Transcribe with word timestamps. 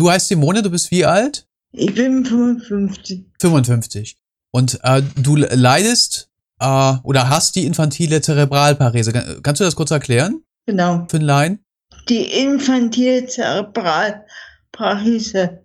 du 0.00 0.10
heißt 0.10 0.26
Simone, 0.28 0.62
du 0.62 0.70
bist 0.70 0.90
wie 0.90 1.04
alt? 1.04 1.46
Ich 1.72 1.94
bin 1.94 2.24
55. 2.24 3.26
55. 3.40 4.16
Und 4.50 4.80
äh, 4.82 5.02
du 5.16 5.36
leidest 5.36 6.30
äh, 6.58 6.94
oder 7.02 7.28
hast 7.28 7.54
die 7.54 7.66
infantile 7.66 8.22
Zerebralparese. 8.22 9.40
Kannst 9.42 9.60
du 9.60 9.64
das 9.64 9.76
kurz 9.76 9.90
erklären? 9.90 10.42
Genau. 10.66 11.06
Für 11.08 11.18
den 11.18 11.26
Laien? 11.26 11.62
Die 12.08 12.24
infantile 12.24 13.26
Zerebralparese 13.26 15.62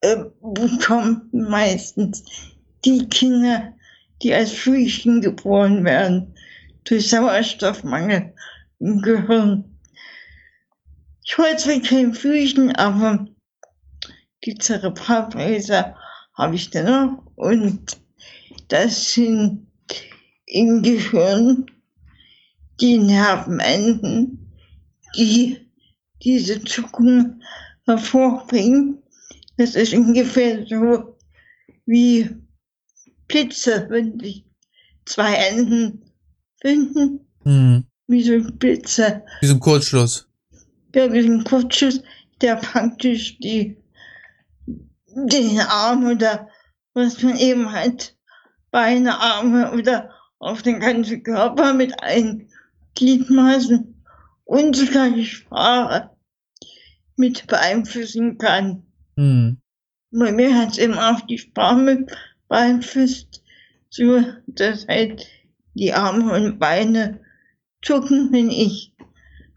äh, 0.00 0.16
bekommen 0.40 1.28
meistens 1.32 2.22
die 2.84 3.08
Kinder, 3.08 3.72
die 4.22 4.32
als 4.32 4.52
Frühchen 4.52 5.20
geboren 5.20 5.84
werden, 5.84 6.36
durch 6.84 7.10
Sauerstoffmangel 7.10 8.32
im 8.78 9.02
Gehirn. 9.02 9.64
Ich 11.24 11.36
wollte 11.36 11.56
zwar 11.58 11.80
kein 11.80 12.14
Frühchen, 12.14 12.74
aber 12.76 13.26
die 14.44 14.56
Zerebralparese 14.56 15.94
habe 16.34 16.54
ich 16.54 16.70
dennoch 16.70 17.22
und 17.36 17.98
das 18.68 19.12
sind 19.14 19.66
im 20.46 20.82
Gehirn 20.82 21.66
die 22.80 22.98
Nervenenden, 22.98 24.50
die 25.16 25.58
diese 26.22 26.62
Zuckung 26.64 27.40
hervorbringen. 27.86 29.02
Das 29.56 29.74
ist 29.74 29.92
ungefähr 29.92 30.64
so 30.66 31.16
wie 31.86 32.30
Blitze, 33.28 33.86
wenn 33.90 34.18
sich 34.18 34.44
zwei 35.04 35.34
Enden 35.34 36.02
finden, 36.60 37.20
Hm. 37.42 37.84
wie 38.06 38.22
so 38.22 38.52
Blitze. 38.52 39.22
Wie 39.40 39.46
so 39.46 39.54
ein 39.54 39.60
Kurzschluss. 39.60 40.28
Ja, 40.94 41.12
wie 41.12 41.22
so 41.22 41.28
ein 41.32 41.44
Kurzschuss, 41.44 42.02
der 42.40 42.56
praktisch 42.56 43.38
die, 43.38 43.76
den 45.28 45.60
Arm 45.60 46.06
oder 46.06 46.48
was 46.94 47.22
man 47.22 47.36
eben 47.36 47.72
hat, 47.72 48.16
Beine, 48.70 49.18
Arme 49.18 49.72
oder 49.72 50.10
auf 50.38 50.62
den 50.62 50.80
ganzen 50.80 51.22
Körper 51.22 51.74
mit 51.74 52.02
allen 52.02 52.48
Gliedmaßen 52.94 54.04
und 54.44 54.76
sogar 54.76 55.10
die 55.10 55.26
Sprache 55.26 56.10
mit 57.16 57.46
beeinflussen 57.46 58.38
kann. 58.38 58.84
Hm. 59.16 59.60
Bei 60.10 60.32
mir 60.32 60.56
hat 60.56 60.72
es 60.72 60.78
eben 60.78 60.98
auch 60.98 61.20
die 61.22 61.38
Sprache 61.38 61.76
mit 61.76 62.10
beeinflusst, 62.48 63.42
so 63.90 64.24
dass 64.46 64.88
halt 64.88 65.26
die 65.74 65.92
Arme 65.92 66.32
und 66.32 66.58
Beine 66.58 67.20
zucken, 67.82 68.32
wenn 68.32 68.50
ich 68.50 68.92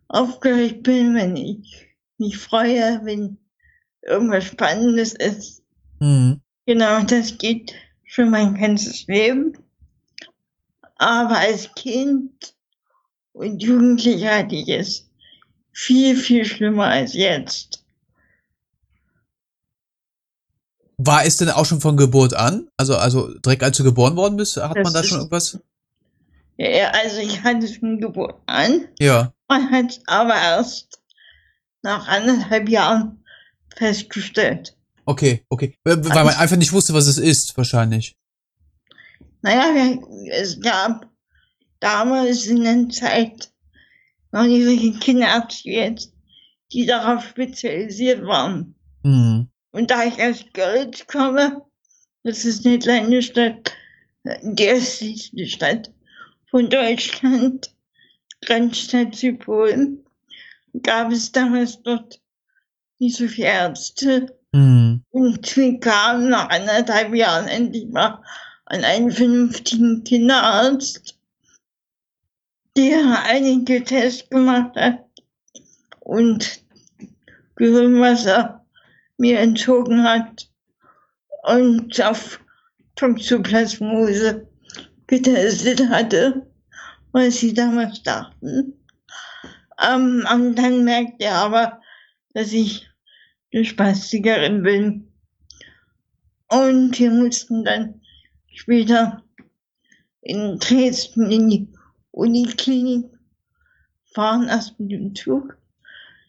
aufgeregt 0.08 0.84
bin, 0.84 1.16
wenn 1.16 1.36
ich 1.36 1.88
mich 2.18 2.38
freue, 2.38 3.02
wenn 3.04 3.40
irgendwas 4.06 4.46
Spannendes 4.46 5.14
ist. 5.14 5.62
Hm. 6.00 6.42
Genau, 6.66 7.02
das 7.04 7.38
geht 7.38 7.74
schon 8.04 8.30
mein 8.30 8.56
ganzes 8.56 9.08
Leben. 9.08 9.58
Aber 10.96 11.38
als 11.38 11.74
Kind 11.76 12.56
und 13.34 13.62
Jugendlicher 13.62 14.38
hatte 14.38 14.56
ich 14.56 14.70
es 14.70 15.10
viel, 15.72 16.16
viel 16.16 16.46
schlimmer 16.46 16.86
als 16.86 17.14
jetzt. 17.14 17.84
War 20.98 21.26
es 21.26 21.38
denn 21.38 21.50
auch 21.50 21.66
schon 21.66 21.82
von 21.82 21.98
Geburt 21.98 22.34
an? 22.34 22.70
Also, 22.78 22.96
also 22.96 23.34
direkt 23.40 23.64
als 23.64 23.78
du 23.78 23.84
geboren 23.84 24.16
worden 24.16 24.38
bist, 24.38 24.56
hat 24.58 24.78
Das 24.78 24.84
man 24.84 24.94
da 24.94 25.04
schon 25.04 25.18
irgendwas? 25.18 25.60
Ja, 26.58 26.70
ja, 26.70 26.92
also 26.92 27.18
ich 27.18 27.44
hatte 27.44 27.66
es 27.66 27.78
von 27.78 28.00
Geburt 28.00 28.36
an. 28.46 28.88
Ja. 29.00 29.34
Man 29.48 29.72
hat 29.72 29.90
es 29.90 30.02
aber 30.06 30.36
erst 30.36 31.02
nach 31.82 32.08
anderthalb 32.08 32.70
Jahren 32.70 33.23
festgestellt. 33.76 34.76
Okay, 35.06 35.46
okay. 35.50 35.76
Weil 35.84 36.04
weil 36.04 36.24
man 36.24 36.36
einfach 36.36 36.58
nicht 36.58 36.72
wusste, 36.72 36.94
was 36.94 37.08
es 37.08 37.18
ist, 37.18 37.56
wahrscheinlich. 37.58 38.16
Naja, 39.42 40.00
es 40.32 40.60
gab 40.62 41.10
damals 41.80 42.46
in 42.46 42.64
der 42.64 42.90
Zeit 42.90 43.52
noch 44.32 44.44
nicht 44.44 44.64
solche 44.64 45.00
Kinderärzte 45.00 45.66
wie 45.66 45.76
jetzt, 45.76 46.14
die 46.72 46.86
darauf 46.86 47.28
spezialisiert 47.28 48.26
waren. 48.26 48.76
Hm. 49.04 49.50
Und 49.72 49.92
da 49.92 50.06
ich 50.06 50.22
aus 50.22 50.46
Görlitz 50.54 51.06
komme, 51.08 51.62
das 52.24 52.46
ist 52.46 52.66
eine 52.66 52.80
kleine 52.80 53.22
Stadt, 53.22 53.74
die 54.24 54.70
östlichste 54.70 55.46
Stadt 55.48 55.92
von 56.50 56.70
Deutschland, 56.70 57.76
Grenzstadt 58.46 59.16
zu 59.16 59.34
Polen, 59.34 60.06
gab 60.82 61.12
es 61.12 61.32
damals 61.32 61.82
dort 61.84 62.22
nicht 63.00 63.18
so 63.18 63.28
viele 63.28 63.48
Ärzte. 63.48 64.38
Hm. 64.54 65.04
Und 65.10 65.56
wir 65.58 65.80
kamen 65.80 66.30
nach 66.30 66.50
anderthalb 66.50 67.14
Jahren 67.14 67.48
endlich 67.48 67.88
mal 67.90 68.22
an 68.66 68.84
einen 68.84 69.12
vernünftigen 69.12 70.04
Kinderarzt, 70.04 71.18
der 72.78 73.24
einige 73.26 73.84
Tests 73.84 74.30
gemacht 74.30 74.76
hat 74.76 75.04
und 76.00 76.62
Gehirnwasser 77.56 78.66
mir 79.18 79.40
entzogen 79.40 80.04
hat 80.04 80.50
und 81.44 82.02
auf 82.02 82.40
Toxoplasmose 82.96 84.48
getestet 85.08 85.88
hatte, 85.90 86.48
was 87.12 87.38
sie 87.38 87.54
damals 87.54 88.02
dachten. 88.04 88.74
Ähm, 89.82 90.26
und 90.34 90.56
dann 90.56 90.84
merkte 90.84 91.26
er 91.26 91.36
aber, 91.36 91.82
dass 92.34 92.52
ich 92.52 92.88
eine 93.54 93.66
Spastikerin 93.66 94.64
bin. 94.64 95.08
Und 96.50 96.98
wir 97.00 97.12
mussten 97.12 97.64
dann 97.64 98.02
später 98.48 99.24
in 100.22 100.58
Dresden 100.60 101.32
in 101.32 101.50
die 101.50 101.68
Uniklinik 102.12 103.06
fahren, 104.14 104.48
erst 104.48 104.80
mit 104.80 104.92
dem 104.92 105.16
Zug. 105.16 105.58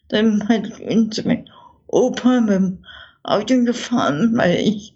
Dann 0.09 0.47
hat 0.47 0.79
uns 0.81 1.23
mein 1.23 1.49
Opa 1.87 2.41
mit 2.41 2.55
dem 2.55 2.85
Auto 3.23 3.63
gefahren, 3.63 4.35
weil 4.35 4.55
ich 4.55 4.93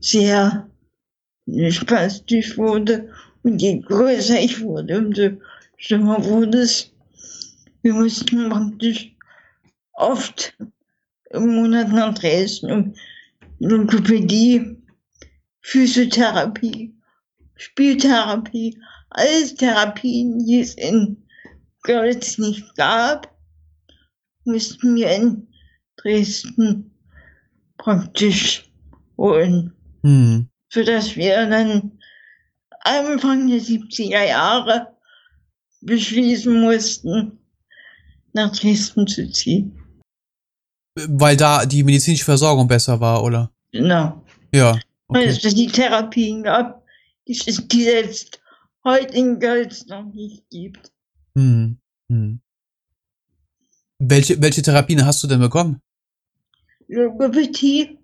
sehr 0.00 0.68
spastisch 1.70 2.56
wurde. 2.56 3.10
Und 3.42 3.60
je 3.60 3.80
größer 3.80 4.40
ich 4.40 4.60
wurde, 4.62 4.98
umso 4.98 5.30
schlimmer 5.76 6.24
wurde 6.24 6.58
es. 6.58 6.90
Wir 7.82 7.92
mussten 7.92 8.48
praktisch 8.48 9.13
oft 9.94 10.56
im 11.30 11.54
Monat 11.54 11.88
nach 11.88 12.14
Dresden, 12.14 12.70
um 12.70 12.94
Logopädie, 13.58 14.76
Physiotherapie, 15.60 16.94
Spieltherapie, 17.56 18.78
alles 19.10 19.54
Therapien, 19.54 20.38
die 20.44 20.60
es 20.60 20.74
in 20.74 21.24
Görlitz 21.82 22.38
nicht 22.38 22.74
gab, 22.76 23.34
mussten 24.44 24.96
wir 24.96 25.10
in 25.10 25.48
Dresden 25.96 26.90
praktisch 27.78 28.70
holen, 29.16 29.72
Hm. 30.02 30.48
sodass 30.68 31.16
wir 31.16 31.46
dann 31.48 31.98
Anfang 32.80 33.48
der 33.48 33.60
70er 33.60 34.26
Jahre 34.26 34.94
beschließen 35.80 36.60
mussten, 36.60 37.38
nach 38.32 38.54
Dresden 38.54 39.06
zu 39.06 39.30
ziehen. 39.30 39.83
Weil 40.96 41.36
da 41.36 41.66
die 41.66 41.82
medizinische 41.82 42.24
Versorgung 42.24 42.68
besser 42.68 43.00
war, 43.00 43.22
oder? 43.22 43.50
Genau. 43.72 44.22
Ja. 44.52 44.78
Weil 45.08 45.28
Okay. 45.28 45.40
es 45.42 45.54
die 45.54 45.66
Therapien 45.66 46.42
gab, 46.42 46.84
die 47.26 47.32
es 47.32 48.30
heute 48.84 49.14
in 49.14 49.40
Gölz 49.40 49.86
noch 49.86 50.04
nicht 50.12 50.48
gibt. 50.50 50.92
Hm. 51.34 51.78
Hm. 52.08 52.40
Welche, 53.98 54.40
welche 54.40 54.62
Therapien 54.62 55.04
hast 55.04 55.22
du 55.22 55.26
denn 55.26 55.40
bekommen? 55.40 55.80
Logopädie, 56.88 57.98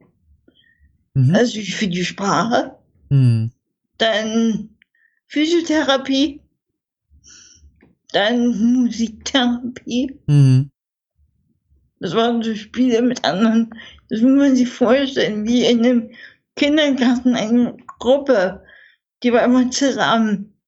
Mhm. 1.15 1.35
also 1.35 1.61
für 1.61 1.89
die 1.89 2.05
Sprache, 2.05 2.77
Hm. 3.11 3.53
dann 3.99 4.71
Physiotherapie, 5.27 6.41
dann 8.13 8.73
Musiktherapie. 8.73 10.19
Hm. 10.27 10.71
Das 12.01 12.15
waren 12.15 12.43
so 12.43 12.55
Spiele 12.55 13.03
mit 13.03 13.23
anderen. 13.25 13.75
Das 14.09 14.23
muss 14.23 14.33
man 14.33 14.57
sich 14.57 14.69
vorstellen, 14.69 15.47
wie 15.47 15.67
in 15.67 15.85
einem 15.85 16.11
Kindergarten 16.57 17.37
eine 17.37 17.77
Gruppe, 17.99 18.65
die 19.23 19.33
war 19.33 19.45
immer 19.45 19.71
zusammen. 19.71 20.59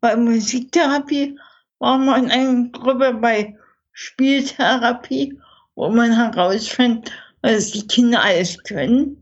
Bei 0.00 0.16
Musiktherapie 0.16 1.38
war 1.78 1.98
man 1.98 2.24
in 2.24 2.30
einer 2.30 2.68
Gruppe 2.70 3.12
bei 3.14 3.58
Spieltherapie, 3.92 5.38
wo 5.74 5.90
man 5.90 6.16
herausfand, 6.16 7.12
was 7.42 7.70
die 7.72 7.86
Kinder 7.86 8.22
alles 8.22 8.62
können 8.62 9.18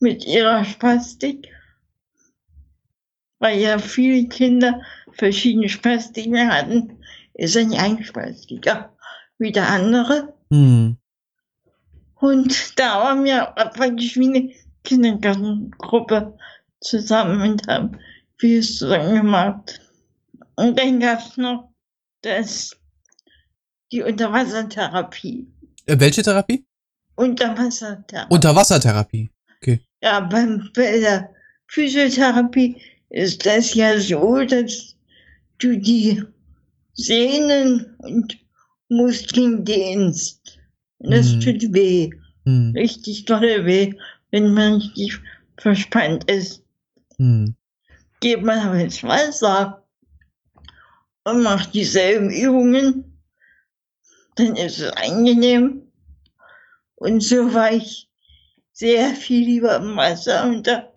mit 0.00 0.24
ihrer 0.24 0.64
Spastik. 0.64 1.48
Weil 3.38 3.58
ja 3.58 3.78
viele 3.78 4.28
Kinder 4.28 4.80
verschiedene 5.12 5.68
Spastiken 5.68 6.50
hatten, 6.50 6.98
ist 7.34 7.56
er 7.56 7.66
nicht 7.66 7.80
ein 7.80 8.02
Spastiker 8.02 8.94
wie 9.40 9.52
der 9.52 9.68
andere. 9.68 10.34
Hm. 10.50 10.96
Und 12.16 12.78
da 12.78 13.02
waren 13.02 13.24
wir 13.24 13.46
praktisch 13.74 14.16
wie 14.16 14.28
eine 14.28 14.52
Kindergartengruppe 14.84 16.36
zusammen 16.80 17.40
und 17.42 17.66
haben 17.66 17.98
vieles 18.36 18.76
zusammen 18.76 19.16
gemacht. 19.16 19.80
Und 20.56 20.78
dann 20.78 21.00
gab 21.00 21.20
es 21.20 21.36
noch 21.36 21.72
das, 22.22 22.76
die 23.90 24.02
Unterwassertherapie. 24.02 25.46
Äh, 25.86 25.98
welche 25.98 26.22
Therapie? 26.22 26.66
Unterwassertherapie. 27.16 28.34
Unterwassertherapie. 28.34 29.30
Ja, 30.02 30.20
beim, 30.20 30.70
bei 30.74 30.98
der 30.98 31.30
Physiotherapie 31.66 32.80
ist 33.10 33.44
das 33.44 33.74
ja 33.74 33.98
so, 33.98 34.42
dass 34.44 34.96
du 35.58 35.78
die 35.78 36.22
Sehnen 36.94 37.94
und 37.98 38.38
Und 40.98 41.12
das 41.12 41.32
Mhm. 41.32 41.40
tut 41.40 41.72
weh. 41.72 42.10
Hm. 42.44 42.72
Richtig 42.74 43.24
dolle 43.24 43.64
weh, 43.64 43.94
wenn 44.30 44.52
man 44.52 44.74
richtig 44.74 45.18
verspannt 45.56 46.30
ist. 46.30 46.62
Hm. 47.16 47.54
Geht 48.20 48.42
man 48.42 48.58
aber 48.58 48.78
ins 48.80 49.02
Wasser 49.02 49.86
und 51.24 51.42
macht 51.42 51.74
dieselben 51.74 52.30
Übungen, 52.30 53.04
dann 54.36 54.56
ist 54.56 54.80
es 54.80 54.92
angenehm. 54.92 55.82
Und 56.96 57.22
so 57.22 57.52
war 57.54 57.72
ich 57.72 58.08
sehr 58.72 59.14
viel 59.14 59.44
lieber 59.44 59.76
im 59.76 59.96
Wasser 59.96 60.44
und 60.44 60.66
habe 60.68 60.88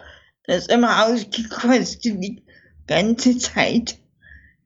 das 0.45 0.67
immer 0.67 1.05
ausgekostet, 1.05 2.03
die 2.21 2.43
ganze 2.87 3.37
Zeit, 3.37 3.97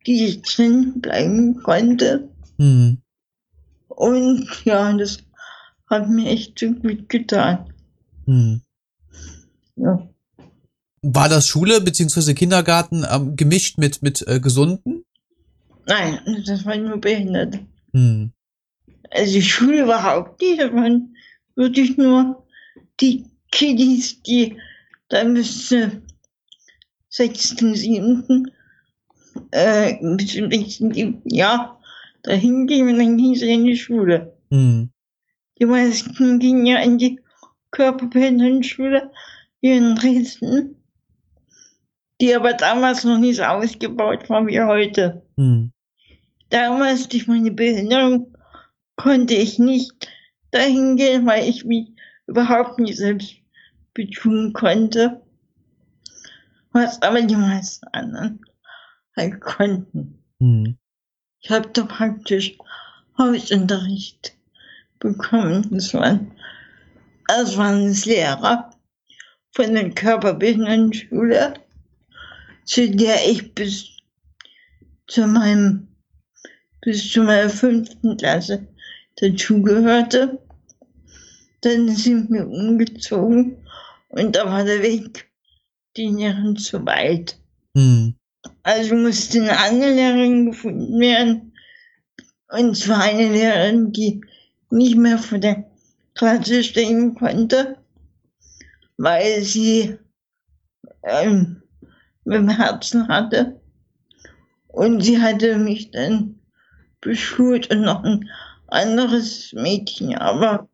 die 0.06 0.25
ich 0.25 0.41
drin 0.41 1.00
bleiben 1.01 1.62
konnte. 1.62 2.29
Hm. 2.57 3.01
Und 3.97 4.47
ja, 4.63 4.94
das 4.94 5.17
hat 5.89 6.07
mir 6.07 6.29
echt 6.29 6.59
gut 6.59 7.09
getan. 7.09 7.73
Hm. 8.25 8.61
Ja. 9.75 10.07
War 11.01 11.29
das 11.29 11.47
Schule 11.47 11.81
bzw. 11.81 12.35
Kindergarten 12.35 13.03
ähm, 13.09 13.35
gemischt 13.35 13.79
mit, 13.79 14.03
mit 14.03 14.23
äh, 14.27 14.39
Gesunden? 14.39 15.03
Nein, 15.88 16.19
das 16.45 16.63
war 16.63 16.75
nur 16.75 17.01
Behinderte. 17.01 17.65
Hm. 17.91 18.31
Also 19.09 19.33
die 19.33 19.41
Schule 19.41 19.81
überhaupt 19.81 20.39
nicht, 20.41 20.61
das 20.61 20.71
waren 20.73 21.15
wirklich 21.55 21.97
nur 21.97 22.45
die 23.01 23.25
Kiddies, 23.51 24.21
die 24.21 24.57
dann 25.09 25.33
bis 25.33 25.73
sechsten, 27.09 27.73
siebten, 27.73 28.51
äh, 29.50 29.95
bis 30.15 30.33
zum 30.33 30.51
siebten 30.51 31.27
Jahr 31.27 31.76
dahin 32.27 32.68
gingen 32.68 32.89
und 32.89 33.00
dann 33.00 33.18
ging 33.18 33.35
sie 33.35 33.51
in 33.51 33.65
die 33.65 33.77
Schule. 33.77 34.38
Hm. 34.51 34.89
Die 35.59 35.65
meisten 35.65 36.39
gingen 36.39 36.65
ja 36.65 36.79
in 36.79 36.97
die 36.97 37.19
Körperbehindertenschule 37.71 39.12
hier 39.62 39.77
in 39.77 39.95
Dresden, 39.95 40.75
die 42.21 42.35
aber 42.35 42.53
damals 42.53 43.03
noch 43.03 43.18
nicht 43.18 43.38
so 43.38 43.44
ausgebaut 43.44 44.29
war 44.29 44.45
wie 44.45 44.62
heute. 44.62 45.24
Hm. 45.38 45.71
Damals 46.50 47.07
durch 47.09 47.27
meine 47.27 47.51
Behinderung 47.51 48.35
konnte 48.95 49.33
ich 49.33 49.59
nicht 49.59 50.09
dahin 50.51 50.95
gehen, 50.95 51.25
weil 51.25 51.47
ich 51.47 51.65
mich 51.65 51.91
überhaupt 52.25 52.79
nicht 52.79 52.97
selbst 52.97 53.35
betun 53.94 54.53
konnte. 54.53 55.21
Was 56.71 57.01
aber 57.01 57.21
die 57.21 57.35
meisten 57.35 57.88
anderen 57.88 58.41
halt 59.15 59.41
konnten. 59.41 60.24
Hm. 60.39 60.77
Ich 61.47 61.53
habe 61.53 61.69
da 61.71 61.85
praktisch 61.85 62.57
Hausunterricht 63.17 64.35
bekommen. 64.99 65.65
Das 65.71 65.94
waren, 65.94 66.33
das 67.25 67.55
waren 67.55 67.94
Lehrer 68.03 68.69
von 69.53 69.73
der 69.73 69.91
Körperbehindertenschule, 69.91 71.53
zu 72.65 72.89
der 72.89 73.29
ich 73.29 73.55
bis 73.55 73.85
zu 75.07 75.25
meinem, 75.25 75.88
bis 76.81 77.09
zu 77.09 77.23
meiner 77.23 77.50
fünften 77.50 78.17
Klasse 78.17 78.67
dazugehörte. 79.15 80.41
Dann 81.61 81.88
sind 81.95 82.29
wir 82.29 82.45
umgezogen 82.45 83.55
und 84.09 84.35
da 84.35 84.43
war 84.47 84.65
der 84.65 84.83
Weg 84.83 85.31
den 85.95 86.17
Jahren 86.17 86.57
zu 86.57 86.85
weit. 86.85 87.39
Hm. 87.73 88.16
Also 88.63 88.95
musste 88.95 89.41
eine 89.41 89.57
andere 89.57 89.91
Lehrerin 89.91 90.45
gefunden 90.47 90.99
werden. 90.99 91.53
Und 92.49 92.75
zwar 92.77 93.01
eine 93.03 93.29
Lehrerin, 93.29 93.91
die 93.91 94.21
nicht 94.69 94.95
mehr 94.95 95.17
vor 95.17 95.38
der 95.38 95.65
Klasse 96.13 96.63
stehen 96.63 97.15
konnte, 97.15 97.77
weil 98.97 99.44
sie 99.44 99.97
ähm, 101.03 101.61
mit 102.23 102.38
dem 102.38 102.49
Herzen 102.49 103.07
hatte. 103.07 103.59
Und 104.67 105.01
sie 105.01 105.21
hatte 105.21 105.57
mich 105.57 105.91
dann 105.91 106.39
beschult 107.01 107.69
und 107.71 107.81
noch 107.81 108.03
ein 108.03 108.29
anderes 108.67 109.53
Mädchen, 109.53 110.15
aber 110.15 110.67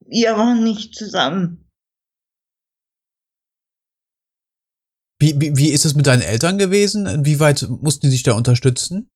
wir 0.00 0.36
waren 0.36 0.64
nicht 0.64 0.94
zusammen. 0.94 1.61
Wie, 5.22 5.40
wie, 5.40 5.56
wie 5.56 5.70
ist 5.70 5.84
es 5.84 5.94
mit 5.94 6.08
deinen 6.08 6.22
Eltern 6.22 6.58
gewesen? 6.58 7.06
Inwieweit 7.06 7.64
mussten 7.80 8.06
die 8.06 8.10
sich 8.10 8.24
da 8.24 8.32
unterstützen? 8.32 9.08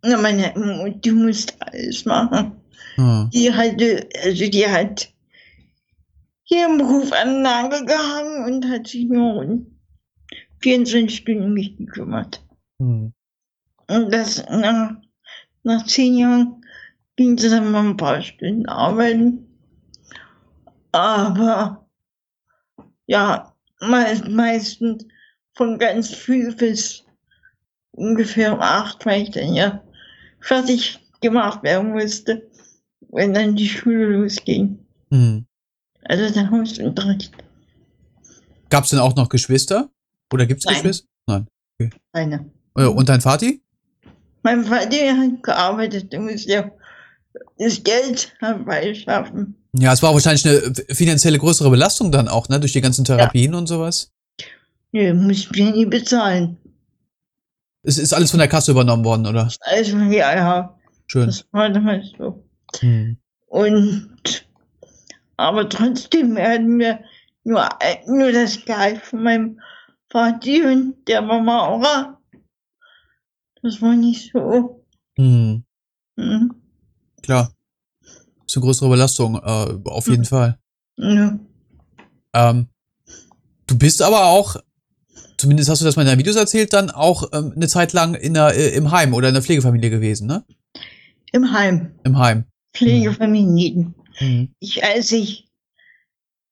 Na, 0.00 0.16
meine 0.16 0.54
Mutter 0.56 1.12
musste 1.12 1.52
alles 1.60 2.06
machen. 2.06 2.52
Ah. 2.96 3.28
Die 3.30 3.52
hatte, 3.52 4.08
also 4.22 4.48
die 4.48 4.66
hat 4.66 5.12
hier 6.44 6.64
im 6.64 6.78
Beruf 6.78 7.12
an 7.12 7.28
den 7.28 7.42
Nagel 7.42 7.84
gehangen 7.84 8.46
und 8.46 8.70
hat 8.70 8.86
sich 8.86 9.04
nur 9.04 9.36
um 9.36 9.66
24 10.60 11.14
Stunden 11.14 11.44
um 11.44 11.52
mich 11.52 11.76
gekümmert. 11.76 12.42
Hm. 12.78 13.12
Und 13.88 14.14
das 14.14 14.42
nach, 14.48 14.96
nach 15.62 15.84
zehn 15.84 16.16
Jahren 16.16 16.64
ging 17.16 17.36
sie 17.36 17.50
dann 17.50 17.70
mal 17.70 17.86
ein 17.86 17.98
paar 17.98 18.22
Stunden 18.22 18.64
arbeiten. 18.64 19.46
Aber 20.90 21.86
ja, 23.04 23.54
meist, 23.80 24.26
meistens 24.26 25.04
von 25.54 25.78
ganz 25.78 26.14
früh 26.14 26.54
bis 26.54 27.04
ungefähr 27.92 28.52
um 28.54 28.60
acht, 28.60 29.06
weil 29.06 29.22
ich 29.22 29.30
dann 29.30 29.54
ja 29.54 29.82
fertig 30.40 31.00
gemacht 31.20 31.62
werden 31.62 31.92
musste, 31.92 32.46
wenn 33.10 33.34
dann 33.34 33.56
die 33.56 33.68
Schule 33.68 34.06
losging. 34.06 34.78
Hm. 35.10 35.46
Also 36.04 36.32
der 36.34 36.50
Hausunterricht. 36.50 37.32
Gab 38.68 38.84
es 38.84 38.90
denn 38.90 38.98
auch 38.98 39.14
noch 39.16 39.28
Geschwister? 39.28 39.88
Oder 40.32 40.46
gibt's 40.46 40.64
Nein. 40.64 40.74
Geschwister? 40.74 41.06
Eine. 42.12 42.50
Äh, 42.76 42.84
Und 42.86 43.08
dein 43.08 43.20
Vati? 43.20 43.62
Mein 44.42 44.64
Vater 44.64 45.16
hat 45.16 45.42
gearbeitet, 45.42 46.12
der 46.12 46.20
muss 46.20 46.44
ja 46.44 46.70
das 47.58 47.82
Geld 47.82 48.34
herbeischaffen. 48.40 49.56
Ja, 49.72 49.92
es 49.92 50.02
war 50.02 50.12
wahrscheinlich 50.12 50.46
eine 50.46 50.74
finanzielle 50.90 51.38
größere 51.38 51.70
Belastung 51.70 52.12
dann 52.12 52.28
auch, 52.28 52.48
ne? 52.48 52.60
Durch 52.60 52.72
die 52.72 52.80
ganzen 52.80 53.04
Therapien 53.04 53.54
und 53.54 53.66
sowas. 53.66 54.12
Nee, 54.94 55.12
muss 55.12 55.38
ich 55.38 55.50
mir 55.50 55.72
nie 55.72 55.86
bezahlen. 55.86 56.56
Es 57.82 57.98
ist 57.98 58.14
alles 58.14 58.30
von 58.30 58.38
der 58.38 58.46
Kasse 58.46 58.70
übernommen 58.70 59.04
worden, 59.04 59.26
oder? 59.26 59.48
Also, 59.62 59.96
ja, 59.98 60.36
ja, 60.36 60.78
Schön. 61.08 61.26
das 61.26 61.44
war 61.50 61.68
damals 61.68 62.12
so. 62.16 62.44
Hm. 62.78 63.18
Und, 63.48 64.46
aber 65.36 65.68
trotzdem 65.68 66.38
hatten 66.38 66.78
wir 66.78 67.00
nur, 67.42 67.68
nur 68.06 68.30
das 68.30 68.64
Gehalt 68.64 69.02
von 69.02 69.24
meinem 69.24 69.60
Vater 70.10 70.70
und 70.72 70.94
der 71.08 71.26
war 71.26 71.42
Maurer. 71.42 72.20
Das 73.62 73.82
war 73.82 73.96
nicht 73.96 74.30
so. 74.32 74.86
Hm. 75.16 75.64
Hm. 76.16 76.54
Klar. 77.20 77.52
Ist 78.46 78.56
eine 78.56 78.64
größere 78.64 78.90
Belastung, 78.90 79.42
äh, 79.42 79.90
auf 79.90 80.06
jeden 80.06 80.24
Fall. 80.24 80.56
Ja. 80.98 81.36
Ähm, 82.32 82.68
du 83.66 83.76
bist 83.76 84.00
aber 84.00 84.26
auch, 84.26 84.54
zumindest 85.36 85.68
hast 85.68 85.80
du 85.80 85.84
das 85.84 85.96
mal 85.96 86.02
in 86.02 86.08
deinen 86.08 86.18
Videos 86.18 86.36
erzählt, 86.36 86.72
dann 86.72 86.90
auch 86.90 87.30
ähm, 87.32 87.52
eine 87.54 87.68
Zeit 87.68 87.92
lang 87.92 88.14
in 88.14 88.34
der, 88.34 88.54
äh, 88.54 88.70
im 88.70 88.90
Heim 88.90 89.14
oder 89.14 89.28
in 89.28 89.34
der 89.34 89.42
Pflegefamilie 89.42 89.90
gewesen, 89.90 90.26
ne? 90.26 90.44
Im 91.32 91.52
Heim, 91.52 91.94
Im 92.04 92.18
Heim. 92.18 92.44
Pflegefamilien. 92.74 93.94
Mhm. 94.20 94.54
Ich, 94.60 94.84
als 94.84 95.12
ich, 95.12 95.48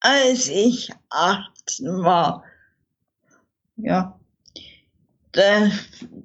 als 0.01 0.49
ich 0.49 0.91
18 1.11 2.03
war, 2.03 2.45
ja, 3.77 4.19
da, 5.33 5.71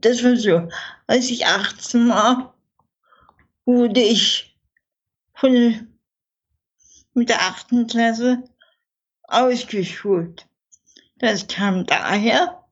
das 0.01 0.23
war 0.23 0.35
so, 0.35 0.67
als 1.07 1.29
ich 1.29 1.45
18 1.45 2.09
war, 2.09 2.55
wurde 3.65 4.01
ich 4.01 4.57
von, 5.33 5.87
mit 7.13 7.29
der 7.29 7.41
achten 7.41 7.87
Klasse 7.87 8.43
ausgeschult. 9.23 10.46
Das 11.19 11.47
kam 11.47 11.85
daher, 11.85 12.63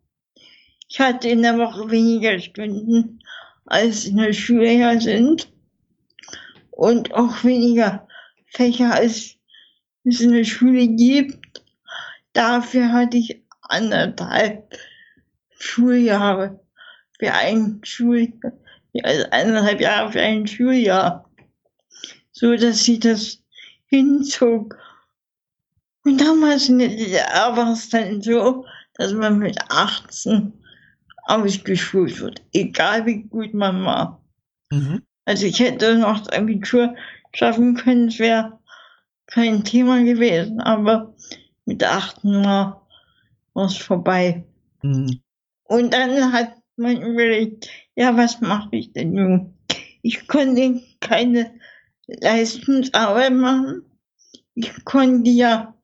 ich 0.88 1.00
hatte 1.00 1.30
in 1.30 1.42
der 1.42 1.58
Woche 1.58 1.90
weniger 1.90 2.40
Stunden, 2.40 3.20
als 3.66 4.06
in 4.06 4.18
der 4.18 4.34
Schule 4.34 4.72
ja 4.72 5.00
sind 5.00 5.52
und 6.70 7.14
auch 7.14 7.44
weniger 7.44 8.08
Fächer 8.46 8.94
als 8.94 9.36
es 10.04 10.22
eine 10.22 10.46
Schule 10.46 10.88
gibt. 10.88 11.64
Dafür 12.34 12.92
hatte 12.92 13.18
ich 13.18 13.44
anderthalb 13.62 14.78
Schuljahre 15.58 16.60
für 17.18 17.34
ein 17.34 17.82
Schuljahr, 17.84 18.54
also 19.02 19.26
eineinhalb 19.32 19.82
Jahre 19.82 20.12
für 20.12 20.22
ein 20.22 20.46
Schuljahr, 20.46 21.30
so 22.32 22.56
dass 22.56 22.84
sie 22.84 23.00
das 23.00 23.42
hinzog. 23.88 24.78
Und 26.06 26.22
damals 26.22 26.68
der 26.68 26.88
DDR 26.88 27.58
war 27.58 27.74
es 27.74 27.90
dann 27.90 28.22
so, 28.22 28.66
dass 28.94 29.12
man 29.12 29.40
mit 29.40 29.58
18 29.70 30.54
ausgeschult 31.24 32.20
wird, 32.22 32.44
egal 32.54 33.06
wie 33.08 33.24
gut 33.24 33.56
man 33.56 33.84
war. 33.84 34.22
Mhm. 34.72 35.02
Also 35.26 35.48
ich 35.48 35.60
hätte 35.60 35.98
noch 35.98 36.20
das 36.20 36.30
Abitur 36.30 36.96
schaffen 37.34 37.76
können, 37.76 38.10
es 38.10 38.20
wäre 38.20 38.60
kein 39.26 39.64
Thema 39.64 40.04
gewesen, 40.04 40.62
aber 40.62 41.16
mit 41.66 41.84
18 41.84 42.44
war 42.44 42.88
es 43.56 43.76
vorbei. 43.76 44.46
Mhm. 44.84 45.20
Und 45.64 45.92
dann 45.92 46.32
hat 46.32 46.56
man 46.78 47.02
überlegt, 47.02 47.68
ja, 47.96 48.16
was 48.16 48.40
mache 48.42 48.76
ich 48.76 48.94
denn 48.94 49.14
nun? 49.14 49.54
Ich 50.04 50.28
konnte 50.28 50.84
keine 51.00 51.52
Leistungsarbeit 52.06 53.34
machen. 53.34 53.82
Ich 54.54 54.86
konnte 54.86 55.32
ja 55.32 55.75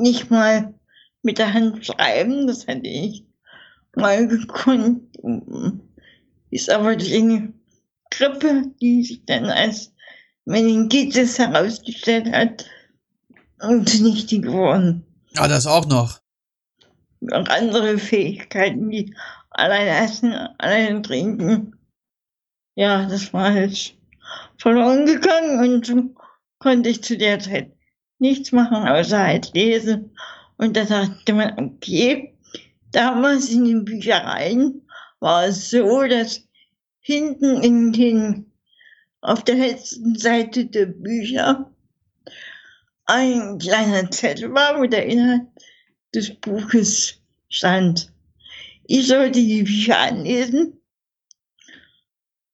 nicht 0.00 0.30
mal 0.30 0.74
mit 1.22 1.38
der 1.38 1.52
Hand 1.52 1.84
schreiben, 1.84 2.46
das 2.46 2.66
hätte 2.66 2.88
ich 2.88 3.24
mal 3.96 4.26
gekonnt. 4.26 5.02
Ist 6.50 6.70
aber 6.70 6.96
die 6.96 7.52
Grippe, 8.10 8.62
die 8.80 9.04
sich 9.04 9.24
dann 9.26 9.46
als 9.46 9.92
Meningitis 10.44 11.38
herausgestellt 11.38 12.32
hat, 12.32 12.64
und 13.60 14.00
nicht 14.00 14.30
die 14.30 14.40
geworden. 14.40 15.04
Ah, 15.36 15.48
das 15.48 15.66
auch 15.66 15.86
noch. 15.86 16.20
Und 17.20 17.50
andere 17.50 17.98
Fähigkeiten, 17.98 18.88
wie 18.90 19.14
allein 19.50 20.04
essen, 20.04 20.32
allein 20.32 21.02
trinken. 21.02 21.76
Ja, 22.76 23.06
das 23.06 23.32
war 23.32 23.52
jetzt 23.52 23.94
verloren 24.56 25.06
gegangen 25.06 25.74
und 25.74 25.86
so 25.86 26.14
konnte 26.60 26.90
ich 26.90 27.02
zu 27.02 27.18
der 27.18 27.40
Zeit 27.40 27.72
nichts 28.18 28.52
machen, 28.52 28.88
außer 28.88 29.18
halt 29.18 29.54
lesen. 29.54 30.16
Und 30.56 30.76
da 30.76 30.84
dachte 30.84 31.32
man, 31.32 31.58
okay, 31.58 32.34
damals 32.92 33.50
in 33.50 33.64
den 33.64 33.84
Büchereien 33.84 34.82
war 35.20 35.46
es 35.46 35.70
so, 35.70 36.02
dass 36.04 36.46
hinten 37.00 37.62
in 37.62 37.92
den, 37.92 38.52
auf 39.20 39.44
der 39.44 39.56
letzten 39.56 40.16
Seite 40.16 40.66
der 40.66 40.86
Bücher 40.86 41.72
ein 43.06 43.58
kleiner 43.58 44.10
Zettel 44.10 44.52
war, 44.52 44.78
wo 44.78 44.84
der 44.84 45.06
Inhalt 45.06 45.46
des 46.14 46.34
Buches 46.40 47.20
stand. 47.48 48.12
Ich 48.84 49.06
sollte 49.06 49.40
die 49.40 49.62
Bücher 49.62 49.98
anlesen 49.98 50.80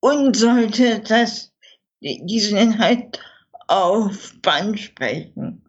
und 0.01 0.37
sollte 0.37 1.01
das, 1.01 1.53
diesen 2.01 2.59
Inhalt 2.59 3.21
auf 3.67 4.35
Band 4.43 4.81
sprechen. 4.81 5.63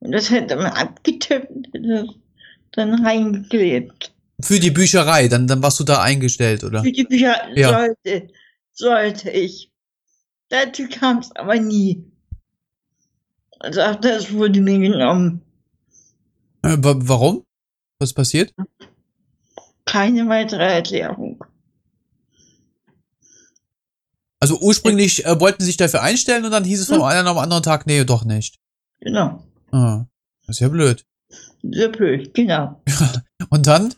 Und 0.00 0.12
das 0.12 0.30
hätte 0.30 0.56
man 0.56 0.66
abgetippt 0.66 1.50
und 1.50 2.20
dann 2.72 3.04
reingeklebt. 3.04 4.12
Für 4.40 4.58
die 4.58 4.70
Bücherei, 4.70 5.28
dann, 5.28 5.46
dann 5.46 5.62
warst 5.62 5.80
du 5.80 5.84
da 5.84 6.02
eingestellt, 6.02 6.64
oder? 6.64 6.82
Für 6.82 6.92
die 6.92 7.04
Bücher 7.04 7.36
ja. 7.54 7.70
sollte, 7.70 8.28
sollte 8.72 9.30
ich. 9.30 9.70
Dazu 10.48 10.86
kam 10.88 11.18
es 11.18 11.34
aber 11.36 11.56
nie. 11.56 12.04
Also 13.60 13.80
auch 13.80 13.96
das 13.96 14.32
wurde 14.32 14.60
mir 14.60 14.78
genommen. 14.78 15.40
Äh, 16.62 16.76
warum? 16.80 17.44
Was 17.98 18.12
passiert? 18.12 18.52
Keine 19.86 20.28
weitere 20.28 20.64
Erklärung. 20.64 21.33
Also 24.44 24.60
ursprünglich 24.60 25.24
äh, 25.24 25.40
wollten 25.40 25.62
sie 25.62 25.68
sich 25.68 25.78
dafür 25.78 26.02
einstellen 26.02 26.44
und 26.44 26.50
dann 26.50 26.64
hieß 26.64 26.78
es 26.78 26.88
vom 26.88 26.98
hm. 26.98 27.04
einen 27.04 27.28
am 27.28 27.38
anderen 27.38 27.62
Tag, 27.62 27.86
nee, 27.86 28.04
doch 28.04 28.26
nicht. 28.26 28.58
Genau. 29.00 29.42
Ah, 29.72 30.04
das 30.46 30.56
ist 30.56 30.60
ja 30.60 30.68
blöd. 30.68 31.06
Sehr 31.62 31.88
blöd, 31.88 32.34
genau. 32.34 32.78
und 33.48 33.66
dann? 33.66 33.94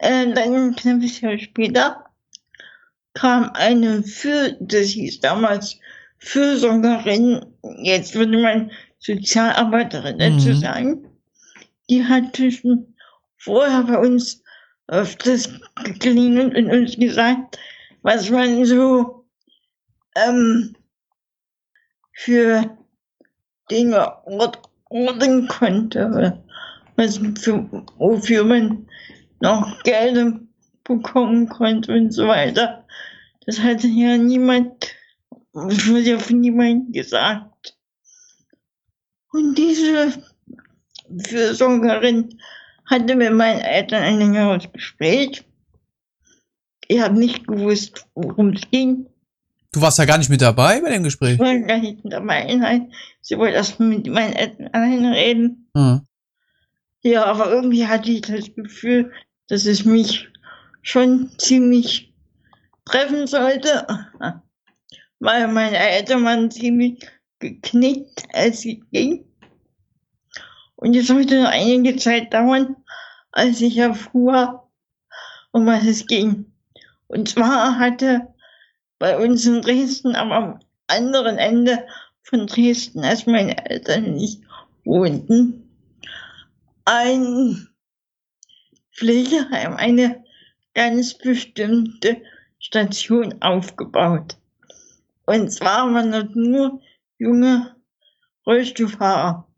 Äh, 0.00 0.30
dann 0.34 0.76
knapp 0.76 1.00
Jahre 1.00 1.38
später 1.38 2.04
kam 3.14 3.50
eine 3.54 4.02
für, 4.02 4.58
das 4.60 4.88
hieß 4.88 5.20
damals 5.20 5.78
Fürsorgerin, 6.18 7.46
jetzt 7.80 8.14
würde 8.14 8.36
man 8.36 8.70
Sozialarbeiterin 8.98 10.18
dazu 10.18 10.48
mhm. 10.50 10.60
sagen, 10.60 11.06
die 11.88 12.04
hat 12.04 12.36
schon 12.36 12.94
vorher 13.38 13.84
bei 13.84 13.96
uns 13.96 14.42
öfters 14.88 15.48
geklingelt 15.82 16.54
und 16.54 16.70
uns 16.70 16.94
gesagt, 16.96 17.58
was 18.08 18.30
man 18.30 18.64
so 18.64 19.26
ähm, 20.16 20.74
für 22.14 22.78
Dinge 23.70 24.24
ordnen 24.24 25.46
konnte, 25.46 26.42
was 26.96 27.18
für, 27.38 27.68
wofür 27.98 28.44
man 28.44 28.88
noch 29.40 29.82
Geld 29.82 30.40
bekommen 30.84 31.50
konnte 31.50 31.92
und 31.92 32.12
so 32.12 32.26
weiter. 32.26 32.82
Das 33.44 33.60
hatte 33.60 33.88
ja 33.88 34.16
niemand, 34.16 34.72
das 35.52 35.86
wurde 35.86 36.00
ja 36.00 36.18
von 36.18 36.40
niemandem 36.40 36.90
gesagt. 36.90 37.76
Und 39.32 39.58
diese 39.58 40.14
Fürsorgerin 41.26 42.40
hatte 42.86 43.14
mit 43.14 43.34
meinen 43.34 43.60
Eltern 43.60 44.02
ein 44.02 44.18
längeres 44.18 44.72
Gespräch. 44.72 45.44
Ich 46.88 47.00
habe 47.00 47.18
nicht 47.18 47.46
gewusst, 47.46 48.06
worum 48.14 48.54
es 48.54 48.62
ging. 48.70 49.06
Du 49.72 49.82
warst 49.82 49.98
ja 49.98 50.06
gar 50.06 50.16
nicht 50.16 50.30
mit 50.30 50.40
dabei 50.40 50.80
bei 50.80 50.90
dem 50.90 51.02
Gespräch? 51.02 51.34
Ich 51.34 51.38
war 51.38 51.58
gar 51.58 51.78
nicht 51.78 52.02
mit 52.02 52.12
dabei, 52.12 52.54
nein. 52.54 52.92
Sie 53.20 53.36
wollte 53.36 53.56
erst 53.56 53.78
mit 53.78 54.06
meinen 54.06 54.32
Eltern 54.32 55.04
reden. 55.04 55.70
Hm. 55.76 56.00
Ja, 57.02 57.26
aber 57.26 57.50
irgendwie 57.50 57.86
hatte 57.86 58.10
ich 58.10 58.22
das 58.22 58.54
Gefühl, 58.54 59.12
dass 59.48 59.66
es 59.66 59.84
mich 59.84 60.28
schon 60.82 61.30
ziemlich 61.38 62.14
treffen 62.86 63.26
sollte, 63.26 63.86
weil 65.20 65.48
meine 65.48 65.76
Eltern 65.76 66.24
waren 66.24 66.50
ziemlich 66.50 67.06
geknickt, 67.38 68.24
als 68.32 68.60
sie 68.62 68.82
ging. 68.90 69.26
Und 70.76 70.96
es 70.96 71.08
sollte 71.08 71.42
noch 71.42 71.50
einige 71.50 71.96
Zeit 71.96 72.32
dauern, 72.32 72.76
als 73.32 73.60
ich 73.60 73.76
erfuhr, 73.76 74.70
um 75.52 75.66
was 75.66 75.84
es 75.84 76.06
ging. 76.06 76.46
Und 77.08 77.28
zwar 77.28 77.78
hatte 77.78 78.34
bei 78.98 79.18
uns 79.18 79.44
in 79.46 79.60
Dresden, 79.62 80.14
aber 80.14 80.34
am 80.34 80.60
anderen 80.86 81.38
Ende 81.38 81.86
von 82.22 82.46
Dresden, 82.46 83.04
als 83.04 83.26
meine 83.26 83.68
Eltern 83.68 84.14
nicht 84.14 84.42
wohnten, 84.84 85.68
ein 86.84 87.68
Pflegeheim, 88.92 89.76
eine 89.76 90.24
ganz 90.74 91.14
bestimmte 91.14 92.22
Station 92.58 93.42
aufgebaut. 93.42 94.36
Und 95.26 95.50
zwar 95.50 95.92
waren 95.92 96.12
dort 96.12 96.34
nur 96.36 96.80
junge 97.18 97.74
Rollstuhlfahrer 98.46 99.48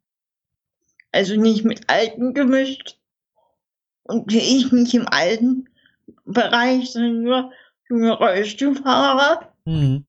also 1.13 1.37
nicht 1.37 1.65
mit 1.65 1.89
Alten 1.89 2.35
gemischt. 2.35 2.99
Und 4.03 4.33
ich 4.33 4.73
nicht 4.73 4.95
im 4.95 5.07
alten 5.09 5.69
Bereich, 6.33 6.93
sondern 6.93 7.23
nur 7.23 7.53
junge 7.89 8.13
Rollstuhlfahrer, 8.13 9.53
mhm. 9.65 10.07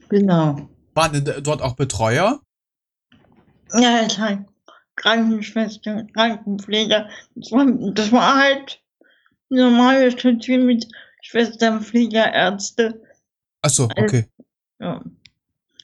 Genau. 0.09 0.69
Waren 0.93 1.25
dort 1.43 1.61
auch 1.61 1.75
Betreuer? 1.75 2.41
Ja, 3.73 4.03
das 4.03 4.17
halt 4.17 4.45
Krankenschwester, 4.95 6.05
Krankenpfleger. 6.13 7.09
Das 7.35 7.51
war, 7.51 7.65
das 7.93 8.09
war 8.11 8.37
halt 8.37 8.81
eine 9.49 9.69
normale 9.69 10.11
Station 10.11 10.65
mit 10.65 10.87
Schwestern, 11.21 11.81
Pfleger, 11.81 12.31
Ärzte. 12.31 13.01
Ach 13.61 13.69
so, 13.69 13.83
okay. 13.83 14.29
Ja. 14.79 15.03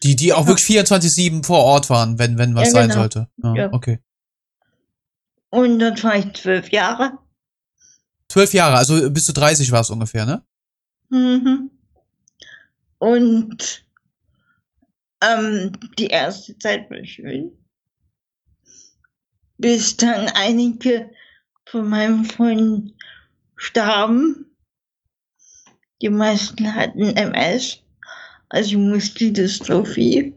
Die, 0.03 0.15
die 0.15 0.33
auch 0.33 0.41
Ja. 0.41 0.47
wirklich 0.47 0.65
24-7 0.67 1.43
vor 1.45 1.63
Ort 1.63 1.89
waren, 1.89 2.19
wenn, 2.19 2.37
wenn 2.37 2.55
was 2.55 2.67
Ja, 2.69 2.73
sein 2.73 2.89
genau. 2.89 3.01
sollte. 3.01 3.29
Ja, 3.41 3.55
Ja. 3.55 3.73
Okay. 3.73 3.99
Und 5.49 5.79
dort 5.79 6.03
war 6.03 6.15
ich 6.17 6.33
zwölf 6.33 6.69
Jahre. 6.71 7.19
Zwölf 8.27 8.53
Jahre, 8.53 8.77
also 8.77 9.09
bis 9.11 9.25
du 9.27 9.33
30 9.33 9.71
warst 9.71 9.91
ungefähr, 9.91 10.25
ne? 10.25 10.43
Mhm. 11.09 11.69
Und 12.97 13.85
ähm, 15.21 15.71
die 15.99 16.07
erste 16.07 16.57
Zeit 16.57 16.89
war 16.89 17.05
schön. 17.05 17.51
Bis 19.57 19.95
dann 19.95 20.27
einige 20.29 21.11
von 21.65 21.87
meinen 21.87 22.25
Freunden 22.25 22.97
starben. 23.55 24.47
Die 26.01 26.09
meisten 26.09 26.73
hatten 26.73 27.15
MS, 27.15 27.82
also 28.53 28.77
Muskeldystrophie. 28.77 30.31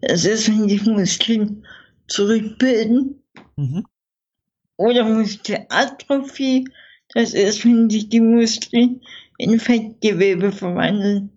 Das 0.00 0.24
ist, 0.24 0.48
wenn 0.48 0.66
die 0.66 0.80
Muskeln 0.80 1.64
zurückbilden. 2.08 3.22
Mhm. 3.56 3.84
Oder 4.78 5.04
Muskelatrophie, 5.04 6.66
das 7.12 7.34
ist, 7.34 7.64
wenn 7.64 7.90
sich 7.90 8.08
die 8.08 8.20
Muskeln 8.20 9.02
in 9.36 9.60
Fettgewebe 9.60 10.50
verwandeln. 10.52 11.30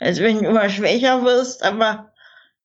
Also 0.00 0.22
wenn 0.22 0.38
du 0.38 0.48
immer 0.48 0.68
schwächer 0.68 1.22
wirst, 1.22 1.62
aber 1.62 2.12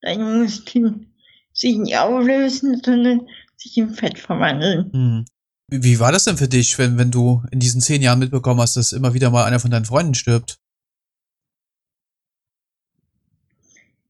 deine 0.02 0.24
Muskeln 0.24 1.14
sich 1.54 1.78
nicht 1.78 1.98
auflösen, 1.98 2.82
sondern 2.84 3.28
sich 3.58 3.78
in 3.78 3.94
Fett 3.94 4.18
verwandeln. 4.18 4.92
Hm. 4.92 5.26
Wie 5.68 5.84
wie 5.84 6.00
war 6.00 6.12
das 6.12 6.24
denn 6.24 6.38
für 6.38 6.48
dich, 6.48 6.78
wenn, 6.80 6.98
wenn 6.98 7.12
du 7.12 7.44
in 7.52 7.60
diesen 7.60 7.80
zehn 7.80 8.02
Jahren 8.02 8.20
mitbekommen 8.20 8.60
hast, 8.60 8.76
dass 8.76 8.92
immer 8.92 9.14
wieder 9.14 9.30
mal 9.30 9.46
einer 9.46 9.60
von 9.60 9.72
deinen 9.72 9.86
Freunden 9.86 10.16
stirbt? 10.16 10.61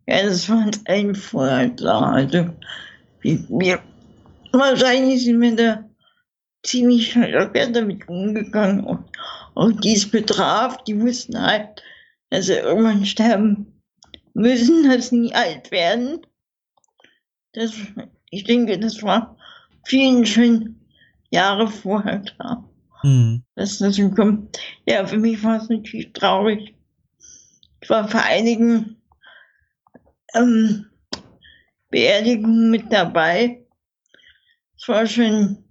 Ja, 0.08 0.24
das 0.24 0.50
war 0.50 0.70
allen 0.86 1.16
vorher 1.16 1.70
klar. 1.70 2.14
Also 2.14 2.50
wir, 3.22 3.40
wir 3.50 3.80
wahrscheinlich 4.52 5.24
sind 5.24 5.42
wir 5.42 5.56
da 5.56 5.90
ziemlich 6.64 7.16
locker 7.16 7.68
damit 7.68 8.08
umgegangen. 8.08 8.84
Und 8.84 9.06
auch 9.56 9.72
die 9.72 9.94
es 9.94 10.10
betraf, 10.10 10.84
die 10.84 11.00
wussten 11.00 11.40
halt, 11.42 11.84
dass 12.30 12.48
sie 12.48 12.54
irgendwann 12.54 13.06
sterben 13.06 13.82
müssen, 14.34 14.84
dass 14.90 15.10
sie 15.10 15.20
nie 15.20 15.34
alt 15.34 15.72
werden. 15.72 16.20
Das, 17.54 17.74
ich 18.30 18.44
denke, 18.46 18.80
das 18.80 19.04
war 19.04 19.38
vielen 19.86 20.26
schon 20.26 20.76
Jahre 21.32 21.68
vorher 21.68 22.20
klar, 22.20 22.68
Hm. 23.02 23.44
dass 23.56 23.80
das 23.80 24.00
kommt. 24.16 24.60
Ja, 24.86 25.06
für 25.06 25.18
mich 25.18 25.44
war 25.44 25.58
es 25.58 25.70
natürlich 25.70 26.14
traurig. 26.14 26.76
Ich 27.82 27.90
war 27.90 28.08
vor 28.08 28.22
einigen 28.22 29.01
ähm, 30.34 30.86
Beerdigungen 31.90 32.72
mit 32.72 32.92
dabei. 32.92 33.66
Es 34.78 34.88
war 34.88 35.06
schon 35.06 35.64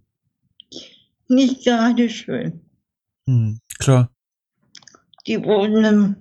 nicht 1.29 1.65
gerade 1.65 2.11
schön. 2.11 2.61
Hm. 3.27 3.61
Klar. 3.79 4.11
Die 5.27 5.43
wurden, 5.43 5.83
dann- 5.83 6.17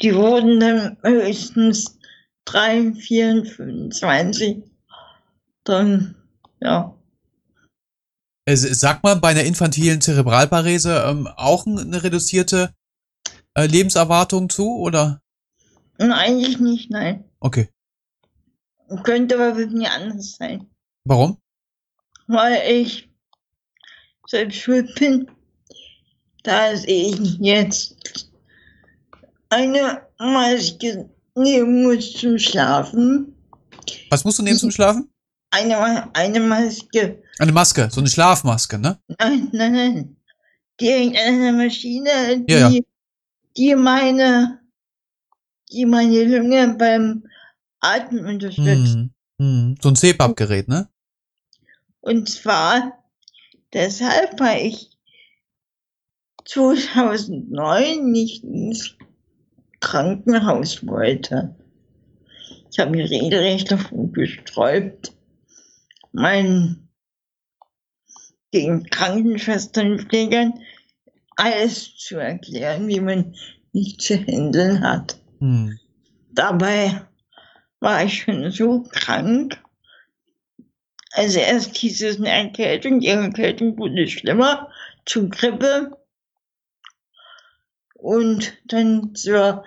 die 0.00 0.14
wurden 0.14 0.60
dann 0.60 0.96
höchstens 1.02 1.98
3, 2.44 2.92
4, 2.94 3.44
25. 3.44 4.62
Dann, 5.64 6.14
ja. 6.60 6.94
Sagt 8.50 9.02
man 9.04 9.20
bei 9.20 9.28
einer 9.28 9.42
infantilen 9.44 10.00
Zerebralparese 10.00 11.04
ähm, 11.06 11.26
auch 11.36 11.66
eine 11.66 12.02
reduzierte 12.02 12.72
äh, 13.54 13.66
Lebenserwartung 13.66 14.48
zu, 14.48 14.78
oder? 14.78 15.20
Eigentlich 15.98 16.58
nicht, 16.60 16.90
nein. 16.90 17.24
Okay. 17.40 17.68
Könnte 19.02 19.34
aber 19.34 19.54
mit 19.54 19.72
mir 19.72 19.90
anders 19.90 20.36
sein. 20.36 20.66
Warum? 21.04 21.38
Weil 22.26 22.60
ich 22.70 23.08
selbst 24.26 24.56
schuld 24.58 24.94
bin, 24.94 25.30
dass 26.44 26.84
ich 26.84 27.36
jetzt 27.40 28.30
eine 29.50 30.02
Maske 30.18 31.10
nehmen 31.34 31.82
muss 31.82 32.12
zum 32.12 32.38
Schlafen. 32.38 33.34
Was 34.10 34.24
musst 34.24 34.38
du 34.38 34.42
nehmen 34.42 34.58
zum 34.58 34.70
Schlafen? 34.70 35.10
Eine, 35.50 36.14
eine 36.14 36.40
Maske. 36.40 37.22
Eine 37.38 37.52
Maske, 37.52 37.88
so 37.90 38.00
eine 38.00 38.08
Schlafmaske, 38.10 38.78
ne? 38.78 38.98
Nein, 39.18 39.48
nein, 39.52 39.72
nein. 39.72 40.16
Die 40.80 41.16
einer 41.18 41.52
Maschine, 41.52 42.40
die, 42.46 42.52
Ja, 42.52 42.68
ja. 42.68 42.80
die 43.56 43.74
meine, 43.74 44.60
die 45.72 45.86
meine 45.86 46.24
Lunge 46.24 46.74
beim 46.78 47.24
Atmen 47.80 48.26
unterstützt. 48.26 48.94
Hm. 48.94 49.10
Hm. 49.40 49.76
So 49.80 49.90
ein 49.90 49.96
CPAP-Gerät, 49.96 50.68
ne? 50.68 50.88
Und 52.00 52.28
zwar 52.28 53.04
deshalb, 53.72 54.40
weil 54.40 54.66
ich 54.66 54.90
2009 56.44 58.10
nicht 58.10 58.42
ins 58.42 58.96
Krankenhaus 59.80 60.86
wollte. 60.86 61.54
Ich 62.70 62.78
habe 62.78 62.92
mich 62.92 63.10
regelrecht 63.10 63.70
davon 63.70 64.12
gesträubt, 64.12 65.12
meinen 66.12 66.88
den 68.54 68.84
Krankenschwestern 68.88 69.92
und 69.92 70.08
Pflegern 70.08 70.54
alles 71.36 71.96
zu 71.96 72.16
erklären, 72.16 72.88
wie 72.88 73.00
man 73.00 73.34
mich 73.72 73.98
zu 73.98 74.16
handeln 74.16 74.80
hat. 74.80 75.18
Hm. 75.38 75.78
Dabei 76.32 77.02
war 77.80 78.04
ich 78.04 78.22
schon 78.22 78.50
so 78.50 78.82
krank. 78.82 79.60
Also 81.12 81.38
erst 81.38 81.76
hieß 81.76 82.02
es 82.02 82.18
eine 82.18 82.30
Erkältung, 82.30 83.00
die 83.00 83.08
Erkältung 83.08 83.78
wurde 83.78 84.06
schlimmer, 84.08 84.70
zu 85.04 85.28
Grippe. 85.28 85.96
Und 87.94 88.52
dann 88.66 89.14
zur 89.14 89.64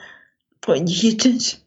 Bronchitis. 0.62 1.66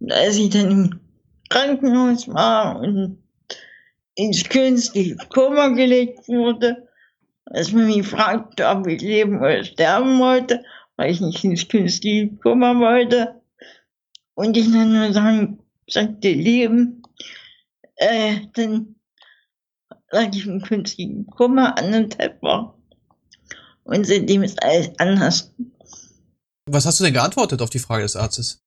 Und 0.00 0.12
als 0.12 0.36
ich 0.36 0.50
dann 0.50 0.70
im 0.70 1.00
Krankenhaus 1.48 2.26
war 2.28 2.80
und 2.80 3.22
ins 4.14 4.48
künstliche 4.48 5.16
Koma 5.28 5.68
gelegt 5.68 6.26
wurde, 6.26 6.88
als 7.44 7.72
man 7.72 7.86
mich 7.86 8.06
fragte, 8.06 8.66
ob 8.66 8.86
ich 8.86 9.00
leben 9.00 9.38
oder 9.38 9.62
sterben 9.62 10.18
wollte, 10.18 10.64
weil 10.96 11.10
ich 11.10 11.20
nicht 11.20 11.42
ins 11.44 11.68
künstliche 11.68 12.28
Koma 12.36 12.78
wollte, 12.78 13.40
und 14.34 14.56
ich 14.56 14.70
dann 14.72 14.92
nur 14.92 15.12
sagen, 15.12 15.58
sagte 15.88 16.32
leben, 16.32 17.02
äh, 17.96 18.40
dann 18.54 18.96
lag 20.10 20.28
ich 20.34 20.46
im 20.46 20.62
künstlichen 20.62 21.26
Koma 21.26 21.70
anderthalb 21.70 22.42
Wochen. 22.42 22.82
Und 23.84 24.06
seitdem 24.06 24.42
ist 24.42 24.62
alles 24.62 24.90
anders. 24.98 25.52
Was 26.66 26.86
hast 26.86 27.00
du 27.00 27.04
denn 27.04 27.12
geantwortet 27.12 27.60
auf 27.60 27.70
die 27.70 27.78
Frage 27.78 28.04
des 28.04 28.16
Arztes? 28.16 28.62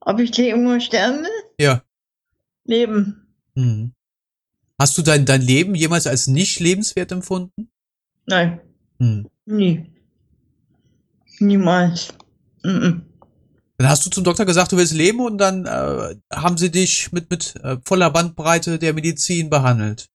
Ob 0.00 0.18
ich 0.18 0.36
leben 0.36 0.66
oder 0.66 0.80
sterben 0.80 1.22
will? 1.22 1.50
Ja. 1.58 1.82
Leben. 2.64 3.34
Hm. 3.54 3.94
Hast 4.78 4.98
du 4.98 5.02
dein, 5.02 5.24
dein 5.24 5.42
Leben 5.42 5.74
jemals 5.74 6.06
als 6.06 6.26
nicht 6.26 6.58
lebenswert 6.58 7.12
empfunden? 7.12 7.70
Nein, 8.26 8.60
Hm. 8.98 9.28
nie. 9.46 9.91
Niemals. 11.46 12.14
Mhm. 12.62 13.02
Dann 13.78 13.88
hast 13.88 14.06
du 14.06 14.10
zum 14.10 14.22
Doktor 14.24 14.44
gesagt, 14.46 14.70
du 14.72 14.76
willst 14.76 14.92
leben 14.94 15.20
und 15.20 15.38
dann 15.38 15.66
äh, 15.66 16.14
haben 16.32 16.56
sie 16.56 16.70
dich 16.70 17.10
mit, 17.12 17.30
mit 17.30 17.54
äh, 17.64 17.78
voller 17.84 18.10
Bandbreite 18.10 18.78
der 18.78 18.92
Medizin 18.94 19.50
behandelt. 19.50 20.08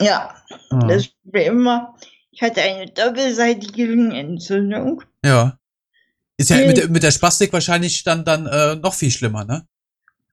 Ja, 0.00 0.34
Ah. 0.70 0.78
das 0.88 1.08
Problem 1.22 1.64
war, 1.64 1.96
ich 2.30 2.40
hatte 2.42 2.62
eine 2.62 2.86
doppelseitige 2.90 3.86
Lungenentzündung. 3.86 5.02
Ja. 5.24 5.58
Ist 6.36 6.50
ja 6.50 6.56
mit, 6.66 6.78
der- 6.78 6.88
mit 6.88 7.02
der 7.02 7.10
Spastik 7.12 7.52
wahrscheinlich 7.52 8.02
dann, 8.04 8.24
dann 8.24 8.46
äh, 8.46 8.74
noch 8.76 8.94
viel 8.94 9.10
schlimmer, 9.10 9.44
ne? 9.44 9.66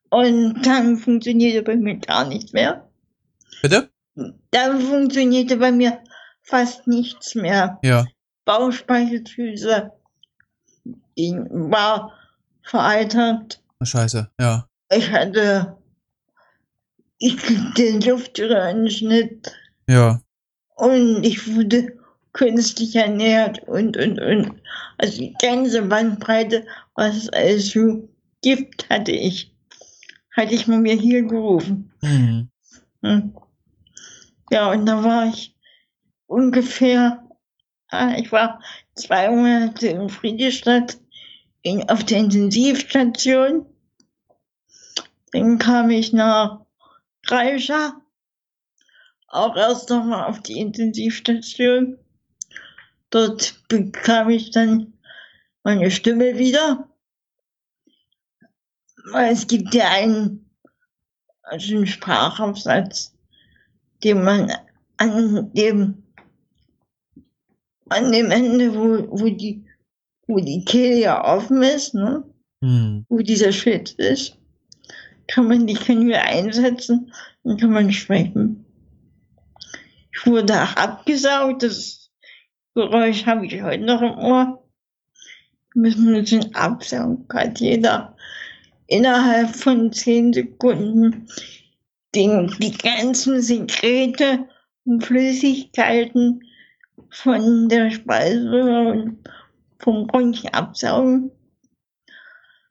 Und 0.10 0.66
dann 0.66 0.98
funktionierte 0.98 1.62
bei 1.62 1.76
mir 1.76 1.98
gar 1.98 2.28
nichts 2.28 2.54
mehr. 2.54 2.90
Bitte? 3.62 3.90
Dann 4.52 4.80
funktionierte 4.82 5.58
bei 5.58 5.72
mir 5.72 6.00
fast 6.42 6.88
nichts 6.88 7.36
mehr. 7.36 7.80
Ja. 7.84 8.06
Bauchspeicheldrüse 8.46 9.92
war 11.30 12.14
veraltert. 12.64 13.62
Scheiße, 13.82 14.30
ja. 14.40 14.68
Ich 14.90 15.12
hatte 15.12 15.78
ich 17.22 17.38
den 17.78 18.02
Luftröhrenschnitt. 18.02 19.54
Ja. 19.88 20.22
Und 20.76 21.24
ich 21.24 21.56
wurde 21.56 21.96
künstlich 22.34 22.96
ernährt 22.96 23.60
und, 23.68 23.96
und, 23.96 24.20
und. 24.20 24.62
Also 24.98 25.20
die 25.20 25.36
ganze 25.40 25.84
Bandbreite, 25.84 26.66
was 26.96 27.16
es 27.16 27.30
alles 27.30 27.72
so 27.72 28.10
gibt, 28.42 28.90
hatte 28.90 29.12
ich. 29.12 29.56
Hatte 30.36 30.56
ich 30.56 30.66
mir 30.68 30.96
hier 30.96 31.24
gerufen. 31.24 31.92
Mhm. 32.02 32.50
Hm. 33.04 33.36
Ja, 34.50 34.72
und 34.72 34.86
da 34.86 35.04
war 35.04 35.28
ich 35.28 35.56
ungefähr, 36.26 37.24
ah, 37.90 38.16
ich 38.18 38.32
war 38.32 38.62
zwei 38.96 39.30
Monate 39.30 39.88
in 39.88 40.10
Friedrichstadt 40.10 40.98
in, 41.64 41.88
auf 41.90 42.04
der 42.04 42.20
Intensivstation. 42.20 43.66
Dann 45.32 45.58
kam 45.58 45.90
ich 45.90 46.12
nach 46.14 46.66
Kreischer, 47.26 48.02
auch 49.28 49.56
erst 49.56 49.90
nochmal 49.90 50.30
auf 50.30 50.42
die 50.42 50.60
Intensivstation. 50.60 51.98
Dort 53.10 53.56
bekam 53.68 54.30
ich 54.30 54.52
dann 54.52 54.94
meine 55.64 55.92
Stimme 55.92 56.38
wieder. 56.38 56.90
Es 59.16 59.48
gibt 59.48 59.74
ja 59.74 59.90
einen, 59.90 60.50
also 61.44 61.76
einen 61.76 61.88
Sprachaufsatz, 61.88 63.14
den 64.04 64.24
man 64.24 64.52
an 64.98 65.52
dem, 65.54 66.04
an 67.90 68.12
dem 68.12 68.32
Ende, 68.32 68.74
wo, 68.76 69.20
wo 69.20 69.30
die, 69.30 69.66
wo 70.32 70.40
die 70.40 70.64
Kehle 70.64 71.00
ja 71.00 71.24
offen 71.26 71.62
ist, 71.62 71.94
ne? 71.94 72.24
Hm. 72.64 73.06
wo 73.10 73.18
dieser 73.18 73.52
Schritt 73.52 73.92
ist, 73.94 74.38
kann 75.28 75.48
man 75.48 75.68
die 75.68 75.74
Kanüle 75.74 76.22
einsetzen 76.22 77.12
und 77.44 77.60
kann 77.60 77.72
man 77.72 77.92
sprechen. 77.92 78.66
Ich 80.14 80.26
wurde 80.26 80.54
abgesaugt, 80.78 81.64
das 81.64 82.12
Geräusch 82.76 83.26
habe 83.26 83.46
ich 83.46 83.62
heute 83.62 83.84
noch 83.84 84.02
im 84.02 84.18
Ohr. 84.18 84.64
Müssen 85.74 86.14
wir 86.14 86.22
den 86.22 86.54
absaugen, 86.54 87.26
hat 87.34 87.60
jeder 87.60 88.16
innerhalb 88.88 89.56
von 89.56 89.92
zehn 89.92 90.32
Sekunden 90.34 91.28
den, 92.14 92.54
die 92.60 92.78
ganzen 92.78 93.42
Sekrete 93.42 94.48
und 94.86 95.04
Flüssigkeiten 95.04 96.44
von 97.10 97.70
der 97.70 97.90
Speiseröhre 97.90 98.92
und 98.92 99.18
vom 99.82 100.08
Bronch 100.08 100.46
absaugen. 100.54 101.32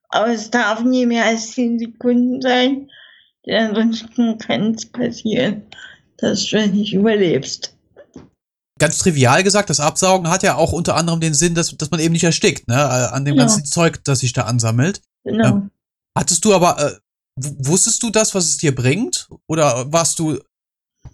Aber 0.09 0.29
es 0.29 0.51
darf 0.51 0.83
nie 0.83 1.07
mehr 1.07 1.25
als 1.25 1.53
zehn 1.53 1.79
Sekunden 1.79 2.40
sein, 2.40 2.90
denn 3.46 3.68
ansonsten 3.68 4.38
kann 4.38 4.75
es 4.75 4.87
passieren, 4.87 5.62
dass 6.18 6.46
du 6.46 6.66
nicht 6.66 6.94
überlebst 6.94 7.75
ganz 8.81 8.99
trivial 8.99 9.44
gesagt, 9.44 9.70
das 9.70 9.79
Absaugen 9.79 10.29
hat 10.29 10.42
ja 10.42 10.57
auch 10.57 10.73
unter 10.73 10.96
anderem 10.96 11.20
den 11.20 11.35
Sinn, 11.35 11.55
dass, 11.55 11.77
dass 11.77 11.92
man 11.92 12.01
eben 12.01 12.12
nicht 12.12 12.25
erstickt, 12.25 12.66
ne, 12.66 13.12
an 13.12 13.25
dem 13.25 13.35
genau. 13.35 13.46
ganzen 13.46 13.64
Zeug, 13.64 14.03
das 14.03 14.20
sich 14.20 14.33
da 14.33 14.46
ansammelt. 14.46 15.03
Genau. 15.23 15.46
Ähm, 15.46 15.70
hattest 16.16 16.44
du 16.44 16.53
aber, 16.53 16.83
äh, 16.83 16.96
wusstest 17.37 18.03
du 18.03 18.11
das, 18.11 18.35
was 18.35 18.46
es 18.46 18.57
dir 18.57 18.75
bringt? 18.75 19.29
Oder 19.46 19.92
warst 19.92 20.18
du 20.18 20.40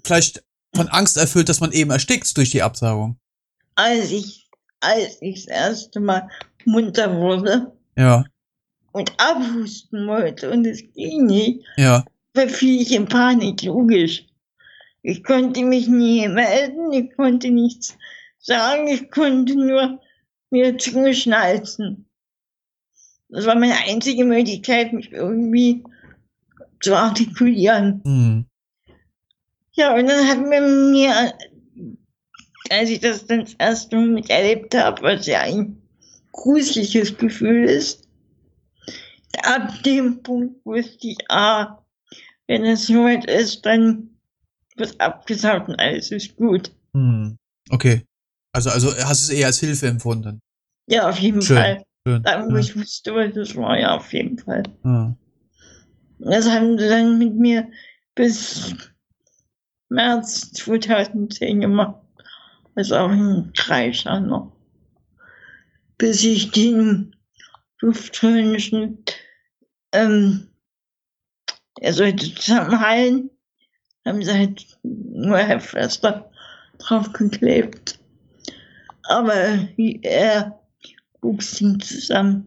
vielleicht 0.03 0.43
von 0.75 0.89
Angst 0.89 1.19
erfüllt, 1.19 1.51
dass 1.51 1.61
man 1.61 1.73
eben 1.73 1.91
erstickt 1.91 2.35
durch 2.37 2.51
die 2.51 2.63
Absaugung? 2.63 3.19
Als 3.75 4.11
ich, 4.11 4.46
als 4.87 5.21
ich 5.21 5.47
das 5.47 5.47
erste 5.47 6.01
Mal 6.01 6.29
munter 6.65 7.17
wurde. 7.17 7.73
Ja. 7.97 8.25
Und 8.93 9.13
abhusten 9.19 10.07
wollte 10.07 10.51
und 10.51 10.67
es 10.67 10.83
ging 10.95 11.27
nicht. 11.27 11.65
Ja. 11.77 12.05
Verfiel 12.35 12.83
ich 12.83 12.93
in 12.93 13.07
Panik, 13.07 13.63
logisch. 13.63 14.27
Ich 15.03 15.23
konnte 15.23 15.63
mich 15.63 15.87
nie 15.87 16.27
melden, 16.29 16.93
ich 16.93 17.15
konnte 17.15 17.51
nichts 17.51 17.97
sagen, 18.39 18.89
ich 18.89 19.11
konnte 19.11 19.55
nur 19.55 20.01
mir 20.51 20.79
zuschnalzen. 20.79 22.07
Das 23.29 23.47
war 23.47 23.57
meine 23.57 23.77
einzige 23.89 24.25
Möglichkeit, 24.25 24.93
mich 24.93 25.13
irgendwie 25.13 25.83
zu 26.81 26.95
artikulieren. 26.95 28.01
Mhm. 28.05 28.47
Ja, 29.73 29.95
und 29.95 30.07
dann 30.07 30.27
hat 30.27 30.39
man 30.39 30.93
mir, 30.93 31.35
als 32.71 32.91
ich 32.91 33.01
das 33.01 33.27
dann 33.27 33.41
das 33.41 33.55
erste 33.55 33.97
Mal 33.97 34.09
miterlebt 34.09 34.75
habe, 34.75 35.03
was 35.03 35.27
ja 35.27 35.41
ein 35.41 35.81
gruseliges 36.33 37.17
Gefühl 37.17 37.65
ist, 37.65 38.09
ab 39.43 39.83
dem 39.85 40.23
Punkt 40.23 40.65
wusste 40.65 41.09
ich, 41.09 41.19
ah, 41.29 41.79
wenn 42.47 42.65
es 42.65 42.87
soweit 42.87 43.25
ist, 43.27 43.65
dann 43.67 44.11
wird 44.77 45.01
abgesaugt 45.01 45.69
und 45.69 45.79
alles 45.81 46.11
ist 46.11 46.37
gut. 46.37 46.71
Hm. 46.93 47.37
Okay. 47.71 48.03
Also, 48.53 48.71
also 48.71 48.89
hast 49.05 49.29
du 49.29 49.33
es 49.33 49.39
eher 49.39 49.47
als 49.47 49.61
Hilfe 49.61 49.89
empfunden? 49.89 50.41
Ja, 50.87 51.09
auf 51.09 51.19
jeden 51.19 51.43
Schön. 51.43 51.57
Fall. 51.57 51.83
Schön. 52.07 52.23
Dann, 52.23 52.49
wo 52.49 52.55
ja. 52.55 52.61
ich 52.61 52.77
wusste, 52.77 53.15
was 53.15 53.35
das 53.35 53.57
war, 53.57 53.79
ja, 53.79 53.97
auf 53.97 54.13
jeden 54.13 54.39
Fall. 54.39 54.63
Ja. 54.85 55.17
Das 56.19 56.49
haben 56.49 56.79
sie 56.79 56.89
dann 56.89 57.19
mit 57.19 57.35
mir 57.35 57.69
bis 58.15 58.75
März 59.89 60.53
2010 60.53 61.61
gemacht. 61.61 61.97
Also 62.77 62.97
auch 62.97 63.11
ein 63.11 63.53
Kreischer 63.55 64.21
noch. 64.21 64.53
Bis 65.99 66.23
ich 66.23 66.53
den 66.53 67.17
Luftröhrenschnitt, 67.81 69.17
ähm, 69.93 70.49
er 71.81 71.93
sollte 71.93 72.35
zusammenheilen 72.35 73.31
haben 74.07 74.23
sie 74.23 74.33
halt 74.33 74.79
nur 74.83 75.39
Herr 75.39 75.61
Förster 75.61 76.31
draufgeklebt. 76.79 77.99
Aber 79.03 79.35
er 80.03 80.61
wuchs 81.21 81.61
ihm 81.61 81.81
zusammen. 81.81 82.47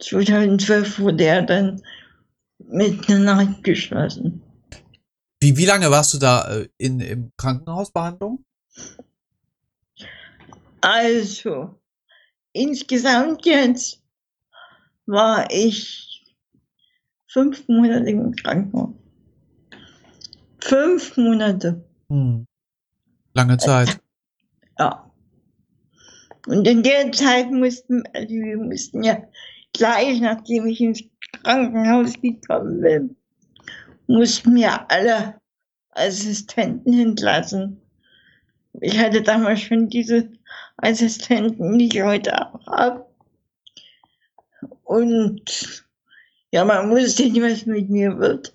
2012 0.00 1.00
wurde 1.00 1.24
er 1.24 1.42
dann 1.42 1.82
mit 2.58 3.08
einer 3.08 3.34
Nacht 3.34 3.64
geschlossen. 3.64 4.42
Wie, 5.40 5.56
wie 5.56 5.66
lange 5.66 5.90
warst 5.90 6.14
du 6.14 6.18
da 6.18 6.48
äh, 6.48 6.68
in, 6.78 7.00
in 7.00 7.32
Krankenhausbehandlung? 7.36 8.44
Also, 10.80 11.80
insgesamt 12.52 13.44
jetzt 13.46 14.02
war 15.06 15.50
ich 15.50 16.34
fünf 17.26 17.66
Monate 17.68 18.10
im 18.10 18.34
Krankenhaus. 18.34 18.94
Fünf 20.60 21.16
Monate. 21.16 21.84
Hm. 22.08 22.46
Lange 23.34 23.56
Zeit. 23.58 24.00
Ja. 24.78 25.10
Und 26.46 26.66
in 26.66 26.82
der 26.82 27.12
Zeit 27.12 27.50
mussten, 27.50 28.02
also 28.14 28.34
wir 28.34 28.56
mussten 28.56 29.02
ja 29.02 29.22
gleich, 29.72 30.20
nachdem 30.20 30.66
ich 30.66 30.80
ins 30.80 31.02
Krankenhaus 31.42 32.14
gekommen 32.20 32.80
bin, 32.80 33.16
mussten 34.06 34.54
wir 34.54 34.90
alle 34.90 35.40
Assistenten 35.90 36.98
entlassen. 36.98 37.80
Ich 38.80 38.98
hatte 38.98 39.22
damals 39.22 39.60
schon 39.60 39.88
diese 39.88 40.30
Assistenten, 40.76 41.78
die 41.78 41.88
ich 41.88 42.02
heute 42.02 42.34
auch 42.40 42.66
habe. 42.66 43.06
Und 44.84 45.84
ja, 46.52 46.64
man 46.64 46.90
wusste 46.90 47.24
nicht, 47.24 47.42
was 47.42 47.66
mit 47.66 47.90
mir 47.90 48.18
wird 48.18 48.54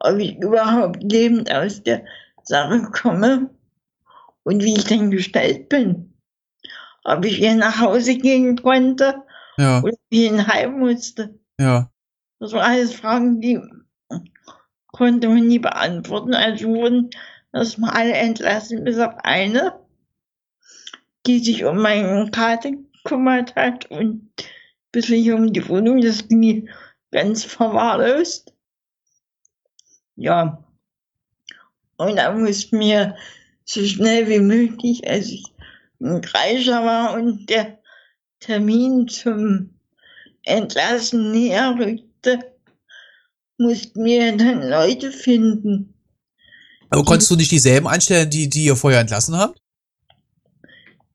ob 0.00 0.18
ich 0.18 0.36
überhaupt 0.38 1.02
lebend 1.02 1.52
aus 1.52 1.82
der 1.82 2.04
Sache 2.42 2.82
komme 2.92 3.50
und 4.44 4.62
wie 4.62 4.74
ich 4.74 4.84
denn 4.84 5.10
gestellt 5.10 5.68
bin. 5.68 6.12
Ob 7.04 7.24
ich 7.24 7.36
hier 7.36 7.54
nach 7.54 7.80
Hause 7.80 8.16
gehen 8.16 8.60
konnte 8.60 9.22
ja. 9.56 9.82
oder 9.82 9.96
wie 10.10 10.26
ich 10.26 10.46
heim 10.46 10.78
musste. 10.78 11.38
Ja. 11.58 11.90
Das 12.38 12.52
waren 12.52 12.72
alles 12.72 12.94
Fragen, 12.94 13.40
die 13.40 13.60
konnte 14.88 15.28
man 15.28 15.46
nie 15.46 15.58
beantworten. 15.58 16.34
Also 16.34 16.68
wurden 16.68 17.10
erstmal 17.52 17.90
alle 17.90 18.14
entlassen, 18.14 18.84
bis 18.84 18.98
auf 18.98 19.14
eine, 19.22 19.78
die 21.26 21.38
sich 21.38 21.64
um 21.64 21.78
meinen 21.78 22.30
Kater 22.30 22.70
gekümmert 22.70 23.54
hat 23.56 23.90
und 23.90 24.22
ein 24.38 24.44
bisschen 24.92 25.34
um 25.34 25.52
die 25.52 25.68
Wohnung. 25.68 26.00
Das 26.00 26.28
ging 26.28 26.68
ganz 27.10 27.44
verwahrlost 27.44 28.52
ja. 30.18 30.64
Und 31.96 32.16
da 32.16 32.32
mussten 32.32 32.80
wir 32.80 33.16
so 33.64 33.84
schnell 33.84 34.28
wie 34.28 34.40
möglich, 34.40 35.08
als 35.08 35.28
ich 35.28 35.44
im 36.00 36.20
Kreischer 36.20 36.84
war 36.84 37.14
und 37.14 37.48
der 37.48 37.78
Termin 38.40 39.08
zum 39.08 39.74
Entlassen 40.42 41.32
näher 41.32 41.76
rückte, 41.78 42.52
mussten 43.58 44.04
wir 44.04 44.36
dann 44.36 44.68
Leute 44.68 45.12
finden. 45.12 45.94
Aber 46.90 47.04
konntest 47.04 47.30
du 47.30 47.36
nicht 47.36 47.50
dieselben 47.50 47.86
einstellen, 47.86 48.30
die, 48.30 48.48
die 48.48 48.64
ihr 48.64 48.76
vorher 48.76 49.00
entlassen 49.00 49.36
habt? 49.36 49.60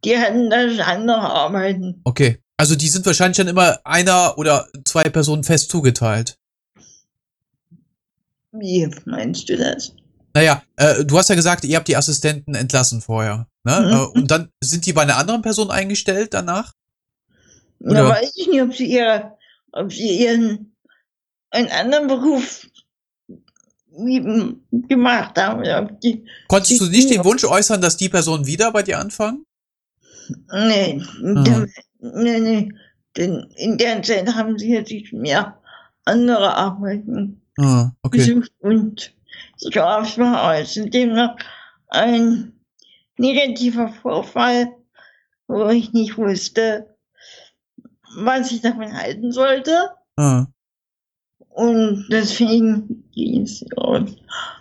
die 0.04 0.18
hatten 0.18 0.50
das 0.50 0.80
andere 0.80 1.22
Arbeiten. 1.22 2.02
Okay. 2.04 2.40
Also 2.58 2.76
die 2.76 2.90
sind 2.90 3.06
wahrscheinlich 3.06 3.38
dann 3.38 3.48
immer 3.48 3.80
einer 3.84 4.38
oder 4.38 4.68
zwei 4.86 5.04
Personen 5.04 5.44
fest 5.44 5.70
zugeteilt. 5.70 6.38
Wie 8.52 8.90
meinst 9.06 9.50
du 9.50 9.58
das? 9.58 9.94
Naja, 10.34 10.64
äh, 10.78 11.04
du 11.04 11.18
hast 11.18 11.30
ja 11.30 11.36
gesagt, 11.36 11.64
ihr 11.64 11.76
habt 11.76 11.88
die 11.88 11.98
Assistenten 11.98 12.56
entlassen 12.56 13.02
vorher. 13.02 13.48
Ne? 13.64 13.80
Mhm. 13.80 13.92
Äh, 13.92 14.20
und 14.20 14.32
dann 14.32 14.50
sind 14.62 14.86
die 14.86 14.94
bei 14.94 15.02
einer 15.02 15.18
anderen 15.18 15.42
Person 15.42 15.72
eingestellt 15.72 16.34
danach? 16.34 16.74
Oder? 17.80 18.04
Da 18.04 18.10
weiß 18.10 18.34
ich 18.36 18.48
nicht, 18.48 18.62
ob 18.62 18.74
sie 18.74 18.86
ihre, 18.86 19.38
ob 19.72 19.92
sie 19.92 20.24
ihren 20.24 20.76
einen 21.50 21.70
anderen 21.70 22.08
Beruf 22.08 22.68
gemacht 24.88 25.38
haben. 25.38 26.00
Die, 26.02 26.26
Konntest 26.48 26.82
du 26.82 26.86
nicht 26.86 27.10
den 27.10 27.24
Wunsch 27.24 27.44
äußern, 27.44 27.82
dass 27.82 27.98
die 27.98 28.10
Personen 28.10 28.46
wieder 28.46 28.72
bei 28.72 28.84
dir 28.84 29.00
anfangen? 29.00 29.46
Nee, 30.52 31.02
mhm. 31.22 31.68
nee, 32.00 32.40
nee. 32.40 32.70
Denn 33.16 33.48
in 33.56 33.78
der 33.78 34.02
Zeit 34.02 34.34
haben 34.34 34.58
sie 34.58 34.72
jetzt 34.72 34.92
nicht 34.92 35.14
mehr 35.14 35.60
andere 36.06 36.56
Arbeiten 36.56 37.42
ah, 37.60 37.92
okay. 38.02 38.18
gesucht 38.18 38.52
und 38.60 39.14
ich 39.60 39.72
glaube, 39.72 40.08
es 40.08 40.18
war 40.18 40.52
außerdem 40.52 41.14
noch 41.14 41.36
ein 41.90 42.54
negativer 43.18 43.90
Vorfall, 43.90 44.76
wo 45.48 45.70
ich 45.70 45.94
nicht 45.94 46.18
wusste, 46.18 46.96
was 48.18 48.52
ich 48.52 48.62
davon 48.62 48.94
halten 48.94 49.32
sollte. 49.32 49.92
Ah. 50.16 50.48
Und 51.54 52.08
deswegen 52.10 53.04
ging 53.14 53.44
es 53.44 53.64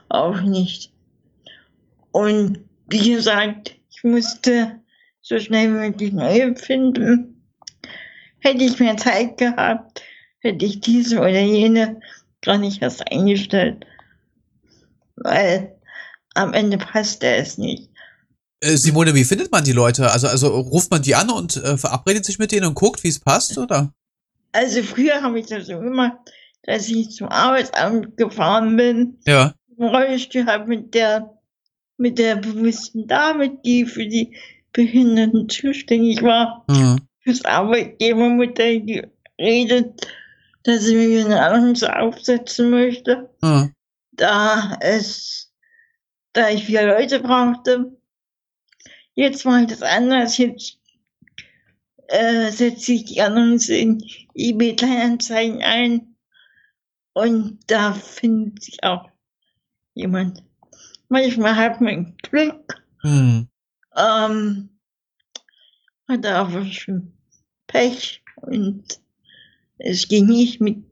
auch 0.09 0.40
nicht. 0.42 0.92
Und 2.11 2.59
wie 2.88 3.14
gesagt, 3.14 3.74
ich 3.90 4.05
musste 4.05 4.78
so 5.22 5.38
schnell 5.38 5.68
wie 5.68 5.88
möglich 5.88 6.12
neue 6.12 6.55
finden. 6.55 7.42
Hätte 8.40 8.64
ich 8.64 8.78
mehr 8.78 8.96
Zeit 8.98 9.38
gehabt, 9.38 10.02
hätte 10.40 10.66
ich 10.66 10.81
diese 10.81 11.18
oder 11.18 11.40
jene 11.40 12.00
gar 12.42 12.59
nicht 12.59 12.83
erst 12.83 13.11
eingestellt. 13.11 13.87
Weil 15.16 15.74
am 16.35 16.52
Ende 16.52 16.76
passte 16.76 17.26
es 17.26 17.57
nicht. 17.57 17.88
Äh, 18.61 18.76
Simone, 18.76 19.14
wie 19.14 19.24
findet 19.24 19.50
man 19.50 19.64
die 19.64 19.72
Leute? 19.72 20.11
Also, 20.11 20.26
also 20.26 20.48
ruft 20.48 20.90
man 20.90 21.00
die 21.00 21.14
an 21.14 21.31
und 21.31 21.57
äh, 21.57 21.78
verabredet 21.78 22.26
sich 22.26 22.38
mit 22.38 22.52
denen 22.52 22.66
und 22.66 22.74
guckt, 22.74 23.02
wie 23.02 23.09
es 23.09 23.18
passt, 23.20 23.57
oder? 23.57 23.94
Also 24.52 24.83
früher 24.83 25.22
habe 25.22 25.40
ich 25.40 25.46
das 25.46 25.66
so 25.66 25.78
gemacht, 25.78 26.18
dass 26.64 26.88
ich 26.88 27.11
zum 27.11 27.29
Arbeitsamt 27.29 28.16
gefahren 28.16 28.77
bin. 28.77 29.18
Ja. 29.27 29.55
Rollstuhl 29.79 30.46
habe 30.46 30.66
mit 30.66 30.94
der 30.94 31.38
mit 31.96 32.18
der 32.18 32.37
bewussten 32.37 33.07
Dame, 33.07 33.59
die 33.64 33.85
für 33.85 34.07
die 34.07 34.35
Behinderten 34.72 35.48
zuständig 35.48 36.22
war, 36.22 36.64
mhm. 36.68 37.01
fürs 37.20 37.44
Arbeitgebermodell 37.44 38.81
geredet, 38.81 40.07
dass 40.64 40.85
sie 40.85 40.96
mir 40.96 41.25
eine 41.25 41.40
Annonce 41.40 41.85
aufsetzen 41.85 42.70
möchte. 42.70 43.31
Mhm. 43.42 43.75
Da 44.12 44.79
es, 44.81 45.53
da 46.33 46.48
ich 46.48 46.64
vier 46.64 46.87
Leute 46.87 47.20
brauchte, 47.20 47.92
Jetzt 49.14 49.44
mache 49.44 49.62
ich 49.62 49.66
das 49.68 49.83
anders. 49.83 50.38
Jetzt 50.38 50.79
äh, 52.09 52.51
setze 52.51 52.92
ich 52.92 53.05
die 53.05 53.20
Annonce 53.20 53.70
in 53.70 54.03
eBay 54.35 54.75
Kleinanzeigen 54.77 55.62
ein 55.62 56.12
und 57.14 57.59
da 57.66 57.92
findet 57.92 58.62
sich 58.62 58.83
auch 58.83 59.09
jemand. 59.94 60.42
Manchmal 61.09 61.57
hat 61.57 61.81
man 61.81 62.16
Glück, 62.22 62.83
hm. 63.03 63.48
ähm, 63.96 64.68
hat 66.09 66.27
aber 66.27 66.64
schon 66.66 67.12
Pech 67.66 68.22
und 68.37 69.01
es 69.79 70.09
ging 70.09 70.27
nicht 70.27 70.61
mit 70.61 70.85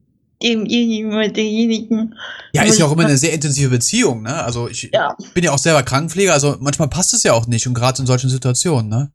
demjenigen 0.42 1.12
oder 1.12 1.28
derjenigen. 1.28 2.14
Ja, 2.52 2.62
ist 2.62 2.78
ja 2.78 2.87
auch 2.87 2.92
immer 2.92 3.04
eine 3.04 3.18
sehr 3.18 3.33
intensive 3.33 3.68
Beziehung, 3.68 4.22
ne? 4.22 4.42
Also 4.42 4.68
ich 4.68 4.90
ja. 4.92 5.16
bin 5.35 5.44
ja 5.44 5.52
auch 5.52 5.59
selber 5.59 5.83
Krankenpfleger, 5.83 6.33
also 6.33 6.56
manchmal 6.61 6.88
passt 6.88 7.14
es 7.14 7.22
ja 7.22 7.33
auch 7.33 7.46
nicht 7.46 7.66
und 7.66 7.74
gerade 7.74 8.00
in 8.00 8.06
solchen 8.06 8.30
Situationen, 8.30 8.88
ne? 8.88 9.12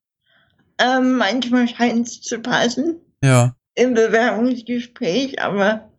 Ähm, 0.77 1.17
manchmal 1.17 1.67
scheint 1.67 2.07
es 2.07 2.21
zu 2.21 2.39
passen. 2.39 2.97
Ja. 3.23 3.55
Im 3.75 3.93
Bewerbungsgespräch, 3.93 5.41
aber 5.41 5.89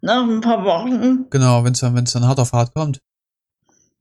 nach 0.00 0.22
ein 0.22 0.40
paar 0.40 0.64
Wochen. 0.64 1.28
Genau, 1.30 1.64
wenn 1.64 1.72
es 1.72 1.80
dann, 1.80 1.94
wenn's 1.94 2.12
dann 2.12 2.26
hart 2.26 2.40
auf 2.40 2.52
hart 2.52 2.74
kommt. 2.74 3.00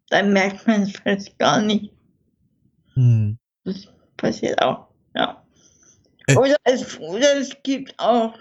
Dann 0.10 0.32
merkt 0.34 0.68
man 0.68 0.84
es 0.84 0.94
fast 0.98 1.38
gar 1.38 1.62
nicht. 1.62 1.92
Hm. 2.94 3.38
Das 3.64 3.88
passiert 4.16 4.62
auch, 4.62 4.88
ja. 5.16 5.44
Äh. 6.28 6.36
Oder, 6.36 6.56
es, 6.64 7.00
oder 7.00 7.38
es 7.38 7.52
gibt 7.64 7.94
auch 7.98 8.34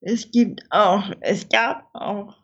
es 0.00 0.30
gibt 0.30 0.62
auch, 0.70 1.10
es 1.20 1.48
gab 1.48 1.88
auch 1.94 2.36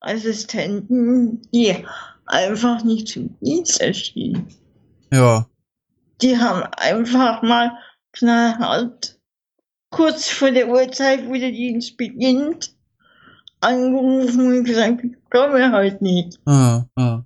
Assistenten, 0.00 1.42
die 1.52 1.84
einfach 2.26 2.84
nicht 2.84 3.08
zum 3.08 3.36
Dienst 3.40 3.80
erschienen. 3.80 4.48
Ja. 5.12 5.48
Die 6.20 6.38
haben 6.38 6.62
einfach 6.76 7.42
mal 7.42 7.72
knallhart 8.12 9.18
kurz 9.90 10.28
vor 10.28 10.50
der 10.50 10.68
Uhrzeit, 10.68 11.26
wo 11.26 11.32
der 11.32 11.50
Dienst 11.50 11.96
beginnt, 11.96 12.74
angerufen 13.62 14.58
und 14.58 14.64
gesagt, 14.64 15.04
ich 15.04 15.12
komme 15.30 15.72
heute 15.72 16.02
nicht. 16.02 16.38
Ah, 16.46 16.84
ah. 16.96 17.22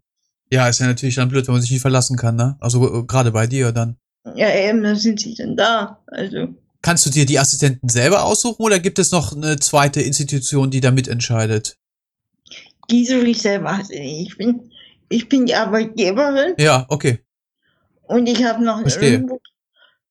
Ja, 0.51 0.69
ist 0.69 0.79
ja 0.79 0.87
natürlich 0.87 1.17
dann 1.17 1.29
blöd, 1.29 1.47
wenn 1.47 1.55
man 1.55 1.63
sich 1.63 1.73
nicht 1.73 1.81
verlassen 1.81 2.17
kann, 2.17 2.37
ne? 2.37 2.57
Also 2.61 3.01
äh, 3.01 3.05
gerade 3.05 3.33
bei 3.33 3.47
dir 3.47 3.73
dann. 3.73 3.97
Ja, 4.35 4.53
eben, 4.55 4.83
dann 4.83 4.97
sind 4.97 5.21
sie 5.21 5.35
dann 5.35 5.57
da. 5.57 6.01
Also. 6.07 6.55
Kannst 6.83 7.05
du 7.07 7.11
dir 7.11 7.27
die 7.27 7.39
Assistenten 7.39 7.89
selber 7.89 8.25
aussuchen 8.25 8.63
oder 8.63 8.79
gibt 8.79 8.99
es 8.99 9.11
noch 9.11 9.35
eine 9.35 9.57
zweite 9.59 10.01
Institution, 10.03 10.71
die 10.71 10.81
da 10.81 10.91
mitentscheidet? 10.91 11.77
Die 12.91 13.05
suche 13.05 13.27
ich 13.27 13.43
selber. 13.43 13.81
Ich 13.91 14.37
bin, 14.37 14.71
ich 15.09 15.29
bin 15.29 15.47
die 15.47 15.55
Arbeitgeberin. 15.55 16.55
Ja, 16.59 16.87
okay. 16.89 17.21
Und 18.03 18.29
ich 18.29 18.45
habe 18.45 18.65
noch 18.65 18.79
eine 18.79 19.27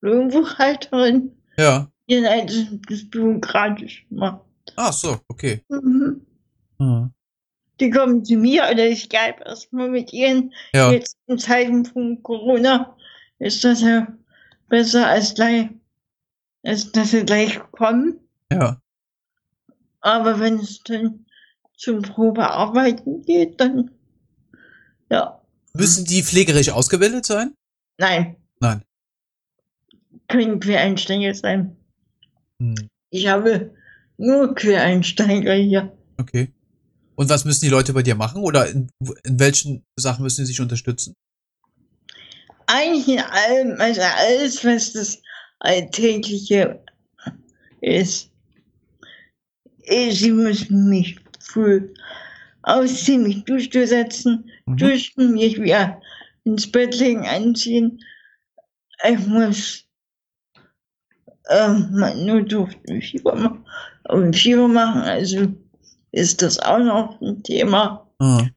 Lohnbuchhalterin. 0.01 1.31
Ja. 1.57 1.89
Die 2.09 2.21
das, 2.21 2.65
das 2.89 3.09
bürokratisch 3.09 4.05
macht. 4.09 4.44
Ach 4.75 4.93
so, 4.93 5.19
okay. 5.27 5.63
Mhm. 5.69 6.25
Mhm. 6.79 7.11
Die 7.79 7.89
kommen 7.89 8.23
zu 8.23 8.38
mir 8.38 8.63
oder 8.71 8.88
ich 8.88 9.03
Skype 9.03 9.43
erstmal 9.45 9.89
mit 9.89 10.13
ihnen. 10.13 10.53
Ja. 10.73 10.91
Jetzt 10.91 11.17
im 11.27 11.38
Zeitpunkt 11.38 12.23
Corona 12.23 12.95
ist 13.39 13.63
das 13.63 13.81
ja 13.81 14.07
besser 14.69 15.07
als 15.07 15.35
gleich 15.35 15.69
dass, 16.65 16.91
dass 16.91 17.11
sie 17.11 17.23
gleich 17.23 17.59
kommen. 17.71 18.19
Ja. 18.51 18.81
Aber 20.01 20.39
wenn 20.39 20.59
es 20.59 20.81
dann 20.83 21.25
zum 21.77 22.01
Probearbeiten 22.01 23.21
geht, 23.23 23.59
dann 23.61 23.91
ja. 25.09 25.39
Müssen 25.73 26.05
die 26.05 26.23
pflegerisch 26.23 26.69
ausgebildet 26.69 27.25
sein? 27.25 27.53
Nein. 27.97 28.35
Nein. 28.59 28.83
Können 30.27 30.59
Quereinsteiger 30.59 31.33
sein. 31.33 31.75
Hm. 32.59 32.89
Ich 33.11 33.27
habe 33.27 33.73
nur 34.17 34.56
Quereinsteiger 34.56 35.54
hier. 35.54 35.91
Okay. 36.17 36.49
Und 37.15 37.30
was 37.30 37.45
müssen 37.45 37.65
die 37.65 37.71
Leute 37.71 37.93
bei 37.93 38.04
dir 38.04 38.15
machen? 38.15 38.41
Oder 38.41 38.69
in, 38.69 38.89
in 39.23 39.39
welchen 39.39 39.86
Sachen 39.95 40.23
müssen 40.23 40.45
sie 40.45 40.51
sich 40.51 40.62
unterstützen? 40.62 41.15
Eigentlich 42.67 43.08
in 43.08 43.19
allem, 43.19 43.80
also 43.80 44.01
alles, 44.01 44.63
was 44.65 44.93
das 44.93 45.21
alltägliche 45.60 46.84
ist. 47.82 48.32
Sie 49.88 50.32
müssen 50.32 50.89
mich 50.89 51.17
früh 51.39 51.93
ausziehen, 52.63 53.23
mich 53.23 53.43
durchsetzen, 53.45 54.49
mhm. 54.65 54.78
duschen, 54.78 55.34
mich 55.34 55.62
wieder 55.62 56.01
ins 56.43 56.69
Bett 56.69 56.95
legen, 56.95 57.25
anziehen. 57.25 57.99
Ich 59.08 59.28
muss 59.28 59.86
ähm, 61.49 61.89
mein 61.91 62.25
Notdurft 62.25 62.80
Fieber 63.01 63.63
machen, 64.07 64.33
Fieber 64.33 64.67
machen, 64.67 65.01
also 65.01 65.47
ist 66.11 66.41
das 66.41 66.59
auch 66.59 66.79
noch 66.79 67.19
ein 67.21 67.43
Thema. 67.43 68.07
Mhm. 68.19 68.51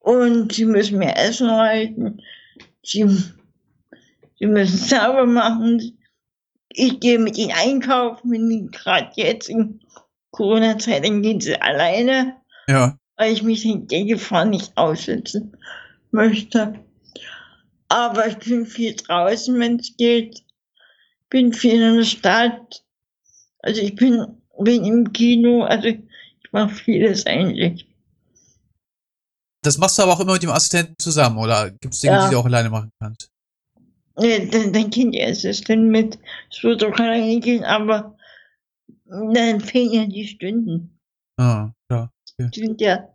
Und 0.00 0.52
sie 0.52 0.64
müssen 0.64 0.98
mir 0.98 1.16
Essen 1.16 1.50
halten, 1.50 2.20
sie, 2.82 3.06
sie 4.38 4.46
müssen 4.46 4.76
sauber 4.76 5.26
machen, 5.26 5.98
ich 6.76 7.00
gehe 7.00 7.18
mit 7.18 7.38
ihnen 7.38 7.52
einkaufen, 7.52 8.32
wenn 8.32 8.70
gerade 8.70 9.10
jetzt 9.14 9.48
in 9.48 9.80
Corona-Zeit, 10.32 11.04
dann 11.04 11.22
gehen 11.22 11.40
sie 11.40 11.60
alleine. 11.60 12.36
Ja. 12.66 12.98
Weil 13.16 13.32
ich 13.32 13.42
mich 13.42 13.64
in 13.64 13.86
der 13.86 14.04
Gefahr 14.04 14.44
nicht 14.44 14.76
aussetzen 14.76 15.56
möchte. 16.10 16.74
Aber 17.88 18.26
ich 18.26 18.38
bin 18.38 18.66
viel 18.66 18.96
draußen, 18.96 19.58
wenn 19.60 19.78
es 19.78 19.96
geht. 19.96 20.42
Bin 21.30 21.52
viel 21.52 21.80
in 21.80 21.96
der 21.96 22.04
Stadt. 22.04 22.82
Also 23.60 23.80
ich 23.80 23.94
bin, 23.94 24.26
bin 24.58 24.84
im 24.84 25.12
Kino, 25.12 25.62
also 25.62 25.88
ich 25.88 26.00
mache 26.52 26.74
vieles 26.74 27.26
eigentlich. 27.26 27.86
Das 29.62 29.78
machst 29.78 29.98
du 29.98 30.02
aber 30.02 30.12
auch 30.12 30.20
immer 30.20 30.34
mit 30.34 30.42
dem 30.42 30.50
Assistenten 30.50 30.94
zusammen, 30.98 31.38
oder 31.38 31.70
gibt 31.70 31.94
es 31.94 32.00
Dinge, 32.00 32.14
ja. 32.14 32.26
die 32.26 32.34
du 32.34 32.38
auch 32.38 32.44
alleine 32.44 32.70
machen 32.70 32.90
kannst? 33.00 33.30
Ja, 34.18 34.38
dann, 34.38 34.72
dann 34.72 34.90
kennt 34.90 35.14
ihr 35.14 35.26
es 35.26 35.60
dann 35.62 35.88
mit, 35.88 36.18
es 36.50 36.62
wird 36.62 36.84
auch 36.84 36.96
alleine 36.98 37.40
gehen, 37.40 37.64
aber 37.64 38.16
dann 39.06 39.60
fehlen 39.60 39.92
ja 39.92 40.06
die 40.06 40.26
Stunden. 40.26 40.98
Ah, 41.36 41.70
klar. 41.88 42.12
Okay. 42.38 42.50
Die 42.54 42.60
sind 42.60 42.80
ja 42.80 43.08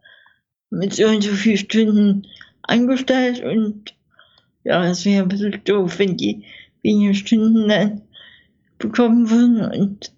mit 0.71 0.93
so 0.93 1.06
und 1.06 1.23
so 1.23 1.32
vielen 1.32 1.58
Stunden 1.58 2.28
angestellt 2.63 3.43
und 3.43 3.95
ja, 4.63 4.86
es 4.86 5.06
wäre 5.06 5.23
ein 5.23 5.30
bisschen 5.30 5.63
doof, 5.63 5.99
wenn 5.99 6.17
die 6.17 6.43
weniger 6.84 7.13
Stunden 7.13 7.69
dann 7.69 8.02
bekommen 8.78 9.30
würden 9.30 9.62
und 9.82 10.12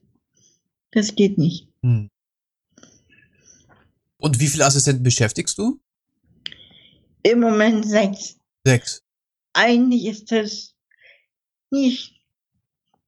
das 0.91 1.15
geht 1.15 1.37
nicht. 1.37 1.67
Hm. 1.83 2.09
Und 4.17 4.39
wie 4.39 4.47
viele 4.47 4.65
Assistenten 4.65 5.03
beschäftigst 5.03 5.57
du? 5.57 5.79
Im 7.23 7.39
Moment 7.39 7.85
sechs. 7.85 8.37
Sechs. 8.65 9.03
Eigentlich 9.53 10.05
ist 10.05 10.31
das 10.31 10.75
nicht, 11.71 12.13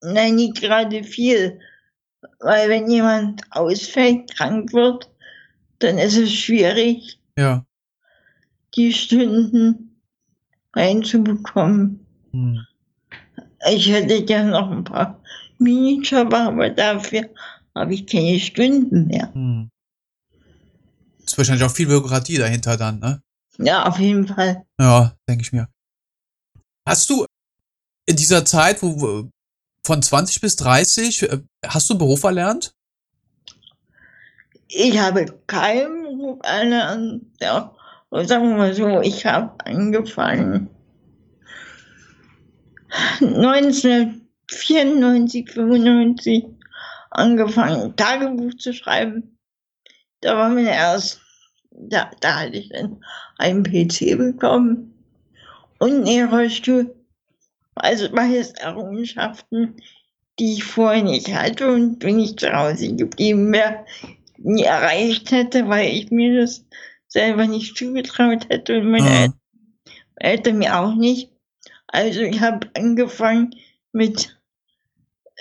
nein, 0.02 0.36
nicht 0.36 0.60
gerade 0.60 1.04
viel. 1.04 1.60
Weil 2.40 2.70
wenn 2.70 2.90
jemand 2.90 3.42
ausfällt, 3.52 4.36
krank 4.36 4.74
wird, 4.74 5.10
dann 5.80 5.98
ist 5.98 6.18
es 6.18 6.32
schwierig, 6.32 7.20
ja. 7.38 7.66
die 8.76 8.94
Stunden 8.94 10.00
reinzubekommen. 10.74 12.06
Hm. 12.32 12.66
Ich 13.72 13.90
hätte 13.90 14.24
gerne 14.26 14.52
noch 14.52 14.72
ein 14.72 14.84
paar 14.84 15.22
Minijob, 15.58 16.34
aber 16.34 16.70
dafür 16.70 17.30
habe 17.76 17.94
ich 17.94 18.08
keine 18.08 18.40
Stunden 18.40 19.08
mehr. 19.08 19.34
Hm. 19.34 19.70
Ist 21.26 21.38
wahrscheinlich 21.38 21.64
auch 21.64 21.72
viel 21.72 21.88
Bürokratie 21.88 22.38
dahinter 22.38 22.78
dann, 22.78 23.00
ne? 23.00 23.22
Ja, 23.58 23.86
auf 23.86 24.00
jeden 24.00 24.28
Fall. 24.28 24.66
Ja, 24.80 25.16
denke 25.30 25.44
ich 25.44 25.54
mir. 25.54 25.68
Hast 26.88 27.10
du 27.10 27.26
in 28.06 28.16
dieser 28.16 28.46
Zeit, 28.46 28.82
wo 28.82 29.30
von 29.86 30.02
20 30.02 30.42
bis 30.42 30.56
30, 30.58 31.24
äh, 31.24 31.40
hast 31.66 31.90
du 31.90 31.98
Beruf 31.98 32.24
erlernt? 32.24 32.74
Ich 34.68 34.98
habe 34.98 35.26
keinen 35.48 36.04
Beruf 36.04 36.40
erlernt. 36.44 37.26
Ja, 37.40 37.74
sagen 38.12 38.50
wir 38.50 38.58
mal 38.58 38.74
so, 38.74 39.02
ich 39.02 39.26
habe 39.26 39.54
angefangen 39.66 40.70
1994, 43.20 45.52
95 45.52 46.46
angefangen, 47.14 47.96
Tagebuch 47.96 48.56
zu 48.58 48.74
schreiben. 48.74 49.38
Da 50.22 50.38
war 50.38 50.50
mir 50.50 50.70
erst, 50.70 51.22
da, 51.72 52.12
da 52.22 52.42
hatte 52.42 52.58
ich 52.58 52.70
dann 52.70 53.04
einen 53.38 53.64
PC 53.64 54.18
bekommen 54.18 54.94
und 55.80 56.08
einen 56.08 56.30
Rollstuhl. 56.30 56.96
Also 57.76 58.10
beides 58.12 58.52
Errungenschaften, 58.52 59.78
die 60.40 60.54
ich 60.54 60.64
vorher 60.64 61.04
nicht 61.04 61.34
hatte 61.34 61.72
und 61.72 62.04
wenn 62.04 62.20
ich 62.20 62.38
zu 62.38 62.52
Hause 62.52 62.96
geblieben 62.96 63.52
wäre, 63.52 63.86
nie 64.38 64.64
erreicht 64.64 65.32
hätte, 65.32 65.68
weil 65.70 65.90
ich 65.90 66.12
mir 66.12 66.42
das 66.42 66.66
selber 67.08 67.48
nicht 67.48 67.78
zugetraut 67.78 68.50
hätte 68.50 68.80
und 68.80 68.92
meine 68.92 69.26
ja. 69.26 69.34
Eltern 70.16 70.58
mir 70.58 70.80
auch 70.80 70.96
nicht. 70.96 71.32
Also 71.88 72.22
ich 72.22 72.42
habe 72.42 72.70
angefangen 72.76 73.56
mit 73.92 74.40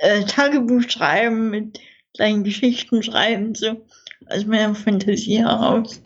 äh, 0.03 0.25
Tagebuch 0.25 0.83
schreiben, 0.88 1.51
mit 1.51 1.79
kleinen 2.15 2.43
Geschichten 2.43 3.03
schreiben, 3.03 3.55
so 3.55 3.87
aus 4.27 4.45
meiner 4.45 4.75
Fantasie 4.75 5.38
heraus, 5.38 6.03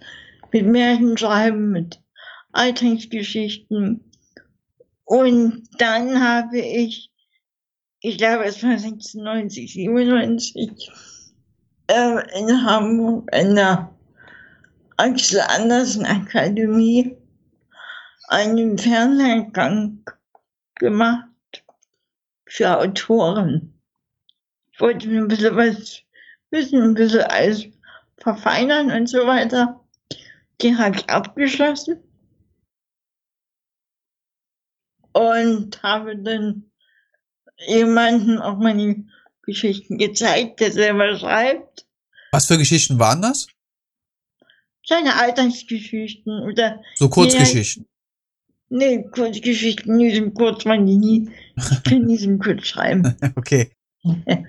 mit 0.53 0.67
Märchen 0.67 1.17
schreiben, 1.17 1.73
mit 1.73 2.01
Alltagsgeschichten. 2.53 4.05
Und 5.05 5.63
dann 5.79 6.23
habe 6.23 6.59
ich, 6.59 7.11
ich 8.01 8.19
glaube 8.19 8.45
es 8.45 8.63
war 8.63 8.79
96, 8.79 9.73
97, 9.73 10.91
äh, 11.87 12.39
in 12.39 12.67
Hamburg 12.67 13.31
in 13.35 13.55
der 13.55 13.95
Axel 14.99 15.41
Andersen 15.41 16.05
Akademie 16.05 17.17
einen 18.29 18.77
Fernlehrgang 18.77 20.03
gemacht 20.75 21.29
für 22.47 22.79
Autoren. 22.79 23.76
Ich 24.77 24.81
wollte 24.83 25.09
mir 25.09 25.23
ein 25.23 25.29
bisschen 25.29 25.57
was 25.57 26.03
wissen, 26.51 26.83
ein 26.83 26.93
bisschen 26.93 27.23
alles 27.23 27.65
verfeinern 28.19 28.91
und 28.91 29.09
so 29.09 29.27
weiter. 29.27 29.81
Die 30.61 30.77
habe 30.77 30.97
ich 30.97 31.09
abgeschlossen 31.09 31.99
und 35.12 35.83
habe 35.83 36.19
dann 36.19 36.71
jemanden 37.67 38.37
auch 38.39 38.59
meine 38.59 39.07
Geschichten 39.41 39.97
gezeigt, 39.97 40.61
der 40.61 40.71
selber 40.73 41.19
schreibt. 41.19 41.87
Was 42.33 42.45
für 42.45 42.59
Geschichten 42.59 42.99
waren 42.99 43.23
das? 43.23 43.47
Seine 44.85 45.15
Alltagsgeschichten 45.15 46.43
oder. 46.43 46.83
So 46.97 47.09
Kurzgeschichten. 47.09 47.87
Nee, 48.69 49.09
Kurzgeschichten, 49.11 49.99
die 49.99 50.15
sind 50.15 50.35
kurz, 50.35 50.67
waren 50.67 50.85
die 50.85 50.99
nie. 50.99 51.31
Ich 51.57 51.83
kann 51.83 52.03
nie 52.03 52.19
so 52.19 52.37
kurz 52.37 52.67
schreiben. 52.67 53.17
okay. 53.37 53.76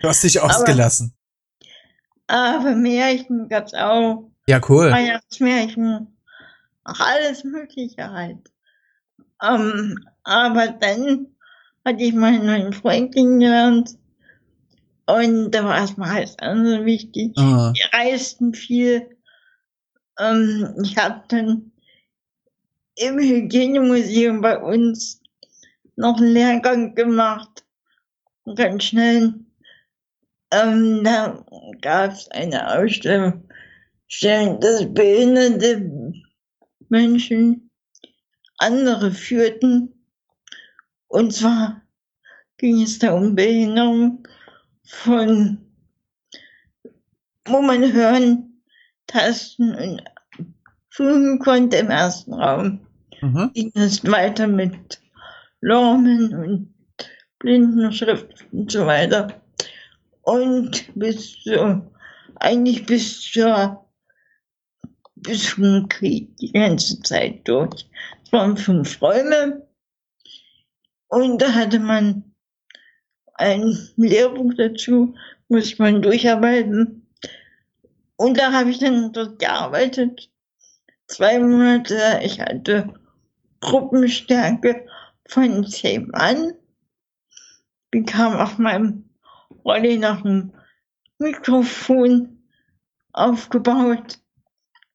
Du 0.02 0.08
hast 0.08 0.24
dich 0.24 0.40
ausgelassen. 0.42 1.14
Aber, 2.28 2.60
aber 2.60 2.76
Märchen 2.76 3.50
gab's 3.50 3.74
auch. 3.74 4.30
Ja, 4.48 4.62
cool. 4.70 4.92
Weihnachtsmärchen. 4.92 6.18
Auch 6.84 7.00
alles 7.00 7.44
Mögliche 7.44 8.10
halt. 8.10 8.50
Um, 9.42 9.60
ähm, 9.60 10.06
aber 10.24 10.68
dann 10.68 11.28
hatte 11.86 12.04
ich 12.04 12.14
meinen 12.14 12.46
neuen 12.46 12.74
Freund 12.74 13.14
kennengelernt. 13.14 13.98
Und 15.06 15.52
da 15.52 15.64
war 15.64 15.78
erstmal 15.78 16.18
alles 16.18 16.38
andere 16.40 16.86
wichtig. 16.86 17.34
Ah. 17.38 17.72
Wir 17.74 18.00
reisten 18.00 18.54
viel. 18.54 19.10
Um, 20.20 20.26
ähm, 20.26 20.76
ich 20.84 20.98
habe 20.98 21.24
dann 21.28 21.72
im 22.96 23.20
Hygienemuseum 23.20 24.42
bei 24.42 24.58
uns 24.58 25.22
noch 25.96 26.18
einen 26.18 26.34
Lehrgang 26.34 26.96
gemacht. 26.96 27.64
Ganz 28.56 28.86
schnell. 28.86 29.34
Ähm, 30.52 31.04
da 31.04 31.46
gab 31.82 32.12
es 32.12 32.30
eine 32.32 32.80
Ausstellung, 32.80 33.48
dass 34.22 34.94
behinderte 34.94 36.14
Menschen 36.90 37.70
andere 38.58 39.12
führten. 39.12 39.94
Und 41.08 41.34
zwar 41.34 41.82
ging 42.58 42.82
es 42.82 43.00
da 43.00 43.14
um 43.14 43.36
Behinderung 43.36 44.28
von, 44.86 45.58
wo 47.46 47.62
man 47.62 47.92
hören, 47.92 48.64
Tasten 49.08 49.74
und 49.74 50.04
fügen 50.90 51.40
konnte 51.40 51.78
im 51.78 51.90
ersten 51.90 52.34
Raum. 52.34 52.80
Mhm. 53.22 53.52
Ging 53.54 53.72
es 53.76 54.04
weiter 54.06 54.48
mit 54.48 55.02
Lormen 55.62 56.34
und 56.36 56.74
Blindenschrift 57.40 58.46
und 58.52 58.72
so 58.72 58.86
weiter. 58.86 59.42
Und 60.28 60.92
bis 60.94 61.42
zu, 61.42 61.90
eigentlich 62.36 62.86
bis 62.86 63.22
zur, 63.22 63.90
bis 65.16 65.56
zum 65.56 65.88
Krieg, 65.88 66.36
die 66.36 66.52
ganze 66.52 67.02
Zeit 67.02 67.48
durch. 67.48 67.90
Es 68.26 68.34
waren 68.34 68.58
fünf 68.58 69.02
Räume. 69.02 69.66
Und 71.08 71.42
da 71.42 71.54
hatte 71.54 71.80
man 71.80 72.36
ein 73.36 73.78
Lehrbuch 73.96 74.52
dazu, 74.58 75.16
muss 75.48 75.80
man 75.80 76.02
durcharbeiten. 76.02 77.08
Und 78.18 78.38
da 78.38 78.52
habe 78.52 78.72
ich 78.72 78.80
dann 78.80 79.14
dort 79.14 79.40
gearbeitet. 79.40 80.30
Zwei 81.08 81.40
Monate. 81.40 82.20
Ich 82.22 82.42
hatte 82.42 82.94
Gruppenstärke 83.62 84.88
von 85.26 85.66
zehn 85.66 86.10
Mann. 86.10 86.52
Bekam 87.92 88.36
auf 88.36 88.58
meinem 88.58 89.07
Rolli 89.68 89.98
noch 89.98 90.24
ein 90.24 90.54
Mikrofon 91.20 92.42
aufgebaut. 93.12 94.20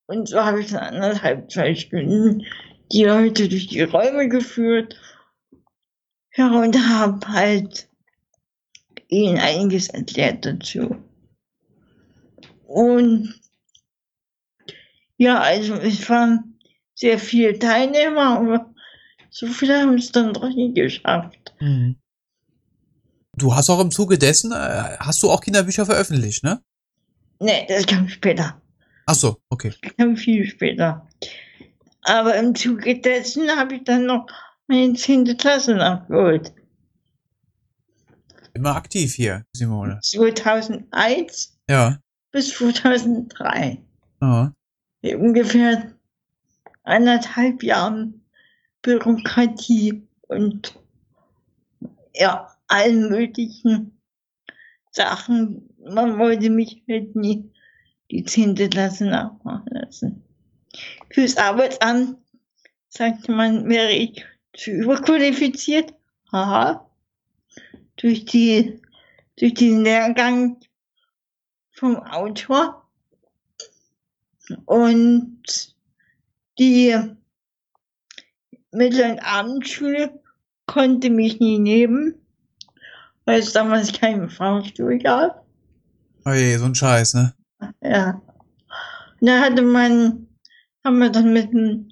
Und 0.07 0.29
so 0.29 0.43
habe 0.43 0.61
ich 0.61 0.70
dann 0.70 0.95
anderthalb, 0.95 1.51
zwei 1.51 1.75
Stunden 1.75 2.47
die 2.91 3.05
Leute 3.05 3.49
durch 3.49 3.68
die 3.68 3.83
Räume 3.83 4.29
geführt. 4.29 4.97
Ja, 6.35 6.51
und 6.51 6.77
habe 6.77 7.29
halt 7.29 7.89
ihnen 9.09 9.39
einiges 9.39 9.89
erklärt 9.89 10.47
dazu. 10.47 10.97
Und 12.66 13.39
ja, 15.18 15.39
also 15.39 15.75
es 15.75 16.09
waren 16.09 16.59
sehr 16.95 17.18
viele 17.18 17.59
Teilnehmer, 17.59 18.39
aber 18.39 18.75
so 19.29 19.47
viele 19.47 19.81
haben 19.81 19.95
es 19.95 20.11
dann 20.12 20.33
doch 20.33 20.49
nicht 20.49 20.75
geschafft. 20.75 21.55
Mhm. 21.61 22.01
Du 23.37 23.55
hast 23.55 23.70
auch 23.70 23.80
im 23.80 23.91
Zuge 23.91 24.18
dessen, 24.18 24.53
äh, 24.53 24.97
hast 25.01 25.22
du 25.22 25.30
auch 25.30 25.41
Kinderbücher 25.41 25.87
veröffentlicht, 25.87 26.45
ne? 26.45 26.62
Nee, 27.41 27.66
das 27.68 27.87
kam 27.87 28.09
später. 28.09 28.61
Ach 29.07 29.14
so, 29.14 29.39
okay. 29.49 29.72
Das 29.83 29.97
kam 29.97 30.16
viel 30.16 30.47
später. 30.47 31.09
Aber 32.03 32.37
im 32.37 32.55
Zuge 32.55 33.01
dessen 33.01 33.49
habe 33.51 33.76
ich 33.76 33.85
dann 33.85 34.07
noch 34.07 34.26
meine 34.66 34.93
10. 34.95 35.37
Klasse 35.37 35.74
nachgeholt. 35.74 36.53
immer 38.55 38.76
aktiv 38.76 39.14
hier, 39.14 39.45
Simone. 39.55 39.99
2001 40.03 41.57
Ja. 41.70 41.99
bis 42.33 42.51
2003. 42.55 43.78
Ja. 44.20 44.53
Ungefähr 45.16 45.91
anderthalb 46.85 47.62
Jahren 47.62 48.22
Bürokratie 48.83 50.07
und 50.28 50.78
ja, 52.14 52.51
allen 52.73 53.09
möglichen 53.11 54.01
Sachen. 54.91 55.68
Man 55.85 56.18
wollte 56.18 56.51
mich 56.51 56.83
halt 56.89 57.14
nie 57.14 57.51
die 58.11 58.25
zehnte 58.25 58.68
Klasse 58.68 59.07
nachmachen 59.07 59.68
lassen. 59.70 60.25
Fürs 61.11 61.37
Arbeitsamt 61.37 62.18
sagte 62.89 63.33
man, 63.33 63.68
wäre 63.68 63.93
ich 63.93 64.25
zu 64.55 64.70
überqualifiziert. 64.70 65.95
Haha. 66.31 66.89
Durch 67.97 68.25
die, 68.25 68.81
durch 69.39 69.55
den 69.55 69.83
Lehrgang 69.83 70.59
vom 71.73 71.97
Autor. 71.97 72.89
Und 74.64 75.75
die 76.59 76.97
Mittel- 78.70 79.11
und 79.11 79.20
Abendschule 79.20 80.20
konnte 80.66 81.11
mich 81.11 81.41
nie 81.41 81.59
nehmen, 81.59 82.22
weil 83.25 83.41
es 83.41 83.53
damals 83.53 83.93
keinen 83.93 84.29
Fahrstuhl 84.29 84.99
gab. 84.99 85.45
Oh 86.25 86.33
je, 86.33 86.57
so 86.57 86.66
ein 86.66 86.75
Scheiß, 86.75 87.14
ne? 87.14 87.35
Ja. 87.83 88.20
Da 89.20 89.41
hatte 89.41 89.62
man, 89.62 90.27
haben 90.85 90.99
wir 90.99 91.11
dann 91.11 91.33
mit 91.33 91.53
dem 91.53 91.89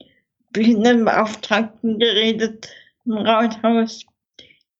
Behindertenbeauftragten 0.53 1.99
geredet 1.99 2.69
im 3.05 3.13
Rathaus. 3.19 4.05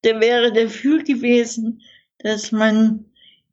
Der 0.03 0.19
wäre 0.19 0.51
dafür 0.51 1.03
gewesen, 1.03 1.81
dass 2.19 2.51
man 2.51 3.05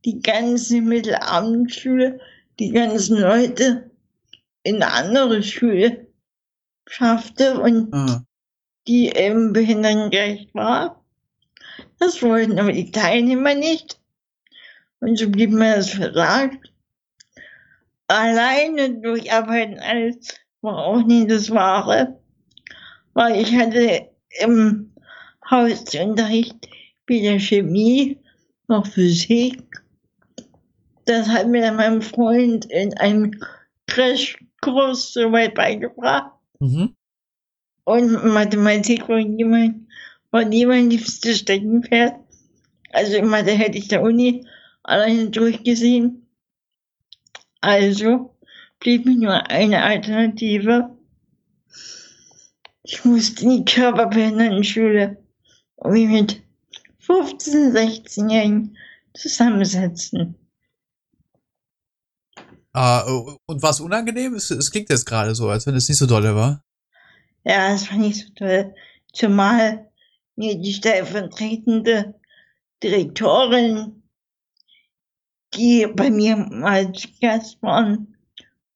die 0.05 0.21
ganze 0.21 0.81
Mittelabendschule, 0.81 2.21
die 2.59 2.71
ganzen 2.71 3.19
Leute 3.19 3.91
in 4.63 4.77
eine 4.83 4.93
andere 4.93 5.43
Schule 5.43 6.07
schaffte 6.89 7.61
und 7.61 7.93
Ah. 7.93 8.23
die 8.87 9.09
eben 9.15 9.53
behindertengerecht 9.53 10.55
war. 10.55 10.98
Das 11.99 12.23
wollten 12.23 12.59
aber 12.59 12.73
die 12.73 12.91
Teilnehmer 12.91 13.55
nicht. 13.55 13.99
Und 15.01 15.19
so 15.19 15.29
blieb 15.29 15.51
mir 15.51 15.77
das 15.77 15.91
versagt. 15.91 16.73
Alleine 18.09 19.01
durcharbeiten 19.01 19.79
alles 19.79 20.35
war 20.61 20.79
auch 20.79 21.05
nie 21.05 21.27
das 21.27 21.51
Wahre. 21.51 22.21
Weil 23.15 23.41
ich 23.41 23.55
hatte 23.55 24.09
im 24.41 24.93
Hausunterricht 25.51 26.69
weder 27.07 27.39
Chemie 27.39 28.19
noch 28.69 28.87
Physik. 28.87 29.63
Das 31.05 31.29
hat 31.29 31.49
mir 31.49 31.63
dann 31.63 31.77
mein 31.77 32.03
Freund 32.03 32.67
in 32.67 32.97
einem 32.99 33.33
Crashkurs 33.87 35.13
soweit 35.13 35.55
beigebracht. 35.55 36.33
Mhm. 36.61 36.95
Und 37.85 38.25
Mathematik 38.27 39.09
war 39.09 39.19
mein, 39.19 39.88
war 40.31 40.45
nie 40.45 40.67
mein 40.67 40.91
liebstes 40.91 41.39
Steckenpferd. 41.39 42.15
Also 42.91 43.17
in 43.17 43.29
Mathe 43.29 43.53
hätte 43.53 43.79
ich 43.79 43.89
der 43.89 44.03
Uni 44.03 44.47
alleine 44.83 45.31
durchgesehen. 45.31 46.27
Also 47.61 48.37
blieb 48.81 49.05
mir 49.07 49.17
nur 49.17 49.51
eine 49.51 49.83
Alternative. 49.83 50.97
Ich 52.83 53.05
musste 53.05 53.45
in 53.45 53.51
die 53.51 53.65
Körperbehindertenschule 53.65 55.23
und 55.77 55.93
mich 55.93 56.09
mit 56.09 56.43
15, 57.01 57.73
16-Jährigen 57.73 58.77
zusammensetzen. 59.15 60.37
Ah, 62.73 63.05
oh, 63.09 63.37
und 63.47 63.63
was 63.63 63.81
unangenehm? 63.81 64.35
Es, 64.35 64.51
es 64.51 64.71
klingt 64.71 64.91
jetzt 64.91 65.05
gerade 65.05 65.35
so, 65.35 65.49
als 65.49 65.67
wenn 65.67 65.75
es 65.75 65.89
nicht 65.89 65.99
so 65.99 66.07
dolle 66.07 66.35
war. 66.35 66.65
Ja, 67.45 67.71
das 67.71 67.91
war 67.91 67.99
nicht 67.99 68.25
so 68.25 68.33
toll. 68.35 68.75
Zumal 69.13 69.88
mir 70.39 70.57
die 70.57 70.73
stellvertretende 70.73 72.15
Direktorin, 72.83 74.03
die 75.55 75.87
bei 75.95 76.11
mir 76.11 76.37
mal 76.37 76.93
zu 76.93 77.09
Gast 77.21 77.61
waren, 77.63 78.15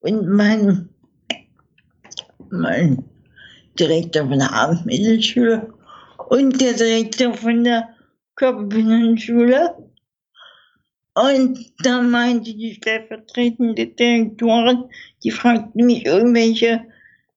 und 0.01 0.27
mein, 0.29 0.89
mein 2.51 3.05
Direktor 3.79 4.27
von 4.27 4.39
der 4.41 4.53
Abendmittelschule 4.53 5.73
und 6.29 6.61
der 6.61 6.73
Direktor 6.73 7.35
von 7.35 7.63
der 7.63 7.89
Körperbehindertenschule. 8.35 9.77
Und 11.15 11.73
da 11.85 12.03
meinte 12.03 12.55
die 12.55 12.75
stellvertretende 12.75 13.87
Direktorin, 13.87 14.85
die 15.23 15.31
fragte 15.31 15.85
mich 15.85 16.05
irgendwelche 16.05 16.85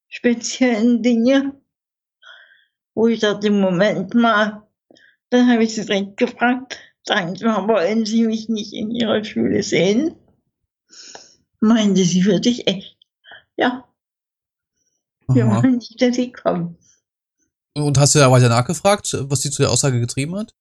speziellen 0.07 1.03
Dinge, 1.03 1.53
wo 2.95 3.07
ich 3.07 3.19
dachte, 3.19 3.51
Moment 3.51 4.13
mal, 4.15 4.63
dann 5.29 5.51
habe 5.51 5.63
ich 5.63 5.75
sie 5.75 5.85
direkt 5.85 6.17
gefragt, 6.17 6.79
sagen 7.03 7.35
Sie 7.35 7.45
mal, 7.45 7.67
wollen 7.67 8.05
Sie 8.05 8.23
mich 8.25 8.49
nicht 8.49 8.73
in 8.73 8.89
Ihrer 8.89 9.23
Schule 9.23 9.61
sehen? 9.61 10.15
Meinte 11.59 12.03
sie 12.03 12.21
für 12.21 12.39
dich 12.39 12.67
echt. 12.67 12.97
Ja, 13.57 13.87
wir 15.27 15.45
Aha. 15.45 15.63
wollen 15.63 15.77
nicht, 15.77 16.01
dass 16.01 16.15
Sie 16.15 16.31
kommen. 16.31 16.77
Und 17.73 17.97
hast 17.97 18.15
du 18.15 18.19
da 18.19 18.31
weiter 18.31 18.49
nachgefragt, 18.49 19.15
was 19.19 19.41
sie 19.41 19.51
zu 19.51 19.61
der 19.61 19.71
Aussage 19.71 19.99
getrieben 19.99 20.35
hat? 20.37 20.55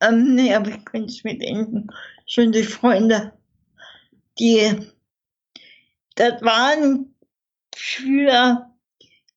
Ähm, 0.00 0.34
nee, 0.34 0.54
aber 0.54 0.68
ich 0.68 0.84
könnte 0.84 1.08
es 1.08 1.24
mir 1.24 1.38
denken, 1.38 1.86
schon 2.26 2.52
durch 2.52 2.68
Freunde, 2.68 3.32
die, 4.38 4.86
das 6.14 6.42
waren 6.42 7.14
Schüler, 7.74 8.75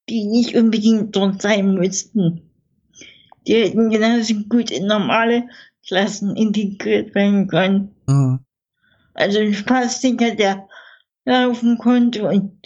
die 0.09 0.25
nicht 0.25 0.55
unbedingt 0.55 1.15
dort 1.15 1.41
sein 1.41 1.75
mussten. 1.75 2.49
Die 3.47 3.55
hätten 3.55 3.89
genauso 3.89 4.35
gut 4.49 4.71
in 4.71 4.87
normale 4.87 5.47
Klassen 5.87 6.35
integriert 6.35 7.15
werden 7.15 7.47
können. 7.47 7.95
Ah. 8.07 8.39
Also 9.13 9.39
ein 9.39 9.53
Spastiker, 9.53 10.35
der 10.35 10.67
laufen 11.25 11.77
konnte 11.77 12.27
und 12.27 12.59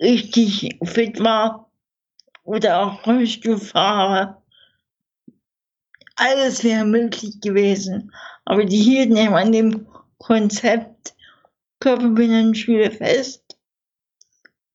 richtig 0.00 0.78
fit 0.82 1.20
war. 1.20 1.70
Oder 2.44 2.80
auch 2.80 3.06
Rollstuhlfahrer. 3.06 4.42
Alles 6.16 6.64
wäre 6.64 6.84
möglich 6.84 7.40
gewesen. 7.40 8.12
Aber 8.44 8.64
die 8.64 8.82
hielten 8.82 9.16
eben 9.16 9.34
an 9.34 9.52
dem 9.52 9.86
Konzept 10.18 11.14
Körperbehindertenschule 11.80 12.90
fest. 12.90 13.56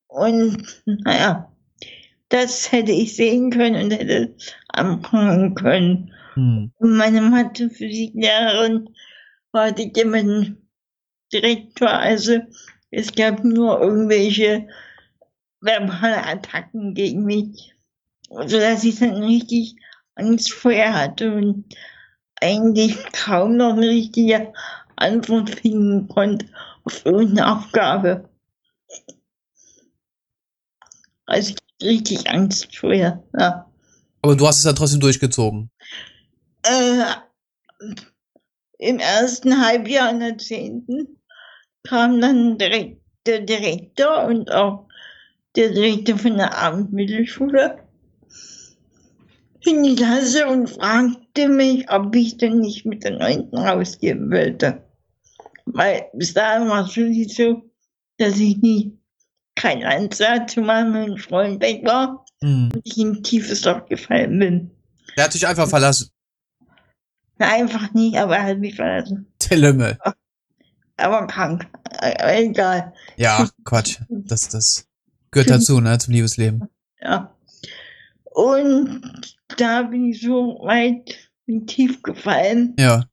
Und 0.06 0.82
naja, 0.86 1.52
das 2.28 2.70
hätte 2.72 2.92
ich 2.92 3.16
sehen 3.16 3.50
können 3.50 3.84
und 3.84 3.90
hätte 3.90 4.34
anfangen 4.68 5.54
können. 5.54 6.12
Hm. 6.34 6.72
Und 6.76 6.96
meine 6.96 7.22
Mathe-Physiklehrerin 7.22 8.90
war 9.52 9.72
die 9.72 9.92
Direktor, 11.32 11.90
also 11.90 12.38
es 12.90 13.12
gab 13.14 13.44
nur 13.44 13.80
irgendwelche 13.80 14.68
verbale 15.60 16.24
Attacken 16.24 16.94
gegen 16.94 17.24
mich, 17.24 17.74
sodass 18.30 18.84
ich 18.84 18.98
dann 18.98 19.22
richtig 19.22 19.76
Angst 20.14 20.52
vorher 20.52 20.94
hatte 20.94 21.34
und 21.34 21.74
eigentlich 22.40 22.96
kaum 23.12 23.56
noch 23.56 23.74
eine 23.74 23.88
richtige 23.88 24.52
Antwort 24.96 25.50
finden 25.50 26.08
konnte 26.08 26.46
auf 26.84 27.04
irgendeine 27.04 27.56
Aufgabe. 27.56 28.28
Also 31.26 31.54
richtig 31.82 32.28
Angst 32.28 32.76
vorher, 32.76 33.22
ja. 33.38 33.66
Aber 34.22 34.36
du 34.36 34.46
hast 34.46 34.58
es 34.58 34.64
dann 34.64 34.76
trotzdem 34.76 35.00
durchgezogen. 35.00 35.70
Äh, 36.62 37.04
Im 38.78 38.98
ersten 38.98 39.64
Halbjahr 39.64 40.10
in 40.10 40.20
der 40.20 40.38
zehnten 40.38 41.18
kam 41.84 42.20
dann 42.20 42.58
direkt 42.58 43.00
der 43.26 43.40
Direktor 43.40 44.24
und 44.24 44.50
auch 44.50 44.88
der 45.56 45.70
Direktor 45.70 46.18
von 46.18 46.36
der 46.36 46.56
Abendmittelschule 46.56 47.78
in 49.60 49.82
die 49.82 49.96
Klasse 49.96 50.46
und 50.46 50.68
fragte 50.68 51.48
mich, 51.48 51.90
ob 51.90 52.14
ich 52.14 52.36
denn 52.36 52.60
nicht 52.60 52.86
mit 52.86 53.04
der 53.04 53.18
neunten 53.18 53.58
rausgehen 53.58 54.30
wollte. 54.30 54.82
Weil 55.66 56.06
bis 56.14 56.34
dahin 56.34 56.68
war 56.68 56.86
es 56.86 56.96
wirklich 56.96 57.34
so, 57.34 57.62
dass 58.18 58.38
ich 58.38 58.56
nie 58.58 58.97
kein 59.58 59.84
Ansatz 59.84 60.54
zu 60.54 60.60
meinem 60.60 61.16
Freund 61.18 61.60
weg 61.60 61.84
war 61.84 62.24
Hm. 62.40 62.70
und 62.72 62.80
ich 62.84 62.96
in 62.96 63.16
ein 63.16 63.22
tiefes 63.22 63.64
Loch 63.64 63.84
gefallen 63.86 64.38
bin. 64.38 64.70
Der 65.16 65.24
hat 65.24 65.34
dich 65.34 65.46
einfach 65.46 65.68
verlassen. 65.68 66.10
Einfach 67.38 67.92
nie, 67.94 68.16
aber 68.16 68.36
er 68.36 68.44
hat 68.44 68.58
mich 68.58 68.76
verlassen. 68.76 69.26
Der 69.50 69.58
Lümmel. 69.58 69.98
Aber 70.96 71.26
krank. 71.26 71.66
Äh, 72.00 72.44
egal. 72.44 72.92
Ja, 73.16 73.48
Quatsch. 73.64 73.98
Das, 74.08 74.48
das 74.48 74.86
gehört 75.30 75.50
dazu, 75.50 75.80
ne, 75.80 75.98
zum 75.98 76.14
Liebesleben. 76.14 76.68
Ja. 77.00 77.34
Und 78.24 79.36
da 79.56 79.82
bin 79.82 80.10
ich 80.10 80.20
so 80.20 80.58
weit 80.62 81.16
bin 81.46 81.66
tief 81.66 82.02
gefallen. 82.02 82.74
Ja. 82.78 83.04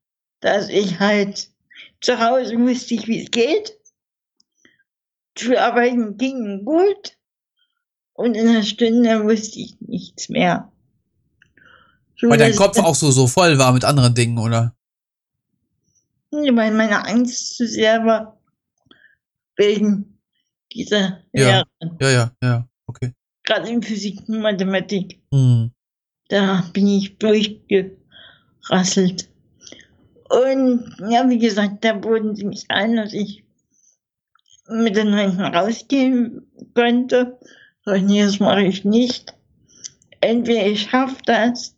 Dass 0.41 0.69
ich 0.69 0.99
halt 0.99 1.49
zu 2.01 2.19
Hause 2.19 2.57
wusste 2.59 2.93
ich, 2.93 3.07
wie 3.07 3.23
es 3.23 3.31
geht. 3.31 3.77
Schularbeiten 5.37 6.17
gingen 6.17 6.65
gut. 6.65 7.17
Und 8.13 8.35
in 8.35 8.47
einer 8.47 8.63
Stunde 8.63 9.25
wusste 9.25 9.59
ich 9.59 9.75
nichts 9.81 10.29
mehr. 10.29 10.71
So, 12.17 12.29
Weil 12.29 12.37
dein 12.37 12.55
Kopf 12.55 12.79
auch 12.79 12.95
so, 12.95 13.11
so 13.11 13.27
voll 13.27 13.57
war 13.57 13.73
mit 13.73 13.83
anderen 13.83 14.15
Dingen, 14.15 14.37
oder? 14.37 14.73
Weil 16.31 16.71
meine 16.71 17.05
Angst 17.05 17.57
zu 17.57 17.67
sehr 17.67 18.05
war 18.05 18.39
wegen 19.57 20.17
dieser 20.73 21.19
ja. 21.33 21.65
Lehre. 21.81 21.97
Ja, 21.99 22.09
ja, 22.09 22.31
ja, 22.41 22.65
okay. 22.87 23.13
Gerade 23.43 23.69
in 23.69 23.83
Physik 23.83 24.21
und 24.27 24.41
Mathematik. 24.41 25.21
Hm. 25.31 25.71
Da 26.29 26.63
bin 26.73 26.87
ich 26.87 27.17
durchgerasselt. 27.17 29.29
Und 30.29 30.95
ja, 31.09 31.29
wie 31.29 31.39
gesagt, 31.39 31.85
da 31.85 32.03
wurden 32.03 32.35
sie 32.35 32.45
mich 32.45 32.65
ein, 32.69 32.95
dass 32.95 33.13
ich 33.13 33.44
mit 34.67 34.95
den 34.95 35.11
Neunten 35.11 35.41
rausgehen 35.41 36.51
könnte. 36.73 37.39
Und 37.85 38.05
nee, 38.05 38.23
das 38.23 38.39
mache 38.39 38.63
ich 38.63 38.83
nicht. 38.83 39.33
Entweder 40.21 40.65
ich 40.65 40.89
schaffe 40.89 41.17
das 41.25 41.75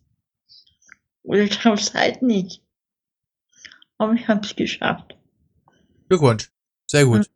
oder 1.22 1.40
ich 1.40 1.54
schaffe 1.54 1.82
es 1.82 1.94
halt 1.94 2.22
nicht. 2.22 2.62
Aber 3.98 4.14
ich 4.14 4.26
habe 4.28 4.46
es 4.46 4.56
geschafft. 4.56 5.16
Glückwunsch. 6.08 6.50
Sehr 6.86 7.04
gut. 7.04 7.26
Hm. 7.26 7.34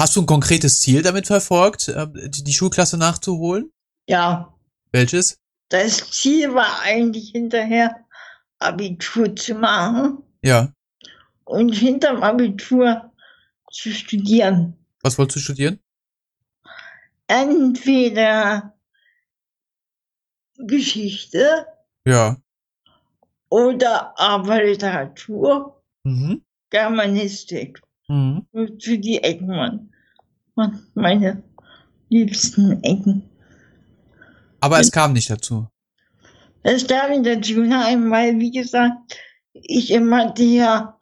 Hast 0.00 0.16
du 0.16 0.22
ein 0.22 0.26
konkretes 0.26 0.80
Ziel 0.80 1.02
damit 1.02 1.26
verfolgt, 1.28 1.88
äh, 1.88 2.06
die 2.28 2.52
Schulklasse 2.52 2.98
nachzuholen? 2.98 3.70
Ja. 4.08 4.52
Welches? 4.90 5.38
Das 5.68 6.10
Ziel 6.10 6.52
war 6.54 6.80
eigentlich 6.82 7.30
hinterher 7.30 8.04
Abitur 8.58 9.36
zu 9.36 9.54
machen. 9.54 10.18
Ja. 10.42 10.72
Und 11.44 11.72
hinterm 11.72 12.22
Abitur 12.22 13.12
zu 13.74 13.92
studieren. 13.92 14.76
Was 15.02 15.18
wolltest 15.18 15.36
du 15.36 15.40
studieren? 15.40 15.80
Entweder 17.26 18.74
Geschichte. 20.56 21.66
Ja. 22.06 22.36
Oder 23.48 24.18
aber 24.18 24.62
Literatur. 24.62 25.82
Mhm. 26.04 26.44
Germanistik. 26.70 27.80
Mhm. 28.08 28.46
Für 28.52 28.98
die 28.98 29.22
Ecken 29.22 29.48
waren 30.54 30.86
meine 30.94 31.42
liebsten 32.08 32.82
Ecken. 32.84 33.28
Aber 34.60 34.78
es 34.78 34.90
kam 34.90 35.12
nicht 35.12 35.30
dazu. 35.30 35.68
Es 36.62 36.86
kam 36.86 37.10
nicht 37.10 37.26
dazu, 37.26 37.60
nein, 37.60 38.10
weil, 38.10 38.38
wie 38.38 38.50
gesagt, 38.50 39.18
ich 39.52 39.90
immer 39.90 40.32
der 40.32 40.98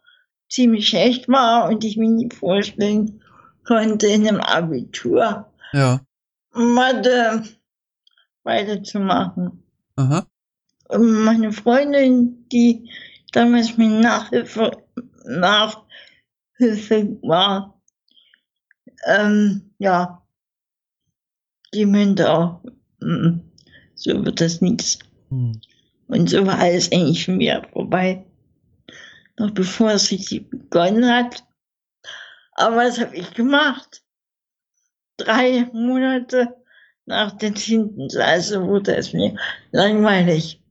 ziemlich 0.53 0.87
schlecht 0.87 1.27
war 1.27 1.67
und 1.67 1.83
ich 1.83 1.97
mir 1.97 2.09
nie 2.09 2.29
vorstellen 2.29 3.21
konnte, 3.65 4.07
in 4.07 4.27
einem 4.27 4.39
Abitur 4.39 5.51
ja. 5.71 5.99
Mathe 6.53 7.43
weiterzumachen. 8.43 9.63
Aha. 9.95 10.27
Und 10.89 11.23
meine 11.23 11.51
Freundin, 11.51 12.47
die 12.51 12.89
damals 13.31 13.77
mir 13.77 13.89
Nachhilfe, 13.89 14.83
Nachhilfe 15.25 17.17
war, 17.23 17.81
ähm, 19.07 19.73
ja, 19.79 20.21
die 21.73 21.87
meinte 21.87 22.31
auch, 22.31 22.61
mm, 22.99 23.39
so 23.95 24.23
wird 24.23 24.39
das 24.39 24.61
nichts. 24.61 24.99
Hm. 25.29 25.59
Und 26.07 26.29
so 26.29 26.45
war 26.45 26.59
alles 26.59 26.91
eigentlich 26.91 27.23
schon 27.23 27.39
wieder 27.39 27.67
vorbei 27.73 28.23
noch 29.37 29.51
bevor 29.51 29.91
es 29.91 30.11
richtig 30.11 30.49
begonnen 30.49 31.09
hat. 31.09 31.43
Aber 32.53 32.77
was 32.77 32.99
habe 32.99 33.15
ich 33.15 33.33
gemacht? 33.33 34.03
Drei 35.17 35.69
Monate 35.73 36.55
nach 37.05 37.37
der 37.37 37.53
zehnten 37.55 38.07
Klasse 38.07 38.61
wurde 38.65 38.95
es 38.95 39.13
mir 39.13 39.35
langweilig. 39.71 40.61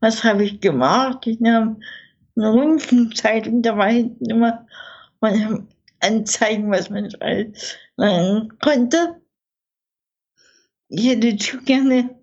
Was 0.00 0.24
habe 0.24 0.44
ich 0.44 0.60
gemacht? 0.60 1.26
Ich 1.26 1.40
nahm 1.40 1.82
eine 2.36 2.50
Rundfunkzeitung, 2.50 3.62
da 3.62 3.76
war 3.76 3.90
hinten 3.90 4.30
immer 4.30 4.66
meine 5.20 5.66
Anzeigen, 6.00 6.70
was 6.70 6.88
man 6.88 7.10
lernen 7.96 8.58
konnte. 8.58 9.20
Ich 10.88 11.08
hätte 11.08 11.36
zu 11.36 11.58
gerne 11.62 12.18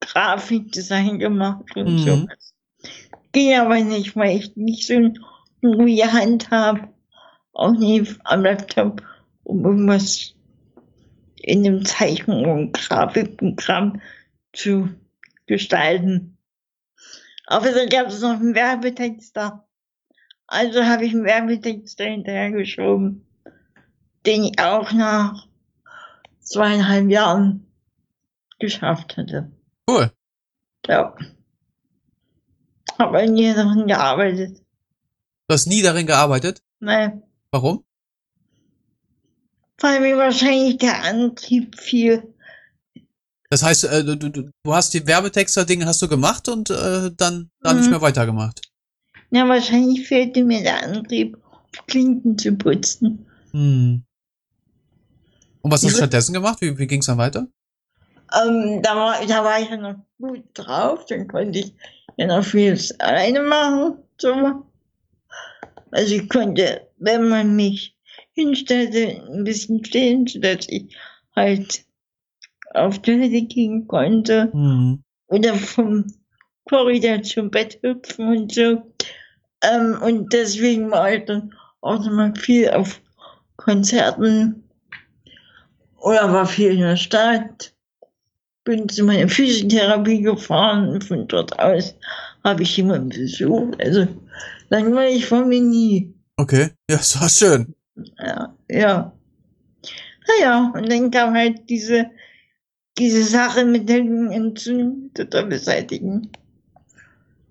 Grafikdesign 0.00 1.18
gemacht 1.18 1.76
und 1.76 1.94
mhm. 1.94 1.98
so. 1.98 2.26
Ging 3.36 3.54
aber 3.54 3.78
nicht, 3.82 4.16
weil 4.16 4.38
ich 4.38 4.56
nicht 4.56 4.86
so 4.86 4.94
eine 4.94 5.12
ruhige 5.62 6.10
Hand 6.10 6.50
habe. 6.50 6.88
Auch 7.52 7.72
nicht 7.72 8.18
am 8.24 8.44
Laptop, 8.44 9.02
um 9.44 9.62
irgendwas 9.62 10.34
in 11.42 11.62
dem 11.62 11.84
Zeichen- 11.84 12.46
und 12.46 12.72
Grafikprogramm 12.72 14.00
zu 14.54 14.88
gestalten. 15.44 16.38
Aber 17.44 17.72
dann 17.72 17.90
gab 17.90 18.06
es 18.06 18.22
noch 18.22 18.40
einen 18.40 18.54
Werbetext 18.54 19.36
da. 19.36 19.68
Also 20.46 20.86
habe 20.86 21.04
ich 21.04 21.12
einen 21.12 21.26
Werbetext 21.26 22.00
dahinterher 22.00 22.52
geschoben, 22.52 23.26
den 24.24 24.44
ich 24.44 24.58
auch 24.58 24.92
nach 24.92 25.46
zweieinhalb 26.40 27.10
Jahren 27.10 27.66
geschafft 28.58 29.18
hatte. 29.18 29.52
Cool. 29.86 30.10
Ja 30.86 31.14
habe 32.98 33.28
nie 33.28 33.52
darin 33.54 33.86
gearbeitet. 33.86 34.58
Du 35.48 35.54
hast 35.54 35.66
nie 35.66 35.82
darin 35.82 36.06
gearbeitet? 36.06 36.62
Nein. 36.80 37.22
Warum? 37.50 37.84
Weil 39.78 40.00
mir 40.00 40.16
wahrscheinlich 40.16 40.78
der 40.78 41.04
Antrieb 41.04 41.78
fiel. 41.78 42.34
Das 43.50 43.62
heißt, 43.62 43.84
äh, 43.84 44.04
du, 44.04 44.16
du, 44.16 44.30
du 44.30 44.74
hast 44.74 44.92
die 44.94 45.06
Werbetexter-Dinge 45.06 45.86
hast 45.86 46.02
du 46.02 46.08
gemacht 46.08 46.48
und 46.48 46.70
äh, 46.70 47.10
dann, 47.16 47.50
dann 47.60 47.76
mhm. 47.76 47.80
nicht 47.80 47.90
mehr 47.90 48.00
weitergemacht. 48.00 48.60
Ja, 49.30 49.48
wahrscheinlich 49.48 50.06
fehlte 50.06 50.42
mir 50.44 50.62
der 50.62 50.82
Antrieb, 50.82 51.36
Klinken 51.86 52.38
zu 52.38 52.52
putzen. 52.56 53.26
Hm. 53.50 54.02
Und 55.62 55.70
was 55.70 55.84
hast 55.84 55.92
du 55.92 55.96
stattdessen 55.96 56.32
gemacht? 56.32 56.60
Wie, 56.60 56.78
wie 56.78 56.86
ging 56.86 57.00
es 57.00 57.06
dann 57.06 57.18
weiter? 57.18 57.48
Ähm, 58.34 58.82
da, 58.82 58.96
war, 58.96 59.26
da 59.26 59.44
war 59.44 59.60
ich 59.60 59.68
ja 59.68 59.76
noch 59.76 59.96
gut 60.18 60.44
drauf, 60.54 61.06
dann 61.06 61.28
konnte 61.28 61.58
ich 61.58 61.74
ja 62.16 62.26
noch 62.26 62.44
vieles 62.44 62.98
alleine 63.00 63.42
machen. 63.42 63.98
So. 64.18 64.64
Also 65.90 66.14
ich 66.14 66.28
konnte, 66.28 66.88
wenn 66.98 67.28
man 67.28 67.56
mich 67.56 67.96
hinstellte, 68.32 69.22
ein 69.30 69.44
bisschen 69.44 69.84
stehen, 69.84 70.26
sodass 70.26 70.66
ich 70.68 70.96
halt 71.34 71.84
auf 72.74 73.00
Toilette 73.00 73.42
gehen 73.42 73.86
konnte. 73.86 74.50
Mhm. 74.52 75.02
Oder 75.28 75.54
vom 75.54 76.06
Korridor 76.68 77.22
zum 77.22 77.50
Bett 77.50 77.78
hüpfen 77.82 78.28
und 78.28 78.52
so. 78.52 78.82
Ähm, 79.62 79.98
und 80.02 80.32
deswegen 80.32 80.90
war 80.90 81.12
ich 81.12 81.24
dann 81.24 81.54
auch 81.80 82.04
nochmal 82.04 82.34
viel 82.36 82.70
auf 82.70 83.00
Konzerten 83.56 84.64
oder 85.96 86.32
war 86.32 86.46
viel 86.46 86.72
in 86.72 86.80
der 86.80 86.96
Stadt 86.96 87.74
bin 88.66 88.88
zu 88.88 89.04
meiner 89.04 89.28
Physiotherapie 89.28 90.20
gefahren 90.20 90.88
und 90.88 91.04
von 91.04 91.26
dort 91.28 91.58
aus 91.58 91.94
habe 92.44 92.62
ich 92.62 92.76
jemanden 92.76 93.08
besucht. 93.08 93.80
Also 93.80 94.06
langweilig 94.68 95.30
war 95.30 95.46
mir 95.46 95.62
nie. 95.62 96.12
Okay, 96.36 96.70
ja, 96.90 96.96
das 96.98 97.18
war 97.18 97.28
schön. 97.30 97.74
Ja, 98.18 98.54
ja. 98.68 99.12
Naja, 100.28 100.72
und 100.74 100.90
dann 100.90 101.10
kam 101.10 101.34
halt 101.34 101.70
diese, 101.70 102.10
diese 102.98 103.22
Sache 103.22 103.64
mit 103.64 103.88
den 103.88 104.30
Entzündungen 104.32 105.14
total 105.14 105.46
beseitigen. 105.46 106.28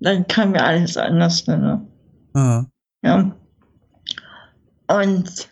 Dann 0.02 0.28
kam 0.28 0.54
ja 0.54 0.66
alles 0.66 0.98
anders. 0.98 1.48
Ne? 1.48 1.88
Ah. 2.34 2.66
Ja. 3.02 3.36
Und 4.88 5.50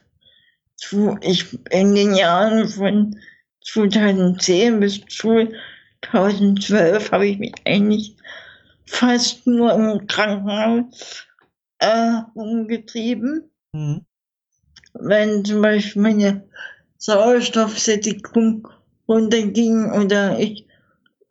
ich 1.22 1.60
in 1.72 1.96
den 1.96 2.14
Jahren 2.14 2.68
von 2.68 3.16
2010 3.64 4.80
bis 4.80 5.02
2012 5.06 7.12
habe 7.12 7.28
ich 7.28 7.40
mich 7.40 7.54
eigentlich 7.66 8.16
fast 8.86 9.46
nur 9.48 9.74
im 9.74 10.08
Krankenhaus 10.08 11.26
äh, 11.80 12.22
umgetrieben. 12.34 13.50
Mhm. 13.74 14.06
Wenn 14.94 15.44
zum 15.44 15.62
Beispiel 15.62 16.02
meine 16.02 16.48
Sauerstoffsättigung 16.98 18.68
runterging 19.08 19.92
oder 19.92 20.40
ich 20.40 20.68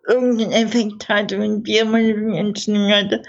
irgendeinen 0.06 0.52
Effekt 0.52 1.08
hatte 1.08 1.38
und 1.38 1.66
wir 1.66 1.84
meine 1.84 2.36
Entzündung 2.36 2.90
hatte, 2.90 3.22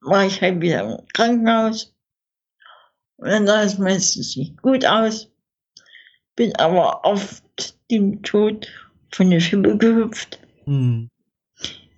war 0.00 0.26
ich 0.26 0.40
halt 0.40 0.60
wieder 0.60 0.82
im 0.82 1.06
Krankenhaus. 1.12 1.94
Und 3.16 3.28
dann 3.28 3.46
sah 3.46 3.62
es 3.62 3.78
meistens 3.78 4.36
nicht 4.36 4.60
gut 4.60 4.84
aus. 4.84 5.30
Bin 6.36 6.54
aber 6.56 7.04
oft 7.04 7.75
dem 7.90 8.22
Tod 8.22 8.68
von 9.12 9.30
der 9.30 9.40
Schippe 9.40 9.76
gehüpft. 9.76 10.38
Hm. 10.64 11.08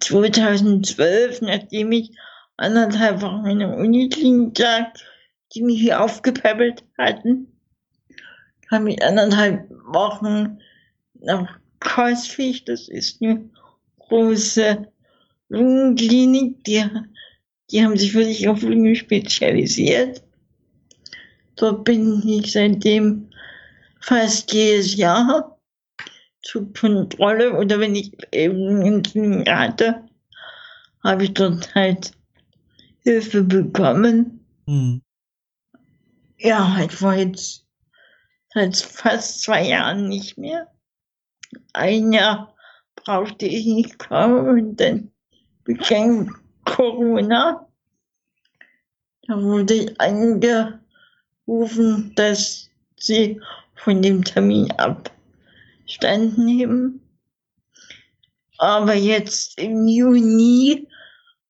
2012, 0.00 1.42
nachdem 1.42 1.92
ich 1.92 2.10
anderthalb 2.56 3.22
Wochen 3.22 3.46
in 3.46 3.58
der 3.60 3.76
Uniklinik 3.76 4.58
lag, 4.58 4.92
die 5.54 5.62
mich 5.62 5.80
hier 5.80 6.00
aufgepäppelt 6.00 6.84
hatten, 6.96 7.48
habe 8.70 8.92
ich 8.92 9.02
anderthalb 9.02 9.70
Wochen 9.86 10.58
nach 11.20 11.58
Koswig, 11.80 12.64
das 12.66 12.88
ist 12.88 13.22
eine 13.22 13.48
große 13.98 14.86
Lungenklinik, 15.48 16.62
die, 16.64 16.84
die 17.70 17.84
haben 17.84 17.96
sich 17.96 18.14
wirklich 18.14 18.48
auf 18.48 18.62
Lungen 18.62 18.94
spezialisiert. 18.94 20.22
Dort 21.56 21.84
bin 21.84 22.22
ich 22.28 22.52
seitdem 22.52 23.30
fast 24.00 24.52
jedes 24.52 24.96
Jahr 24.96 25.57
zur 26.42 26.72
Kontrolle 26.72 27.54
oder 27.54 27.80
wenn 27.80 27.94
ich 27.94 28.12
eben 28.32 28.80
einen 28.80 29.44
hatte, 29.46 30.04
habe 31.02 31.24
ich 31.24 31.34
dort 31.34 31.74
halt 31.74 32.12
Hilfe 33.02 33.42
bekommen. 33.42 34.44
Hm. 34.66 35.02
Ja, 36.38 36.78
ich 36.84 37.02
war 37.02 37.16
jetzt 37.16 37.66
seit 38.54 38.76
fast 38.76 39.42
zwei 39.42 39.66
Jahren 39.66 40.08
nicht 40.08 40.38
mehr. 40.38 40.68
Ein 41.72 42.12
Jahr 42.12 42.54
brauchte 42.96 43.46
ich 43.46 43.66
nicht 43.66 43.98
kommen 43.98 44.48
und 44.48 44.76
dann 44.76 45.10
begann 45.64 46.34
Corona. 46.64 47.66
Da 49.26 49.42
wurde 49.42 49.74
ich 49.74 50.00
angerufen, 50.00 52.12
dass 52.14 52.70
sie 52.96 53.40
von 53.74 54.02
dem 54.02 54.24
Termin 54.24 54.72
abstand 55.88 56.36
nehmen. 56.36 57.00
Aber 58.58 58.94
jetzt 58.94 59.58
im 59.58 59.86
Juni 59.86 60.86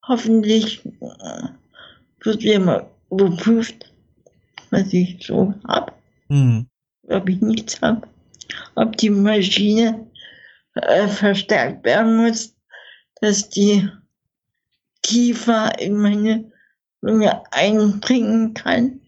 hoffentlich 0.07 0.82
wird 2.20 2.43
wieder 2.43 2.61
mal 2.61 2.91
überprüft, 3.11 3.93
was 4.70 4.93
ich 4.93 5.26
so 5.26 5.55
habe. 5.66 5.93
Hm. 6.28 6.66
Ob 7.09 7.28
ich 7.28 7.41
nichts 7.41 7.80
habe. 7.80 8.07
Ob 8.76 8.97
die 8.97 9.11
Maschine 9.11 10.07
äh, 10.74 11.09
verstärkt 11.09 11.84
werden 11.84 12.16
muss, 12.18 12.55
dass 13.20 13.49
die 13.49 13.89
Kiefer 15.03 15.78
in 15.80 15.97
meine 15.97 16.53
Lunge 17.01 17.43
einbringen 17.51 18.55
kann. 18.55 19.01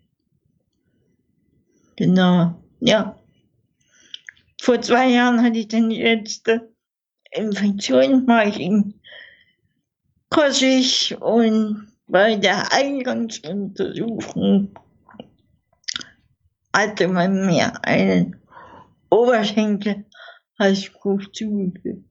Genau, 1.96 2.54
ja. 2.80 3.19
Vor 4.60 4.80
zwei 4.82 5.08
Jahren 5.08 5.42
hatte 5.42 5.58
ich 5.58 5.68
dann 5.68 5.90
die 5.90 6.02
letzte 6.02 6.72
Infektion, 7.30 8.26
war 8.26 8.46
ich 8.46 8.58
in 8.60 9.00
Kossig 10.28 11.16
und 11.20 11.90
bei 12.06 12.36
der 12.36 12.72
Eingangsuntersuchung 12.72 14.74
hatte 16.74 17.08
man 17.08 17.46
mir 17.46 17.84
einen 17.84 18.36
Oberschenkel 19.10 20.04
als 20.56 20.88
Bruch 20.90 21.22
zugefügt. 21.32 22.04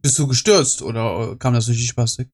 Bist 0.00 0.18
du 0.18 0.26
gestürzt 0.28 0.82
oder 0.82 1.36
kam 1.36 1.54
das 1.54 1.66
durch 1.66 1.78
die 1.78 1.86
Spastik? 1.86 2.30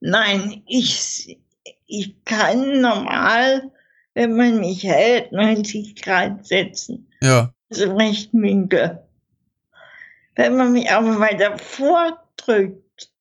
Nein, 0.00 0.62
ich, 0.66 1.38
ich 1.86 2.24
kann 2.24 2.80
normal, 2.80 3.70
wenn 4.18 4.34
man 4.34 4.58
mich 4.58 4.82
hält, 4.82 5.30
90 5.30 5.94
Grad 6.02 6.44
setzen. 6.44 7.06
Ja. 7.20 7.54
Also 7.70 7.94
recht 7.94 8.30
winkel. 8.32 9.00
Wenn 10.34 10.56
man 10.56 10.72
mich 10.72 10.90
aber 10.90 11.20
weiter 11.20 11.56
vordrückt, 11.56 13.12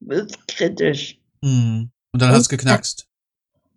wird 0.00 0.46
kritisch. 0.46 1.18
Hm. 1.42 1.90
Und 2.12 2.22
dann 2.22 2.32
hat 2.32 2.42
es 2.42 2.50
geknackst. 2.50 3.08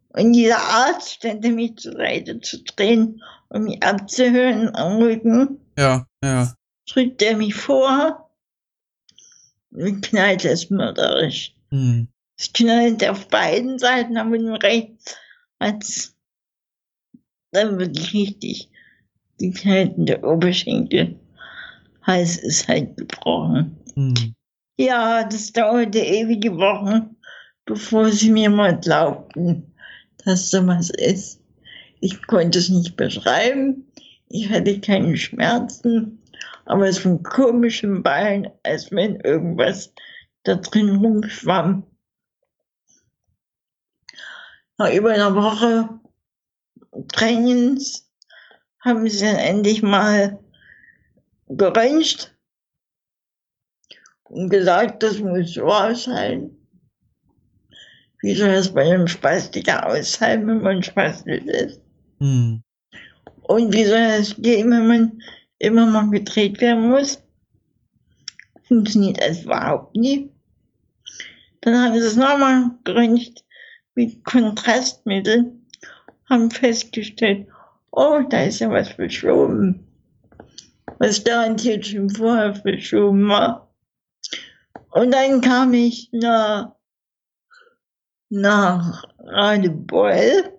Und 0.10 0.34
dieser 0.34 0.60
Arzt 0.60 1.14
stellte 1.14 1.50
mich 1.50 1.78
zur 1.78 1.94
Seite 1.94 2.42
zu 2.42 2.62
drehen, 2.62 3.24
um 3.48 3.64
mich 3.64 3.82
abzuhören 3.82 4.76
am 4.76 4.98
Rücken. 4.98 5.62
Ja, 5.78 6.06
ja. 6.22 6.54
Drückt 6.90 7.22
er 7.22 7.38
mich 7.38 7.56
vor 7.56 8.30
und 9.72 10.02
knallt 10.02 10.44
es 10.44 10.70
mörderisch. 10.70 11.56
Hm. 11.70 12.10
Es 12.38 12.52
knallt 12.52 13.08
auf 13.08 13.30
beiden 13.30 13.80
Seiten, 13.80 14.18
aber 14.18 14.38
nur 14.38 14.62
rechts 14.62 15.16
als 15.60 16.16
dann 17.52 17.80
wirklich 17.80 18.14
richtig 18.14 18.70
geknallt 19.38 19.98
in 19.98 20.06
der 20.06 20.24
Oberschenkel. 20.24 21.20
Hals 22.04 22.38
ist 22.38 22.68
halt 22.68 22.98
gebrochen. 22.98 23.78
Hm. 23.96 24.34
Ja, 24.78 25.24
das 25.24 25.52
dauerte 25.52 26.00
ewige 26.00 26.56
Wochen, 26.58 27.16
bevor 27.66 28.10
sie 28.10 28.32
mir 28.32 28.50
mal 28.50 28.80
glaubten, 28.80 29.74
dass 30.26 30.52
da 30.52 30.66
was 30.66 30.90
ist. 30.90 31.42
Ich 32.00 32.26
konnte 32.28 32.60
es 32.60 32.70
nicht 32.70 32.96
beschreiben. 32.96 33.86
Ich 34.30 34.50
hatte 34.50 34.80
keine 34.80 35.18
Schmerzen, 35.18 36.22
aber 36.66 36.88
es 36.88 37.04
war 37.04 37.18
komisch 37.24 37.84
im 37.84 38.04
Bein, 38.04 38.50
als 38.64 38.92
wenn 38.92 39.20
irgendwas 39.22 39.94
da 40.44 40.56
drin 40.56 40.96
rumschwamm. 40.98 41.84
Nach 44.80 44.94
über 44.94 45.12
einer 45.12 45.36
Woche 45.36 45.90
Trainings 47.10 48.10
haben 48.80 49.10
sie 49.10 49.26
dann 49.26 49.36
endlich 49.36 49.84
mal 49.84 50.40
geröntgt 51.50 52.34
und 54.24 54.50
gesagt, 54.50 55.04
das 55.04 55.20
muss 55.20 55.54
so 55.54 55.66
aushalten. 55.66 56.56
Wie 58.22 58.34
soll 58.34 58.54
das 58.54 58.74
bei 58.74 58.84
einem 58.84 59.08
Spastiker 59.08 59.86
aushalten, 59.86 60.48
wenn 60.48 60.62
man 60.62 60.82
spastisch 60.82 61.44
ist? 61.44 61.82
Hm. 62.20 62.64
Und 63.42 63.74
wie 63.74 63.84
soll 63.84 64.18
das 64.18 64.34
gehen, 64.38 64.72
wenn 64.72 64.88
man 64.88 65.22
immer 65.58 65.88
mal 65.88 66.10
gedreht 66.10 66.62
werden 66.62 66.88
muss? 66.90 67.22
Funktioniert 68.64 69.20
das 69.20 69.44
überhaupt 69.44 69.94
nie. 69.98 70.32
Dann 71.60 71.76
haben 71.76 72.00
sie 72.00 72.08
es 72.08 72.16
nochmal 72.16 72.72
geröntgt 72.86 73.44
mit 73.96 74.24
Kontrastmittel, 74.24 75.54
haben 76.30 76.52
festgestellt, 76.52 77.48
oh, 77.92 78.22
da 78.30 78.44
ist 78.44 78.60
ja 78.60 78.70
was 78.70 78.90
verschoben. 78.90 79.88
Was 81.00 81.24
garantiert 81.24 81.86
schon 81.86 82.10
vorher 82.10 82.56
verschoben 82.56 83.28
war. 83.30 83.70
Und 84.92 85.12
dann 85.12 85.42
kam 85.42 85.74
ich 85.74 86.10
nach, 86.12 86.76
nach 88.30 89.04
Radebeul 89.20 90.54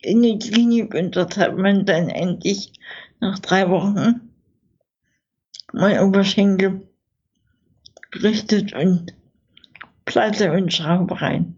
in 0.00 0.22
die 0.22 0.38
Klinik 0.38 0.94
und 0.94 1.16
dort 1.16 1.36
hat 1.36 1.56
man 1.56 1.86
dann 1.86 2.08
endlich 2.10 2.72
nach 3.20 3.38
drei 3.38 3.68
Wochen 3.70 4.30
mein 5.72 5.98
Oberschenkel 6.00 6.86
gerichtet 8.10 8.74
und 8.74 9.14
Platte 10.04 10.52
und 10.52 10.72
Schraube 10.72 11.20
rein. 11.20 11.53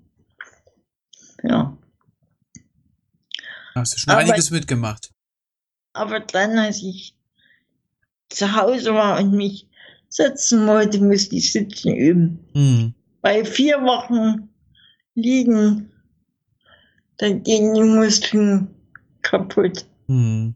Ja. 1.48 1.76
Hast 3.74 3.94
du 3.94 3.98
schon 3.98 4.12
aber, 4.12 4.20
einiges 4.22 4.50
mitgemacht. 4.50 5.12
Aber 5.92 6.20
dann, 6.20 6.58
als 6.58 6.82
ich 6.82 7.14
zu 8.28 8.54
Hause 8.56 8.94
war 8.94 9.18
und 9.18 9.32
mich 9.32 9.68
setzen 10.08 10.66
wollte, 10.66 10.98
musste 11.00 11.36
ich 11.36 11.52
sitzen 11.52 11.94
üben. 11.94 12.38
Hm. 12.52 12.94
Bei 13.20 13.44
vier 13.44 13.82
Wochen 13.82 14.48
liegen 15.14 15.90
dann 17.18 17.42
gehen 17.42 17.74
die 17.74 17.82
Muskeln 17.82 18.68
kaputt. 19.22 19.86
Hm. 20.06 20.54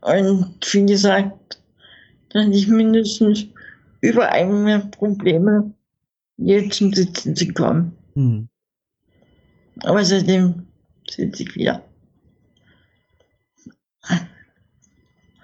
Und 0.00 0.74
wie 0.74 0.86
gesagt, 0.86 1.60
dann 2.30 2.46
hatte 2.46 2.56
ich 2.56 2.68
mindestens 2.68 3.46
über 4.00 4.30
ein 4.30 4.64
mehr 4.64 4.80
Probleme, 4.80 5.72
jetzt 6.36 6.78
zum 6.78 6.92
Sitzen 6.92 7.36
zu 7.36 7.48
kommen. 7.52 7.96
Hm. 8.14 8.48
Aber 9.80 10.04
seitdem 10.04 10.66
sitze 11.08 11.42
ich 11.42 11.54
wieder. 11.54 11.84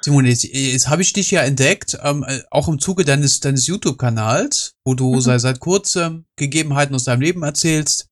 Simone, 0.02 0.30
jetzt, 0.30 0.44
jetzt 0.44 0.88
habe 0.88 1.02
ich 1.02 1.12
dich 1.12 1.30
ja 1.30 1.42
entdeckt, 1.42 1.98
ähm, 2.02 2.24
äh, 2.26 2.40
auch 2.50 2.68
im 2.68 2.78
Zuge 2.78 3.04
deines, 3.04 3.40
deines 3.40 3.66
YouTube-Kanals, 3.66 4.74
wo 4.84 4.94
du 4.94 5.14
mhm. 5.14 5.20
seit, 5.20 5.40
seit 5.40 5.60
kurzem 5.60 6.24
Gegebenheiten 6.36 6.94
aus 6.94 7.04
deinem 7.04 7.20
Leben 7.20 7.42
erzählst 7.42 8.10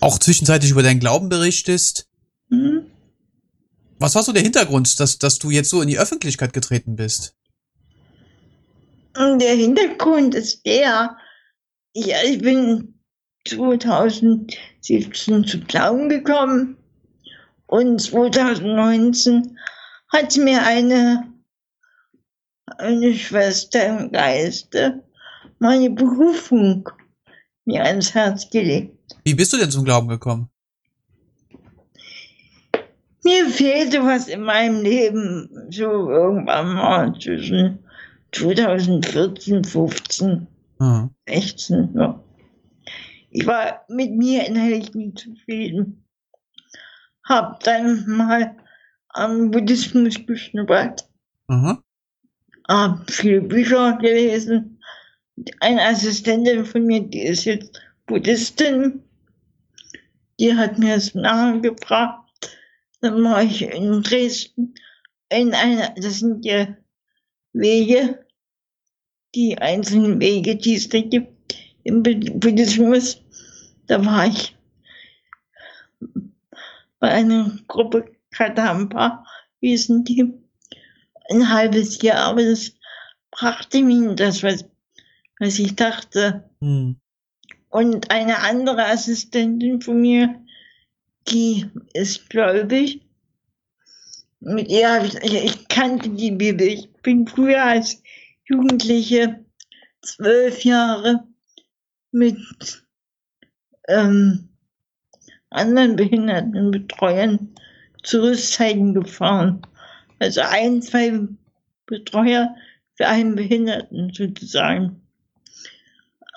auch 0.00 0.18
zwischenzeitlich 0.18 0.70
über 0.70 0.82
deinen 0.82 1.00
Glauben 1.00 1.28
berichtest. 1.28 2.08
Mhm. 2.48 2.86
Was 3.98 4.14
war 4.14 4.22
so 4.22 4.32
der 4.32 4.42
Hintergrund, 4.42 5.00
dass, 5.00 5.18
dass 5.18 5.38
du 5.38 5.50
jetzt 5.50 5.70
so 5.70 5.80
in 5.80 5.88
die 5.88 5.98
Öffentlichkeit 5.98 6.52
getreten 6.52 6.96
bist? 6.96 7.34
Der 9.16 9.54
Hintergrund 9.54 10.34
ist 10.34 10.66
der, 10.66 11.16
ja, 11.94 12.16
ich 12.24 12.38
bin 12.42 12.95
2017 13.46 15.44
zu 15.46 15.60
Glauben 15.60 16.08
gekommen 16.08 16.76
und 17.66 18.00
2019 18.00 19.58
hat 20.12 20.36
mir 20.36 20.62
eine 20.62 21.24
eine 22.78 23.14
Schwester 23.14 23.86
im 23.86 24.12
Geiste 24.12 25.02
meine 25.58 25.90
Berufung 25.90 26.88
mir 27.64 27.84
ans 27.84 28.14
Herz 28.14 28.48
gelegt. 28.50 29.16
Wie 29.24 29.34
bist 29.34 29.52
du 29.52 29.56
denn 29.56 29.70
zum 29.70 29.84
Glauben 29.84 30.08
gekommen? 30.08 30.48
Mir 33.24 33.48
fehlte 33.48 34.04
was 34.04 34.28
in 34.28 34.42
meinem 34.42 34.82
Leben, 34.82 35.48
so 35.70 36.10
irgendwann 36.10 36.74
mal 36.74 37.18
zwischen 37.18 37.80
2014, 38.32 39.64
15, 39.64 40.46
mhm. 40.78 41.10
16. 41.28 41.90
Ja. 41.96 42.22
Ich 43.36 43.46
war 43.46 43.84
mit 43.88 44.12
mir 44.12 44.46
innerlich 44.46 44.94
nicht 44.94 45.18
zufrieden. 45.18 46.08
Hab 47.22 47.62
dann 47.64 48.06
mal 48.08 48.56
am 49.08 49.50
Buddhismus 49.50 50.24
geschnuppert. 50.24 51.06
Mhm. 51.46 51.82
Hab 52.66 53.10
viele 53.10 53.42
Bücher 53.42 53.98
gelesen. 53.98 54.80
Eine 55.60 55.82
Assistentin 55.82 56.64
von 56.64 56.86
mir, 56.86 57.02
die 57.02 57.24
ist 57.24 57.44
jetzt 57.44 57.78
Buddhistin, 58.06 59.02
die 60.40 60.54
hat 60.54 60.78
mir 60.78 60.94
das 60.94 61.14
nahegebracht. 61.14 62.24
Dann 63.02 63.22
war 63.22 63.42
ich 63.42 63.60
in 63.60 64.02
Dresden 64.02 64.72
in 65.28 65.52
einer, 65.52 65.94
das 65.94 66.20
sind 66.20 66.46
ja 66.46 66.74
Wege, 67.52 68.24
die 69.34 69.58
einzelnen 69.58 70.22
Wege, 70.22 70.56
die 70.56 70.76
es 70.76 70.88
da 70.88 71.02
gibt 71.02 71.54
im 71.84 72.02
Buddhismus. 72.02 73.22
Da 73.86 74.04
war 74.04 74.26
ich 74.26 74.56
bei 76.98 77.10
einer 77.10 77.58
Gruppe 77.68 78.16
Kadampa, 78.30 79.24
hießen 79.60 80.04
die, 80.04 80.32
ein 81.30 81.50
halbes 81.50 82.00
Jahr, 82.02 82.26
aber 82.26 82.44
das 82.44 82.72
brachte 83.30 83.82
mir 83.82 84.14
das, 84.14 84.42
was, 84.42 84.64
was 85.38 85.58
ich 85.58 85.74
dachte. 85.76 86.48
Hm. 86.60 86.96
Und 87.68 88.10
eine 88.10 88.38
andere 88.38 88.86
Assistentin 88.86 89.80
von 89.80 90.00
mir, 90.00 90.42
die 91.28 91.66
ist 91.92 92.30
gläubig. 92.30 93.02
Mit 94.40 94.68
ihr 94.68 94.90
habe 94.90 95.06
ich, 95.06 95.14
ich 95.22 95.68
kannte 95.68 96.10
die 96.10 96.30
Bibel. 96.30 96.66
Ich 96.66 96.92
bin 97.02 97.26
früher 97.26 97.64
als 97.64 98.02
Jugendliche 98.44 99.44
zwölf 100.02 100.64
Jahre 100.64 101.24
mit 102.12 102.38
ähm, 103.88 104.48
anderen 105.50 105.96
behinderten 105.96 106.70
Betreuern 106.70 107.54
zu 108.02 108.22
Rüstzeiten 108.22 108.94
gefahren. 108.94 109.62
Also 110.18 110.40
ein, 110.42 110.82
zwei 110.82 111.20
Betreuer 111.86 112.54
für 112.94 113.06
einen 113.06 113.34
Behinderten 113.34 114.12
sozusagen. 114.12 115.02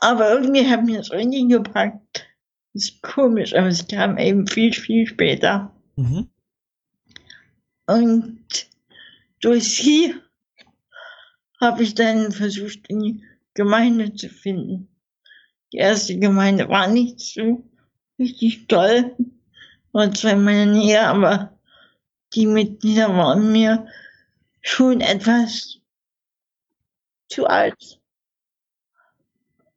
Aber 0.02 0.32
irgendwie 0.32 0.68
hat 0.68 0.84
mir 0.84 0.98
das 0.98 1.10
irgendwie 1.10 1.48
gepackt. 1.48 2.28
Das 2.74 2.84
ist 2.84 3.02
komisch, 3.02 3.54
aber 3.54 3.68
es 3.68 3.88
kam 3.88 4.18
eben 4.18 4.48
viel, 4.48 4.74
viel 4.74 5.08
später. 5.08 5.74
Mhm. 5.96 6.30
Und 7.88 8.68
durch 9.42 9.76
sie 9.76 10.14
habe 11.60 11.84
ich 11.84 11.96
dann 11.96 12.32
versucht, 12.32 12.88
in 12.88 13.00
die 13.00 13.24
Gemeinde 13.54 14.14
zu 14.14 14.30
finden. 14.30 14.88
Die 15.72 15.78
erste 15.78 16.18
Gemeinde 16.18 16.68
war 16.70 16.88
nicht 16.88 17.20
so 17.20 17.64
richtig 18.18 18.68
toll, 18.68 19.16
war 19.92 20.12
zwar 20.14 20.32
in 20.32 20.44
meiner 20.44 20.66
Nähe, 20.66 21.08
aber 21.08 21.58
die 22.34 22.48
Mitglieder 22.48 23.10
waren 23.10 23.52
mir 23.52 23.88
schon 24.62 25.02
etwas 25.02 25.80
zu 27.28 27.46
alt. 27.48 28.00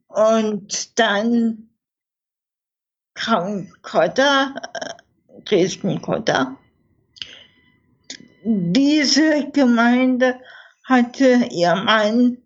Und 0.09 0.99
dann 0.99 1.71
kam 3.15 3.73
Kotta, 3.83 4.55
Dresden 5.45 6.01
Kotta. 6.03 6.59
Diese 8.45 9.51
Gemeinde 9.53 10.41
hatte 10.85 11.49
ihr 11.51 11.75
Mann 11.77 12.39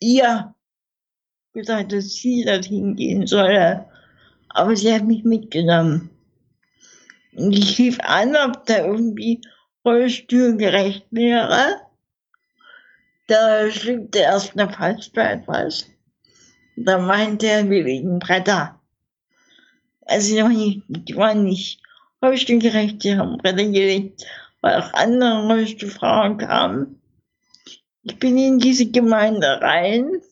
ihr 0.00 0.54
gesagt, 1.58 1.92
dass 1.92 2.14
sie 2.14 2.44
dorthin 2.44 2.94
gehen 2.94 3.26
solle. 3.26 3.86
Aber 4.48 4.76
sie 4.76 4.92
hat 4.94 5.04
mich 5.04 5.24
mitgenommen. 5.24 6.10
Und 7.34 7.52
ich 7.52 7.78
rief 7.78 7.98
an, 8.00 8.36
ob 8.36 8.64
da 8.66 8.86
irgendwie 8.86 9.40
rollstuhlgerecht 9.84 11.06
wäre. 11.10 11.80
Da 13.26 13.70
schrieb 13.70 14.14
erst 14.14 14.58
eine 14.58 14.72
falsch 14.72 15.10
bei 15.12 15.32
etwas. 15.32 15.86
Da 16.76 16.98
meinte 16.98 17.46
er, 17.46 17.68
wir 17.68 17.84
liegen 17.84 18.20
Bretter. 18.20 18.80
Also 20.02 20.34
die 20.34 20.42
waren 20.42 20.54
nicht, 20.54 20.82
die 20.88 21.16
waren 21.16 21.44
nicht 21.44 21.82
rollstuhlgerecht, 22.22 23.02
die 23.02 23.16
haben 23.16 23.36
Bretter 23.38 23.64
gelegt, 23.64 24.24
weil 24.60 24.80
auch 24.80 24.92
andere 24.94 25.46
Rollstuhlfrauen 25.46 26.38
kamen. 26.38 27.00
Ich 28.02 28.18
bin 28.18 28.38
in 28.38 28.58
diese 28.58 28.86
Gemeinde 28.86 29.60
rein. 29.60 30.22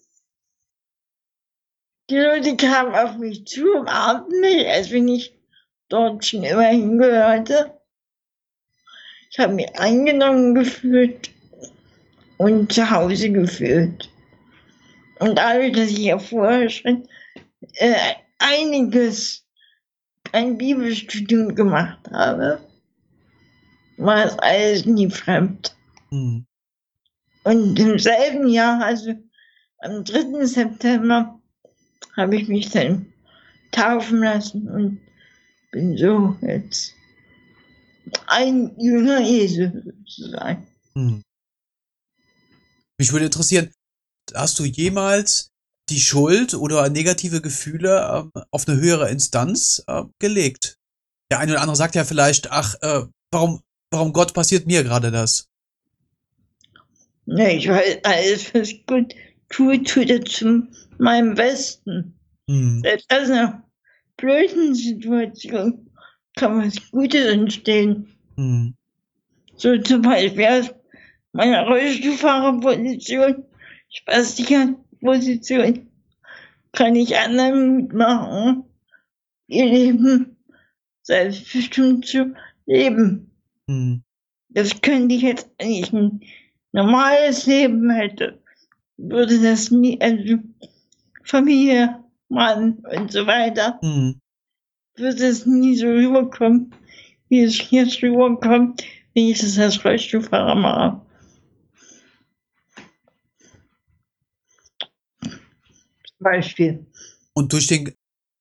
Die 2.08 2.18
Leute 2.18 2.56
kamen 2.56 2.94
auf 2.94 3.16
mich 3.16 3.46
zu, 3.46 3.64
umarmten 3.74 4.40
mich, 4.40 4.68
als 4.68 4.90
wenn 4.92 5.08
ich 5.08 5.36
dort 5.88 6.24
schon 6.24 6.44
immer 6.44 6.68
hingehörte. 6.68 7.80
Ich 9.30 9.38
habe 9.40 9.54
mich 9.54 9.74
angenommen 9.76 10.54
gefühlt 10.54 11.30
und 12.38 12.72
zu 12.72 12.88
Hause 12.88 13.30
gefühlt. 13.30 14.08
Und 15.18 15.36
dadurch, 15.36 15.72
dass 15.72 15.90
ich 15.90 15.98
ja 15.98 16.18
vorher 16.18 16.68
schon 16.68 17.08
äh, 17.74 17.94
einiges 18.38 19.44
ein 20.32 20.58
Bibelstudium 20.58 21.54
gemacht 21.54 22.08
habe, 22.12 22.60
war 23.96 24.26
es 24.26 24.38
alles 24.38 24.84
nie 24.84 25.10
fremd. 25.10 25.74
Mhm. 26.10 26.46
Und 27.44 27.78
im 27.78 27.98
selben 27.98 28.48
Jahr, 28.48 28.82
also 28.82 29.12
am 29.78 30.04
3. 30.04 30.44
September, 30.44 31.35
habe 32.16 32.36
ich 32.36 32.48
mich 32.48 32.70
dann 32.70 33.12
taufen 33.72 34.20
lassen 34.20 34.68
und 34.68 35.00
bin 35.70 35.96
so 35.96 36.36
jetzt 36.40 36.94
ein 38.26 38.74
Jünger 38.78 39.20
Jesu 39.20 39.70
sozusagen. 39.84 40.66
Hm. 40.94 41.22
Mich 42.98 43.12
würde 43.12 43.26
interessieren, 43.26 43.70
hast 44.34 44.58
du 44.58 44.64
jemals 44.64 45.50
die 45.88 46.00
Schuld 46.00 46.54
oder 46.54 46.88
negative 46.88 47.40
Gefühle 47.40 48.30
äh, 48.34 48.40
auf 48.50 48.66
eine 48.66 48.80
höhere 48.80 49.10
Instanz 49.10 49.84
äh, 49.86 50.04
gelegt? 50.18 50.78
Der 51.30 51.40
eine 51.40 51.52
oder 51.52 51.60
andere 51.60 51.76
sagt 51.76 51.94
ja 51.94 52.04
vielleicht, 52.04 52.50
ach, 52.50 52.74
äh, 52.80 53.02
warum, 53.30 53.60
warum 53.90 54.12
Gott 54.12 54.32
passiert 54.32 54.66
mir 54.66 54.82
gerade 54.82 55.10
das? 55.10 55.48
Nee, 57.26 57.56
ich 57.56 57.68
weiß, 57.68 57.98
alles, 58.04 58.54
was 58.54 58.72
gut 58.86 59.14
tut, 59.48 59.88
tut 59.88 60.10
er 60.10 60.24
zu 60.24 60.66
meinem 60.98 61.34
Besten. 61.34 62.18
Hm. 62.48 62.80
Selbst 62.82 63.12
aus 63.12 63.30
einer 63.30 63.62
blöden 64.16 64.74
Situation 64.74 65.90
kann 66.36 66.64
was 66.64 66.90
Gutes 66.90 67.26
entstehen. 67.26 68.08
Hm. 68.36 68.74
So 69.56 69.76
zum 69.78 70.02
Beispiel 70.02 70.46
aus 70.46 70.74
meiner 71.32 71.66
Rollstuhlfahrerposition, 71.66 73.44
Spastikerposition, 73.88 75.88
kann 76.72 76.94
ich 76.94 77.16
anderen 77.16 77.76
mitmachen, 77.76 78.64
ihr 79.48 79.66
Leben 79.66 80.36
selbstbestimmt 81.02 82.06
zu 82.06 82.34
leben. 82.66 83.30
Hm. 83.68 84.02
Das 84.50 84.80
könnte 84.80 85.14
ich 85.14 85.22
jetzt, 85.22 85.50
wenn 85.58 85.70
ich 85.70 85.92
ein 85.92 86.20
normales 86.72 87.46
Leben 87.46 87.90
hätte, 87.90 88.38
würde 88.96 89.40
das 89.40 89.70
nie, 89.70 90.00
also 90.00 90.38
Familie, 91.26 92.02
Mann 92.28 92.78
und 92.90 93.12
so 93.12 93.26
weiter, 93.26 93.78
hm. 93.82 94.20
würde 94.96 95.26
es 95.26 95.44
nie 95.44 95.76
so 95.76 95.86
rüberkommen, 95.86 96.74
wie 97.28 97.42
es 97.42 97.70
jetzt 97.70 98.02
rüberkommt, 98.02 98.84
wenn 99.14 99.24
ich 99.28 99.40
das 99.40 99.58
als 99.58 99.84
Rollstuhlfahrer 99.84 100.54
mache. 100.54 101.00
Beispiel. 106.18 106.86
Und 107.34 107.52
durch 107.52 107.66
den 107.66 107.94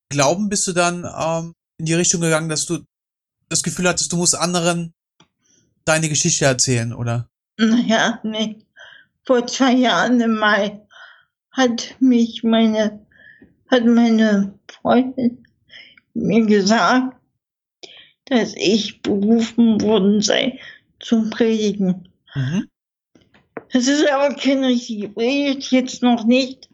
Glauben 0.09 0.49
bist 0.49 0.67
du 0.67 0.73
dann 0.73 1.03
ähm, 1.03 1.53
in 1.77 1.85
die 1.85 1.93
Richtung 1.93 2.21
gegangen, 2.21 2.49
dass 2.49 2.65
du 2.65 2.79
das 3.49 3.63
Gefühl 3.63 3.87
hattest, 3.87 4.11
du 4.11 4.17
musst 4.17 4.35
anderen 4.35 4.93
deine 5.83 6.09
Geschichte 6.09 6.45
erzählen, 6.45 6.93
oder? 6.93 7.29
Naja, 7.57 8.19
nee. 8.23 8.57
Vor 9.23 9.45
zwei 9.47 9.73
Jahren 9.73 10.21
im 10.21 10.35
Mai 10.35 10.84
hat 11.55 11.95
mich 11.99 12.43
meine, 12.43 13.05
hat 13.71 13.85
meine 13.85 14.59
Freundin 14.69 15.43
mir 16.13 16.45
gesagt, 16.45 17.15
dass 18.25 18.53
ich 18.55 19.01
berufen 19.01 19.81
worden 19.81 20.21
sei 20.21 20.59
zum 20.99 21.29
Predigen. 21.29 22.09
Mhm. 22.33 22.67
Das 23.71 23.87
ist 23.87 24.07
aber 24.09 24.35
keine 24.35 24.67
richtige 24.67 25.09
Predigt, 25.09 25.71
jetzt 25.71 26.01
noch 26.03 26.25
nicht. 26.25 26.69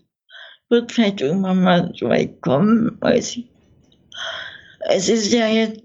Wird 0.69 0.91
vielleicht 0.91 1.21
irgendwann 1.21 1.63
mal 1.63 1.93
so 1.95 2.09
weit 2.09 2.41
kommen, 2.41 2.97
weiß 3.01 3.37
ich. 3.37 3.49
Es 4.89 5.09
ist 5.09 5.31
ja 5.31 5.47
jetzt, 5.47 5.83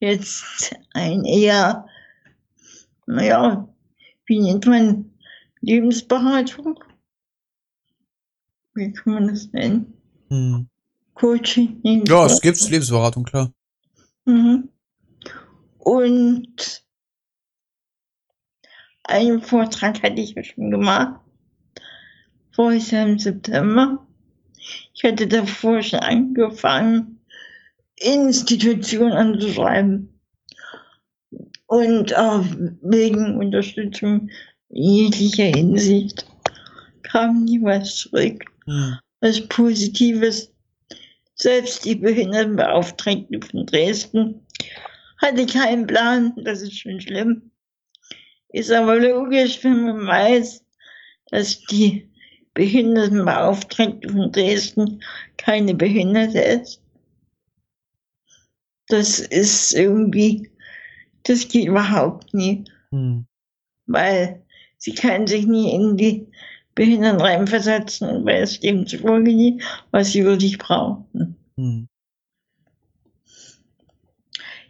jetzt 0.00 0.74
ein 0.92 1.24
eher, 1.24 1.86
naja, 3.06 3.68
wie 4.26 4.40
nennt 4.40 4.66
man 4.66 5.13
Lebensberatung? 5.64 6.78
Wie 8.74 8.92
kann 8.92 9.14
man 9.14 9.28
das 9.28 9.50
nennen? 9.52 9.94
Hm. 10.28 10.68
Coaching. 11.14 11.80
Ja, 12.06 12.26
es 12.26 12.40
gibt 12.40 12.68
Lebensberatung, 12.68 13.24
klar. 13.24 13.52
Mhm. 14.24 14.68
Und 15.78 16.84
einen 19.04 19.42
Vortrag 19.42 20.02
hatte 20.02 20.20
ich 20.20 20.34
ja 20.34 20.42
schon 20.42 20.70
gemacht. 20.70 21.20
Jahr 22.56 23.06
im 23.06 23.18
September. 23.18 24.06
Ich 24.94 25.04
hatte 25.04 25.26
davor 25.26 25.82
schon 25.82 26.00
angefangen, 26.00 27.20
Institutionen 27.96 29.12
anzuschreiben. 29.12 30.08
Und 31.66 32.14
auch 32.14 32.44
wegen 32.82 33.36
Unterstützung 33.36 34.30
jeglicher 34.68 35.46
Hinsicht 35.46 36.26
kam 37.02 37.44
nie 37.44 37.62
was 37.62 37.96
zurück. 37.96 38.44
Hm. 38.66 38.98
Was 39.20 39.40
Positives. 39.48 40.50
Selbst 41.36 41.84
die 41.84 41.96
Behindertenbeauftragte 41.96 43.40
von 43.40 43.66
Dresden 43.66 44.46
hatte 45.18 45.46
keinen 45.46 45.86
Plan, 45.86 46.32
das 46.44 46.62
ist 46.62 46.78
schon 46.78 47.00
schlimm. 47.00 47.50
Ist 48.50 48.70
aber 48.70 49.00
logisch, 49.00 49.62
wenn 49.64 49.84
man 49.84 50.06
weiß, 50.06 50.64
dass 51.30 51.60
die 51.62 52.08
Behindertenbeauftragte 52.54 54.08
von 54.08 54.30
Dresden 54.30 55.02
keine 55.36 55.74
Behinderte 55.74 56.38
ist. 56.38 56.80
Das 58.88 59.18
ist 59.18 59.72
irgendwie, 59.72 60.50
das 61.24 61.48
geht 61.48 61.66
überhaupt 61.66 62.32
nie. 62.32 62.64
Hm. 62.90 63.26
Weil 63.86 64.43
sie 64.84 64.94
kann 64.94 65.26
sich 65.26 65.46
nie 65.46 65.74
in 65.74 65.96
die 65.96 66.26
Behinderten 66.74 67.20
reinversetzen, 67.20 68.26
weil 68.26 68.42
es 68.42 68.60
dem 68.60 68.84
nie, 69.22 69.62
was 69.92 70.12
sie 70.12 70.24
wirklich 70.24 70.58
brauchen. 70.58 71.36
Hm. 71.56 71.88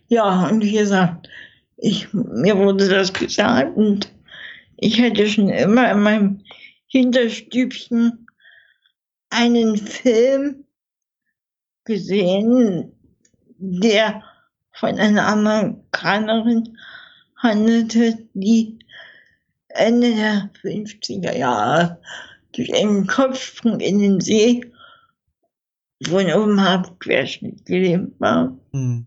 Ja, 0.06 0.46
und 0.48 0.62
wie 0.62 0.72
gesagt, 0.72 1.28
ich, 1.78 2.12
mir 2.12 2.56
wurde 2.56 2.88
das 2.88 3.12
gesagt 3.12 3.76
und 3.76 4.12
ich 4.76 5.00
hätte 5.00 5.26
schon 5.28 5.48
immer 5.48 5.90
in 5.90 6.00
meinem 6.00 6.44
Hinterstübchen 6.86 8.28
einen 9.30 9.76
Film 9.76 10.64
gesehen, 11.84 12.92
der 13.58 14.22
von 14.70 14.96
einer 14.96 15.26
Amerikanerin 15.26 16.78
handelte, 17.36 18.28
die 18.34 18.78
Ende 19.74 20.14
der 20.14 20.50
50er 20.62 21.36
Jahre 21.36 22.00
durch 22.52 22.72
einen 22.74 23.06
Kopfsprung 23.06 23.80
in 23.80 23.98
den 23.98 24.20
See 24.20 24.72
von 26.02 26.30
oben 26.32 26.58
ab 26.58 26.98
Querschnitt 27.00 27.64
gelähmt 27.64 28.18
war. 28.20 28.56
Mhm. 28.72 29.06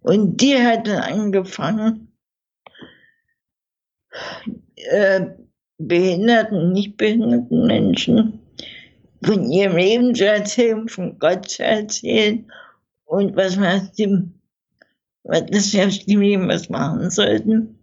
Und 0.00 0.40
die 0.40 0.56
hat 0.56 0.86
dann 0.86 1.02
angefangen, 1.02 2.12
äh, 4.76 5.26
behinderten, 5.78 6.72
nicht 6.72 6.96
behinderten 6.96 7.66
Menschen 7.66 8.40
von 9.22 9.50
ihrem 9.50 9.76
Leben 9.76 10.14
zu 10.14 10.26
erzählen, 10.26 10.88
von 10.88 11.18
Gott 11.18 11.48
zu 11.48 11.64
erzählen 11.64 12.50
und 13.04 13.36
was 13.36 13.58
wir 13.58 13.68
aus 13.68 13.92
dem, 13.92 14.34
dass 15.24 15.72
wir 15.72 15.86
aus 15.86 16.04
dem 16.04 16.20
Leben 16.20 16.48
was 16.48 16.68
machen 16.68 17.10
sollten. 17.10 17.77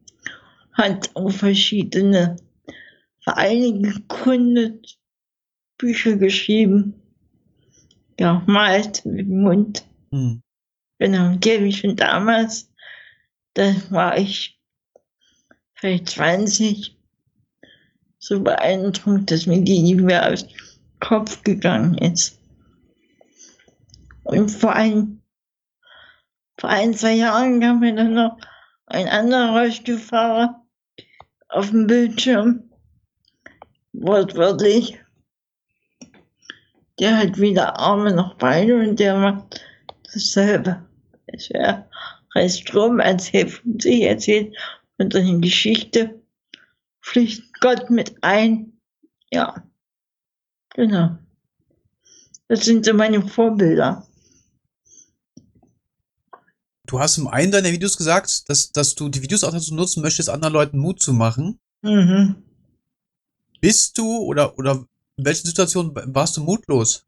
Hat 0.76 1.10
auch 1.16 1.32
verschiedene 1.32 2.36
Vereine 3.22 3.80
gegründet, 3.80 5.00
Bücher 5.78 6.16
geschrieben, 6.18 7.02
ja, 8.20 8.44
malt 8.46 9.06
mit 9.06 9.28
dem 9.28 9.42
Mund. 9.42 9.86
Hm. 10.12 10.42
Genau, 11.00 11.32
habe 11.32 11.68
ich 11.68 11.80
schon 11.80 11.96
damals, 11.96 12.72
da 13.56 13.74
war 13.90 14.18
ich 14.18 14.62
vielleicht 15.74 16.10
20, 16.10 16.98
so 18.20 18.42
beeindruckt, 18.42 19.32
dass 19.32 19.46
mir 19.46 19.62
die 19.62 19.82
nicht 19.82 20.02
mehr 20.02 20.32
aus 20.32 20.48
dem 20.48 20.58
Kopf 21.00 21.44
gegangen 21.44 21.98
ist. 21.98 22.40
Und 24.24 24.50
vor 24.50 24.74
ein, 24.74 25.22
vor 26.58 26.70
ein, 26.70 26.94
zwei 26.94 27.14
Jahren 27.14 27.60
kam 27.60 27.80
mir 27.80 27.96
dann 27.96 28.14
noch 28.14 28.38
ein 28.88 29.08
anderer 29.08 29.52
Rollstuhlfahrer 29.52 30.65
auf 31.48 31.70
dem 31.70 31.88
Bildschirm, 31.88 32.70
wortwörtlich. 33.94 35.00
Der 37.00 37.18
hat 37.18 37.40
weder 37.40 37.78
Arme 37.78 38.14
noch 38.14 38.36
Beine 38.36 38.76
und 38.76 39.00
der 39.00 39.18
macht 39.18 39.62
dasselbe. 40.14 40.86
Es 41.28 41.50
wäre 41.50 41.90
reißt 42.36 42.76
rum, 42.76 43.00
erzählt 43.00 43.52
von 43.52 43.80
sich, 43.80 44.04
erzählt 44.04 44.56
von 44.98 45.10
seiner 45.10 45.40
Geschichte, 45.40 46.22
pflicht 47.02 47.60
Gott 47.60 47.90
mit 47.90 48.16
ein. 48.22 48.74
Ja, 49.32 49.64
genau. 50.74 51.18
Das 52.48 52.66
sind 52.66 52.86
so 52.86 52.94
meine 52.94 53.22
Vorbilder. 53.22 54.06
Du 56.86 57.00
hast 57.00 57.18
im 57.18 57.28
einen 57.28 57.52
deiner 57.52 57.72
Videos 57.72 57.98
gesagt, 57.98 58.50
dass, 58.50 58.72
dass 58.72 58.96
du 58.96 59.10
die 59.10 59.22
Videos 59.22 59.44
auch 59.44 59.52
dazu 59.52 59.74
nutzen 59.74 60.02
möchtest, 60.02 60.30
anderen 60.30 60.54
Leuten 60.54 60.78
Mut 60.78 61.02
zu 61.02 61.14
machen. 61.14 61.60
Mhm. 61.82 62.36
Bist 63.60 63.98
du 63.98 64.18
oder, 64.18 64.58
oder 64.58 64.86
in 65.18 65.26
welchen 65.26 65.48
Situationen 65.48 65.94
warst 66.14 66.38
du 66.38 66.42
mutlos? 66.42 67.06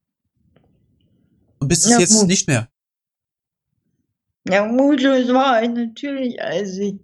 Und 1.59 1.67
bist 1.67 1.86
es 1.86 1.91
ja, 1.91 1.99
jetzt 1.99 2.13
Mut. 2.13 2.28
nicht 2.28 2.47
mehr? 2.47 2.69
Ja, 4.49 4.65
mutlos 4.65 5.28
war 5.34 5.61
ich 5.61 5.69
natürlich, 5.69 6.41
als 6.41 6.78
ich 6.78 6.95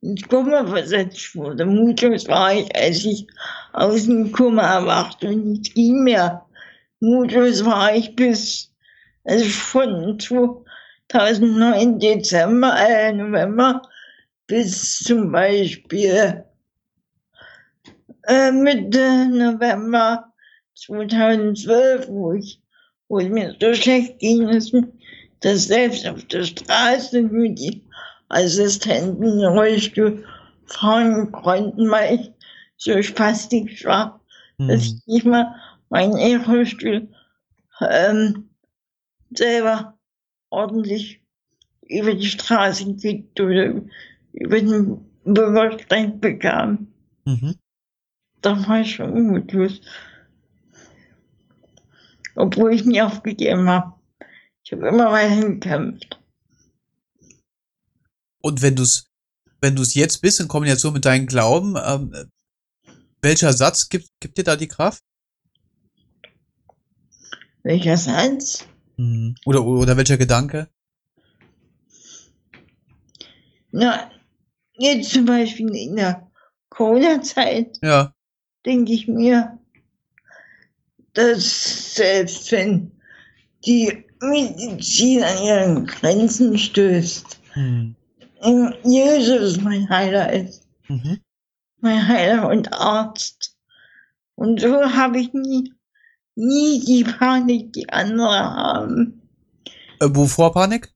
ins 0.00 0.22
Kummer 0.28 0.66
versetzt 0.66 1.34
wurde. 1.36 1.64
Mutlos 1.64 2.26
war 2.26 2.52
ich, 2.54 2.74
als 2.74 3.04
ich 3.04 3.26
aus 3.72 4.04
dem 4.06 4.32
Kummer 4.32 4.62
erwachte 4.62 5.28
und 5.28 5.46
nicht 5.46 5.74
ging 5.74 6.02
mehr. 6.02 6.44
Mutlos 7.00 7.64
war 7.64 7.94
ich 7.94 8.16
bis, 8.16 8.72
also 9.24 9.44
von 9.44 10.18
2009 11.12 11.98
Dezember, 11.98 12.74
äh, 12.78 13.12
November 13.12 13.82
bis 14.46 14.98
zum 15.00 15.30
Beispiel 15.30 16.44
äh, 18.22 18.50
Mitte 18.50 19.28
November 19.28 20.32
2012, 20.74 22.08
wo 22.08 22.32
ich, 22.32 22.60
wo 23.08 23.18
es 23.18 23.28
mir 23.28 23.54
so 23.60 23.74
schlecht 23.74 24.18
ging, 24.20 24.46
dass 24.46 24.72
dass 25.40 25.64
selbst 25.64 26.06
auf 26.06 26.24
der 26.26 26.44
Straße 26.44 27.28
für 27.28 27.50
die 27.50 27.82
Assistenten 28.28 29.44
Rollstuhl 29.44 30.24
fahren 30.66 31.30
konnten, 31.32 31.90
weil 31.90 32.14
ich 32.14 32.32
so 32.76 33.02
spastisch 33.02 33.84
war, 33.84 34.20
mhm. 34.56 34.68
dass 34.68 34.82
ich 34.84 35.06
nicht 35.06 35.26
mal 35.26 35.54
meinen 35.90 36.16
E-Rollstuhl 36.16 37.08
ähm, 37.90 38.48
selber 39.34 39.91
ordentlich 40.52 41.20
über 41.88 42.14
die 42.14 42.26
Straße 42.26 42.86
gekriegt 42.86 43.40
oder 43.40 43.82
über 44.32 44.60
den 44.60 45.04
Bürgersteig 45.24 46.20
bekam. 46.20 46.88
Mhm. 47.24 47.56
Da 48.40 48.68
war 48.68 48.80
ich 48.80 48.94
schon 48.94 49.12
unmutlos. 49.12 49.80
Obwohl 52.34 52.74
ich 52.74 52.84
nie 52.84 53.02
aufgegeben 53.02 53.68
habe. 53.68 53.94
Ich 54.64 54.72
habe 54.72 54.88
immer 54.88 55.12
weiter 55.12 55.48
gekämpft. 55.48 56.18
Und 58.40 58.62
wenn 58.62 58.74
du 58.74 58.82
es 58.82 59.06
wenn 59.62 59.76
du 59.76 59.82
es 59.82 59.94
jetzt 59.94 60.20
bist 60.20 60.40
in 60.40 60.48
Kombination 60.48 60.92
mit 60.92 61.04
deinem 61.04 61.26
Glauben, 61.26 61.76
ähm, 61.82 62.30
welcher 63.22 63.52
Satz 63.52 63.88
gibt, 63.88 64.08
gibt 64.20 64.36
dir 64.36 64.42
da 64.42 64.56
die 64.56 64.66
Kraft? 64.66 65.00
Welcher 67.62 67.96
Satz? 67.96 68.66
Mhm. 68.96 69.34
Oder, 69.44 69.64
oder 69.64 69.96
welcher 69.96 70.18
Gedanke? 70.18 70.68
Na, 73.70 74.10
jetzt 74.74 75.10
zum 75.10 75.24
Beispiel 75.24 75.74
in 75.74 75.96
der 75.96 76.30
Corona-Zeit 76.68 77.78
ja. 77.82 78.14
denke 78.66 78.92
ich 78.92 79.08
mir, 79.08 79.58
dass 81.14 81.94
selbst 81.94 82.52
wenn 82.52 82.92
die 83.64 84.04
Medizin 84.20 85.22
an 85.22 85.42
ihren 85.42 85.86
Grenzen 85.86 86.58
stößt. 86.58 87.38
Hm. 87.52 87.96
Jesus 88.84 89.60
mein 89.60 89.88
Heiler 89.88 90.32
ist. 90.32 90.66
Mhm. 90.88 91.20
mein 91.80 92.06
Heiler 92.06 92.48
und 92.48 92.72
Arzt. 92.72 93.56
Und 94.34 94.60
so 94.60 94.72
habe 94.72 95.20
ich 95.20 95.32
nie, 95.32 95.72
nie 96.34 96.84
die 96.84 97.04
Panik, 97.04 97.72
die 97.72 97.88
andere 97.88 98.54
haben. 98.54 99.22
Äh, 100.00 100.08
wovor 100.10 100.52
Panik? 100.52 100.92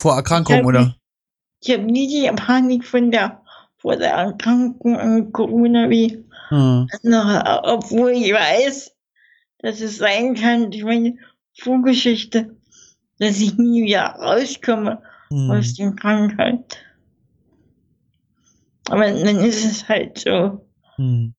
Vor 0.00 0.14
Erkrankung, 0.14 0.60
ich 0.60 0.64
oder? 0.64 0.96
ich 1.60 1.70
habe 1.70 1.82
nie 1.84 2.06
die 2.08 2.30
Panik 2.34 2.84
von 2.84 3.10
der, 3.10 3.42
vor 3.76 3.96
der 3.96 4.12
Erkrankung 4.12 4.96
an 4.96 5.32
Corona 5.32 5.90
wie 5.90 6.24
hm. 6.48 6.88
andere, 7.02 7.62
obwohl 7.64 8.10
ich 8.10 8.32
weiß, 8.32 8.94
dass 9.58 9.80
es 9.80 9.98
sein 9.98 10.34
kann, 10.34 10.70
durch 10.70 10.84
meine 10.84 11.16
Vorgeschichte, 11.58 12.56
dass 13.18 13.40
ich 13.40 13.56
nie 13.56 13.84
wieder 13.84 14.14
rauskomme 14.20 15.02
hm. 15.30 15.50
aus 15.50 15.74
der 15.74 15.92
Krankheit. 15.92 16.78
Aber 18.88 19.04
dann 19.04 19.38
ist 19.40 19.64
es 19.64 19.88
halt 19.88 20.18
so. 20.18 20.64
Hm. 20.96 21.34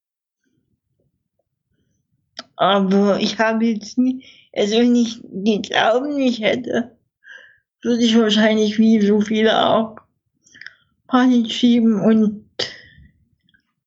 Aber 2.59 3.21
ich 3.21 3.39
habe 3.39 3.67
jetzt 3.67 3.97
nie, 3.97 4.25
also 4.51 4.75
wenn 4.75 4.93
ich 4.93 5.21
den 5.23 5.61
Glauben 5.61 6.17
nicht 6.17 6.41
hätte, 6.41 6.97
würde 7.81 8.03
ich 8.03 8.17
wahrscheinlich 8.17 8.77
wie 8.77 8.99
so 8.99 9.21
viele 9.21 9.65
auch 9.65 9.95
Panik 11.07 11.49
schieben 11.49 12.01
und 12.01 12.45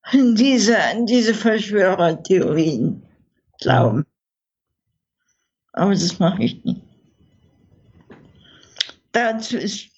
an 0.05 0.35
diese, 0.37 0.83
an 0.83 1.05
diese 1.05 1.35
Verschwörertheorien 1.35 3.03
glauben. 3.61 4.07
Aber 5.75 5.91
das 5.91 6.19
mache 6.19 6.43
ich 6.43 6.65
nicht. 6.65 6.81
Dazu 9.13 9.59
ist 9.59 9.91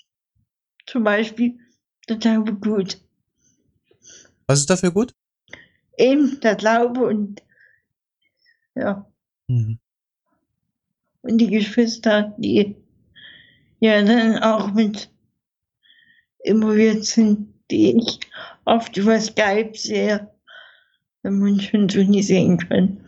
zum 0.87 1.05
Beispiel 1.05 1.61
der 2.09 2.17
Glaube 2.17 2.53
gut. 2.55 2.99
Was 4.49 4.59
ist 4.59 4.71
dafür 4.71 4.91
gut? 4.91 5.15
Eben 5.97 6.41
der 6.41 6.57
Glaube 6.57 7.07
und 7.07 7.41
ja. 8.75 9.11
Mhm. 9.49 9.79
Und 11.23 11.39
die 11.39 11.51
Geschwister, 11.51 12.35
die 12.39 12.77
ja 13.81 14.03
dann 14.03 14.39
auch 14.39 14.73
mit 14.73 15.11
involviert 16.45 17.05
sind, 17.05 17.55
die 17.71 17.97
ich 17.97 18.21
oft 18.65 18.97
über 18.97 19.21
Skype 19.21 19.73
sehe, 19.75 20.31
wenn 21.23 21.39
man 21.39 21.61
schon 21.61 21.89
so 21.89 22.03
nie 22.03 22.23
sehen 22.23 22.59
kann. 22.59 22.99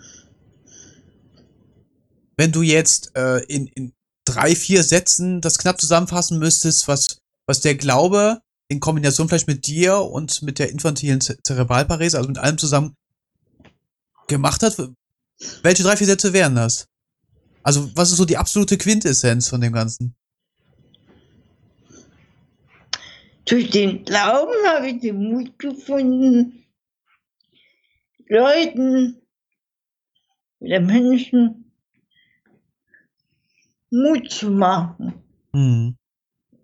Wenn 2.36 2.52
du 2.52 2.62
jetzt 2.62 3.14
äh, 3.16 3.42
in, 3.44 3.66
in 3.68 3.92
drei, 4.24 4.54
vier 4.54 4.82
Sätzen 4.82 5.40
das 5.40 5.58
knapp 5.58 5.80
zusammenfassen 5.80 6.38
müsstest, 6.38 6.88
was, 6.88 7.18
was 7.46 7.60
der 7.60 7.74
Glaube 7.74 8.40
in 8.68 8.80
Kombination 8.80 9.28
vielleicht 9.28 9.46
mit 9.46 9.66
dir 9.66 9.98
und 9.98 10.42
mit 10.42 10.58
der 10.58 10.70
infantilen 10.70 11.20
Zerebralparese, 11.20 12.16
also 12.16 12.28
mit 12.28 12.38
allem 12.38 12.58
zusammen 12.58 12.94
gemacht 14.26 14.62
hat, 14.62 14.76
welche 15.62 15.82
drei, 15.82 15.96
vier 15.96 16.06
Sätze 16.06 16.32
wären 16.32 16.54
das? 16.54 16.88
Also, 17.62 17.90
was 17.94 18.10
ist 18.10 18.18
so 18.18 18.24
die 18.24 18.36
absolute 18.36 18.78
Quintessenz 18.78 19.48
von 19.48 19.60
dem 19.60 19.72
Ganzen? 19.72 20.14
Durch 23.44 23.70
den 23.70 24.04
Glauben 24.04 24.54
habe 24.66 24.88
ich 24.88 25.00
den 25.00 25.16
Mut 25.16 25.58
gefunden, 25.58 26.64
Leuten 28.28 29.20
oder 30.58 30.80
Menschen 30.80 31.72
Mut 33.90 34.30
zu 34.30 34.50
machen. 34.50 35.14
Mhm. 35.52 35.96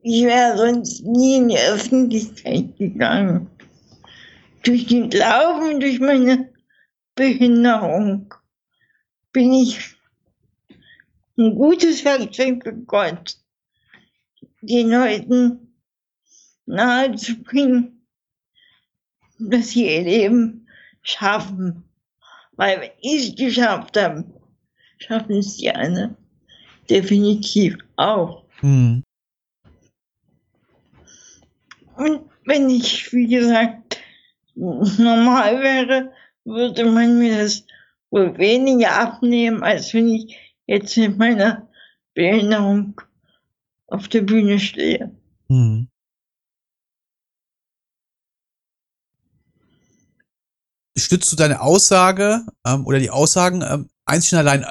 Ich 0.03 0.25
wäre 0.25 0.57
sonst 0.57 1.05
nie 1.05 1.37
in 1.37 1.49
die 1.49 1.59
Öffentlichkeit 1.59 2.77
gegangen. 2.77 3.49
Durch 4.65 4.87
den 4.87 5.11
Glauben, 5.11 5.79
durch 5.79 6.01
meine 6.01 6.53
Behinderung 7.15 8.35
bin 9.33 9.53
ich 9.53 9.97
ein 11.39 11.55
gutes 11.55 12.05
Werkzeug 12.05 12.63
für 12.63 12.75
Gott, 12.75 13.37
den 14.61 14.91
Leuten 14.91 15.75
nahezubringen, 16.67 18.07
dass 19.39 19.71
sie 19.71 19.87
ihr 19.87 20.03
Leben 20.03 20.69
schaffen. 21.03 21.85
Weil 22.53 22.81
wenn 22.81 22.91
ich 23.01 23.31
es 23.31 23.37
geschafft 23.37 23.97
habe, 23.97 24.25
schaffen 24.99 25.37
es 25.37 25.57
die 25.57 25.71
anderen 25.71 26.17
definitiv 26.89 27.79
auch. 27.97 28.45
Mhm. 28.61 29.03
Und 31.97 32.23
wenn 32.45 32.69
ich, 32.71 33.13
wie 33.13 33.27
gesagt, 33.27 34.01
normal 34.55 35.61
wäre, 35.61 36.13
würde 36.45 36.85
man 36.85 37.19
mir 37.19 37.39
das 37.39 37.65
wohl 38.13 38.37
weniger 38.39 38.93
abnehmen, 38.93 39.63
als 39.63 39.93
wenn 39.95 40.09
ich 40.09 40.37
jetzt 40.67 40.97
mit 40.97 41.19
meiner 41.19 41.69
Behinderung 42.15 43.01
auf 43.87 44.07
der 44.09 44.21
Bühne 44.21 44.61
stehe. 44.61 45.11
Mhm. 45.49 45.89
Stützt 50.97 51.33
du 51.33 51.37
deine 51.37 51.63
Aussage 51.63 52.45
ähm, 52.67 52.87
oder 52.87 52.99
die 52.99 53.11
Aussagen 53.11 53.63
ähm, 53.63 53.89
einzig 54.05 54.35
und 54.35 54.39
allein 54.41 54.67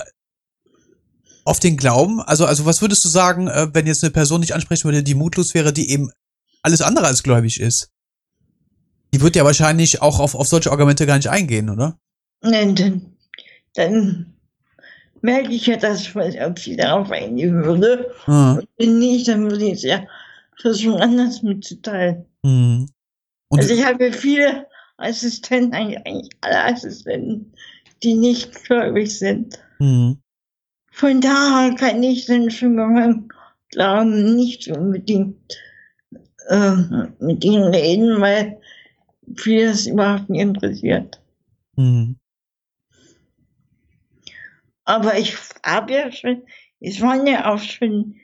auf 1.45 1.59
den 1.59 1.77
Glauben? 1.77 2.21
Also, 2.21 2.45
also 2.45 2.65
was 2.65 2.81
würdest 2.81 3.03
du 3.03 3.09
sagen, 3.09 3.47
äh, 3.47 3.69
wenn 3.73 3.87
jetzt 3.87 4.03
eine 4.03 4.11
Person 4.11 4.39
nicht 4.39 4.53
ansprechen 4.53 4.83
würde, 4.83 5.01
die 5.01 5.15
mutlos 5.15 5.55
wäre, 5.55 5.73
die 5.73 5.89
eben 5.89 6.11
alles 6.61 6.81
andere 6.81 7.07
als 7.07 7.23
gläubig 7.23 7.59
ist? 7.59 7.89
Die 9.13 9.21
wird 9.21 9.35
ja 9.35 9.43
wahrscheinlich 9.43 10.03
auch 10.03 10.19
auf, 10.19 10.35
auf 10.35 10.47
solche 10.47 10.71
Argumente 10.71 11.07
gar 11.07 11.17
nicht 11.17 11.29
eingehen, 11.29 11.71
oder? 11.71 11.99
Nein, 12.41 12.75
dann, 12.75 13.17
dann 13.75 14.33
merke 15.21 15.51
ich 15.51 15.67
ja, 15.67 15.77
dass 15.77 16.01
ich 16.01 16.15
ob 16.15 16.59
sie 16.59 16.75
darauf 16.75 17.11
eingehen 17.11 17.63
würde. 17.63 18.11
Mhm. 18.27 18.57
Und 18.59 18.67
wenn 18.77 18.99
nicht, 18.99 19.27
dann 19.27 19.49
würde 19.49 19.65
ich 19.65 19.73
es 19.73 19.83
ja 19.83 20.03
versuchen, 20.59 21.01
anders 21.01 21.41
mitzuteilen. 21.41 22.25
Mhm. 22.43 22.89
also 23.51 23.73
ich 23.73 23.85
habe 23.85 24.11
viele 24.11 24.65
Assistenten, 24.97 25.73
eigentlich 25.73 26.29
alle 26.41 26.63
Assistenten, 26.65 27.53
die 28.03 28.15
nicht 28.15 28.63
gläubig 28.63 29.17
sind. 29.17 29.59
Mhm. 29.79 30.17
Von 30.91 31.21
daher 31.21 31.75
kann 31.75 32.03
ich 32.03 32.25
dann 32.25 32.51
schon 32.51 32.75
bei 32.75 32.85
meinem 32.85 33.29
Glauben 33.69 34.35
nicht 34.35 34.67
unbedingt 34.67 35.57
äh, 36.49 36.75
mit 37.19 37.43
ihnen 37.45 37.73
reden, 37.73 38.19
weil 38.19 38.59
vieles 39.35 39.87
überhaupt 39.87 40.29
nicht 40.29 40.41
interessiert. 40.41 41.21
Mhm. 41.75 42.17
Aber 44.85 45.17
ich 45.17 45.35
habe 45.63 45.93
ja 45.93 46.11
schon, 46.11 46.43
es 46.79 47.01
waren 47.01 47.27
ja 47.27 47.51
auch 47.53 47.59
schon 47.59 48.15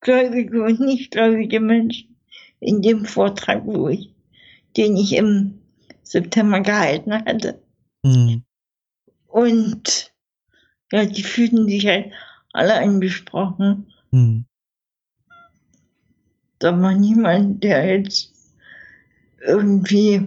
gläubige 0.00 0.62
und 0.62 0.80
nicht 0.80 1.12
gläubige 1.12 1.60
Menschen 1.60 2.16
in 2.58 2.82
dem 2.82 3.04
Vortrag, 3.04 3.64
wo 3.64 3.88
ich, 3.88 4.14
den 4.76 4.96
ich 4.96 5.14
im 5.14 5.60
September 6.02 6.60
gehalten 6.60 7.12
hatte. 7.12 7.62
Mhm. 8.02 8.44
Und 9.28 10.12
ja, 10.92 11.04
die 11.04 11.22
fühlten 11.22 11.68
sich 11.68 11.86
halt 11.86 12.12
alle 12.52 12.74
angesprochen. 12.74 13.92
Mhm. 14.10 14.46
Da 16.58 16.78
war 16.80 16.92
niemand, 16.92 17.62
der 17.64 17.96
jetzt 17.96 18.32
irgendwie 19.40 20.26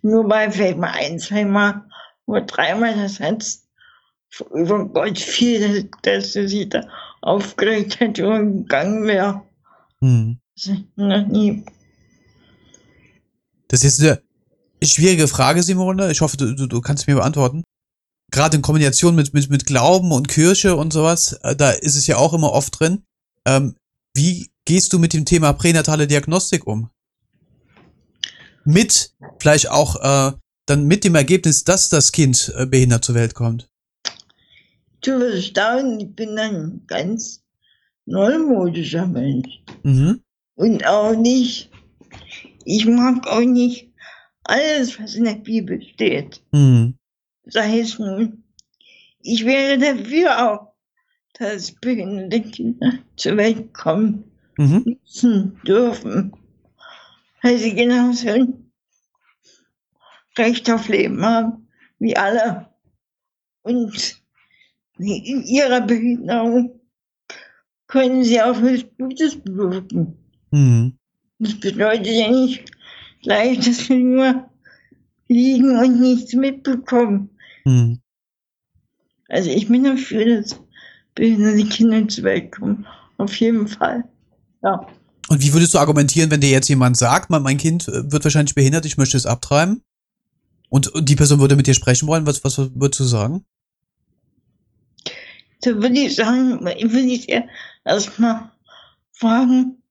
nur 0.00 0.26
bei 0.28 0.50
vielleicht 0.50 0.78
mal 0.78 0.92
ein, 0.92 1.18
zweimal 1.18 1.84
oder 2.26 2.42
dreimal 2.42 2.94
das 2.94 3.20
Herz 3.20 3.63
über 4.52 4.86
Gott 4.86 5.18
fiel, 5.18 5.90
dass 6.02 6.36
er 6.36 6.48
sich 6.48 6.68
da 6.68 6.86
aufgeregt 7.20 8.00
hätte 8.00 8.28
und 8.28 8.62
gegangen 8.62 9.06
wäre. 9.06 9.42
Hm. 10.00 10.38
Das 10.56 10.70
noch 10.96 11.26
nie. 11.26 11.64
Das 13.68 13.82
ist 13.82 14.00
eine 14.00 14.22
schwierige 14.82 15.26
Frage, 15.28 15.62
Simone. 15.62 16.10
Ich 16.10 16.20
hoffe, 16.20 16.36
du, 16.36 16.54
du, 16.54 16.66
du 16.66 16.80
kannst 16.80 17.06
mir 17.06 17.16
beantworten. 17.16 17.64
Gerade 18.30 18.56
in 18.56 18.62
Kombination 18.62 19.14
mit, 19.14 19.32
mit, 19.34 19.50
mit 19.50 19.66
Glauben 19.66 20.12
und 20.12 20.28
Kirche 20.28 20.76
und 20.76 20.92
sowas, 20.92 21.32
äh, 21.42 21.56
da 21.56 21.70
ist 21.70 21.96
es 21.96 22.06
ja 22.06 22.16
auch 22.16 22.34
immer 22.34 22.52
oft 22.52 22.78
drin. 22.78 23.04
Ähm, 23.46 23.76
wie 24.14 24.50
gehst 24.64 24.92
du 24.92 24.98
mit 24.98 25.12
dem 25.12 25.24
Thema 25.24 25.52
pränatale 25.52 26.06
Diagnostik 26.06 26.66
um? 26.66 26.90
Mit 28.64 29.14
vielleicht 29.38 29.70
auch 29.70 29.96
äh, 29.96 30.36
dann 30.66 30.86
mit 30.86 31.04
dem 31.04 31.14
Ergebnis, 31.14 31.64
dass 31.64 31.88
das 31.88 32.12
Kind 32.12 32.52
äh, 32.56 32.66
behindert 32.66 33.04
zur 33.04 33.14
Welt 33.14 33.34
kommt. 33.34 33.68
Du 35.04 35.20
wirst 35.20 35.48
staunen, 35.48 36.00
ich 36.00 36.16
bin 36.16 36.38
ein 36.38 36.82
ganz 36.86 37.44
neumodischer 38.06 39.06
Mensch. 39.06 39.62
Mhm. 39.82 40.22
Und 40.54 40.86
auch 40.86 41.14
nicht, 41.14 41.70
ich 42.64 42.86
mag 42.86 43.26
auch 43.26 43.40
nicht 43.40 43.92
alles, 44.44 44.98
was 44.98 45.14
in 45.14 45.24
der 45.24 45.34
Bibel 45.34 45.82
steht. 45.82 46.42
Mhm. 46.52 46.96
Sei 47.44 47.80
es 47.80 47.98
nun, 47.98 48.44
ich 49.20 49.44
wäre 49.44 49.76
dafür 49.76 50.52
auch, 50.52 50.72
dass 51.34 51.72
behinderte 51.72 52.40
Kinder 52.40 52.92
zur 53.16 53.36
Welt 53.36 53.74
kommen 53.74 54.24
mhm. 54.56 54.96
müssen, 55.02 55.60
dürfen. 55.66 56.32
Weil 57.42 57.58
sie 57.58 57.74
genauso 57.74 58.54
Recht 60.38 60.70
auf 60.70 60.88
Leben 60.88 61.22
haben, 61.22 61.68
wie 61.98 62.16
alle. 62.16 62.70
Und 63.62 64.23
in 64.98 65.44
ihrer 65.44 65.80
Behinderung 65.80 66.80
können 67.86 68.24
sie 68.24 68.40
auch 68.40 68.60
was 68.62 68.84
Gutes 68.98 69.36
bewirken. 69.36 70.16
Mhm. 70.50 70.98
Das 71.38 71.58
bedeutet 71.58 72.06
ja 72.06 72.30
nicht 72.30 72.64
gleich, 73.22 73.58
dass 73.58 73.88
wir 73.88 73.96
nur 73.96 74.50
liegen 75.28 75.76
und 75.78 76.00
nichts 76.00 76.32
mitbekommen. 76.34 77.30
Mhm. 77.64 78.00
Also 79.28 79.50
ich 79.50 79.68
bin 79.68 79.84
dafür, 79.84 80.42
dass 80.42 80.60
behinderte 81.14 81.68
Kinder 81.68 82.06
zur 82.08 82.24
Welt 82.24 82.52
kommen. 82.52 82.86
Auf 83.16 83.34
jeden 83.36 83.68
Fall. 83.68 84.04
Ja. 84.62 84.86
Und 85.28 85.42
wie 85.42 85.52
würdest 85.52 85.74
du 85.74 85.78
argumentieren, 85.78 86.30
wenn 86.30 86.40
dir 86.40 86.50
jetzt 86.50 86.68
jemand 86.68 86.96
sagt, 86.96 87.30
mein 87.30 87.56
Kind 87.56 87.88
äh, 87.88 88.10
wird 88.12 88.24
wahrscheinlich 88.24 88.54
behindert, 88.54 88.84
ich 88.84 88.96
möchte 88.96 89.16
es 89.16 89.26
abtreiben? 89.26 89.82
Und 90.68 90.90
die 91.00 91.16
Person 91.16 91.40
würde 91.40 91.56
mit 91.56 91.66
dir 91.66 91.74
sprechen 91.74 92.08
wollen, 92.08 92.26
was, 92.26 92.42
was 92.44 92.58
würdest 92.58 93.00
du 93.00 93.04
sagen? 93.04 93.44
Da 95.64 95.74
würde 95.74 95.98
ich 95.98 96.16
sagen, 96.16 96.60
würde 96.62 97.00
ich 97.00 97.26
dir 97.26 97.48
erstmal 97.86 98.50
fragen, 99.12 99.82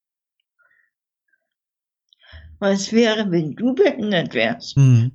was 2.60 2.94
wäre, 2.94 3.32
wenn 3.32 3.56
du 3.56 3.74
behindert 3.74 4.36
wärst? 4.36 4.78
Mhm. 4.78 5.14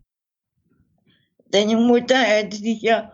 Deine 1.53 1.77
Mutter 1.77 2.19
hätte 2.19 2.61
dich 2.61 2.83
ja, 2.83 3.13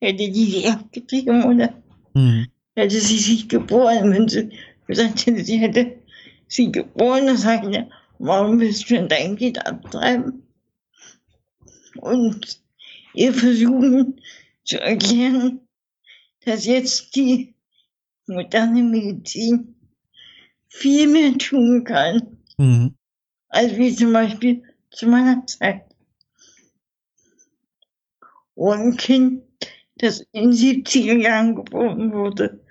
hätte 0.00 0.30
die 0.30 0.46
sich 0.46 0.70
abgetrieben 0.70 1.44
oder 1.44 1.74
mhm. 2.14 2.48
hätte 2.74 3.00
sie 3.00 3.18
sich 3.18 3.46
geboren, 3.46 4.10
wenn 4.10 4.28
sie 4.28 4.50
gesagt 4.86 5.26
hätte, 5.26 5.44
sie 5.44 5.58
hätte 5.58 5.98
sie 6.46 6.72
geboren, 6.72 7.26
dann 7.26 7.36
sagt 7.36 7.66
er, 7.74 7.90
warum 8.18 8.58
willst 8.60 8.88
du 8.88 9.06
dein 9.06 9.36
Kind 9.36 9.64
abtreiben? 9.66 10.42
Und 11.96 12.62
ihr 13.12 13.34
versuchen 13.34 14.18
zu 14.64 14.80
erklären, 14.80 15.67
dass 16.44 16.66
jetzt 16.66 17.14
die 17.16 17.54
moderne 18.26 18.82
Medizin 18.82 19.74
viel 20.68 21.08
mehr 21.08 21.36
tun 21.38 21.84
kann, 21.84 22.38
mhm. 22.58 22.94
als 23.48 23.76
wie 23.76 23.94
zum 23.94 24.12
Beispiel 24.12 24.62
zu 24.90 25.06
meiner 25.06 25.46
Zeit. 25.46 25.84
Und 28.54 28.80
ein 28.80 28.96
Kind, 28.96 29.42
das 29.96 30.20
in 30.32 30.50
den 30.50 30.52
70er 30.52 31.16
Jahren 31.16 31.54
geboren 31.54 32.12
wurde, 32.12 32.64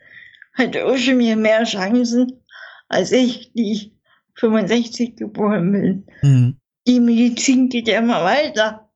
hat 0.54 0.76
auch 0.78 0.98
schon 0.98 1.18
mehr, 1.18 1.36
mehr 1.36 1.64
Chancen 1.64 2.44
als 2.90 3.12
ich, 3.12 3.52
die 3.54 3.94
65 4.36 5.16
geboren 5.16 5.72
bin. 5.72 6.06
Mhm. 6.22 6.58
Die 6.88 7.00
Medizin 7.00 7.70
geht 7.70 7.88
ja 7.88 8.00
immer 8.00 8.24
weiter. 8.24 8.90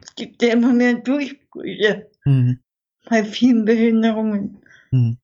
Es 0.00 0.14
gibt 0.14 0.42
ja 0.42 0.52
immer 0.52 0.72
mehr 0.72 0.94
Durchbrüche 0.94 2.10
mhm. 2.26 2.60
bei 3.08 3.24
vielen 3.24 3.64
Behinderungen. 3.64 4.58
Mhm. 4.90 5.16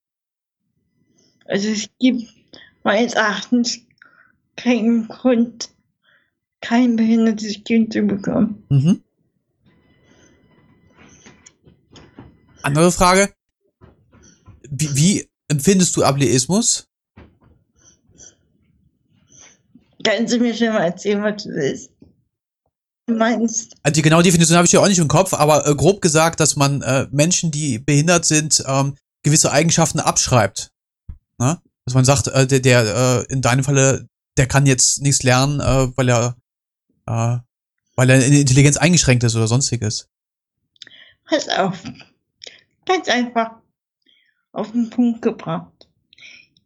Also 1.44 1.68
es 1.68 1.90
gibt 1.98 2.32
meines 2.82 3.14
Erachtens 3.14 3.80
keinen 4.56 5.08
Grund, 5.08 5.70
kein 6.60 6.96
behindertes 6.96 7.62
Kind 7.64 7.92
zu 7.92 8.02
bekommen. 8.02 8.64
Mhm. 8.70 9.02
Andere 12.62 12.92
Frage. 12.92 13.34
Wie, 14.70 14.96
wie 14.96 15.28
empfindest 15.48 15.96
du 15.96 16.04
Ableismus? 16.04 16.88
Kannst 20.04 20.32
du 20.32 20.38
mir 20.38 20.54
schon 20.54 20.68
mal 20.68 20.84
erzählen, 20.84 21.22
was 21.22 21.44
du 21.44 21.50
willst? 21.50 21.91
Meinst? 23.16 23.74
Also 23.82 23.94
die 23.94 24.02
genaue 24.02 24.22
Definition 24.22 24.56
habe 24.56 24.66
ich 24.66 24.72
ja 24.72 24.80
auch 24.80 24.88
nicht 24.88 24.98
im 24.98 25.08
Kopf, 25.08 25.34
aber 25.34 25.66
äh, 25.66 25.74
grob 25.74 26.00
gesagt, 26.00 26.40
dass 26.40 26.56
man 26.56 26.82
äh, 26.82 27.06
Menschen, 27.10 27.50
die 27.50 27.78
behindert 27.78 28.24
sind, 28.24 28.62
ähm, 28.66 28.96
gewisse 29.22 29.52
Eigenschaften 29.52 30.00
abschreibt. 30.00 30.70
Ne? 31.38 31.60
Dass 31.84 31.94
man 31.94 32.04
sagt, 32.04 32.28
äh, 32.28 32.46
der, 32.46 32.60
der 32.60 33.24
äh, 33.28 33.32
in 33.32 33.42
deinem 33.42 33.64
Falle, 33.64 34.08
der 34.36 34.46
kann 34.46 34.66
jetzt 34.66 35.02
nichts 35.02 35.22
lernen, 35.22 35.60
äh, 35.60 35.88
weil 35.96 36.08
er 36.08 36.36
äh, 37.06 37.38
weil 37.96 38.10
er 38.10 38.24
in 38.24 38.32
Intelligenz 38.32 38.76
eingeschränkt 38.76 39.24
ist 39.24 39.36
oder 39.36 39.46
sonstiges. 39.46 40.08
Pass 41.24 41.48
auf. 41.48 41.78
Ganz 42.86 43.08
einfach 43.08 43.52
auf 44.52 44.72
den 44.72 44.90
Punkt 44.90 45.22
gebracht. 45.22 45.88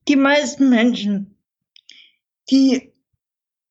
Die 0.09 0.17
meisten 0.17 0.71
Menschen, 0.71 1.37
die 2.51 2.93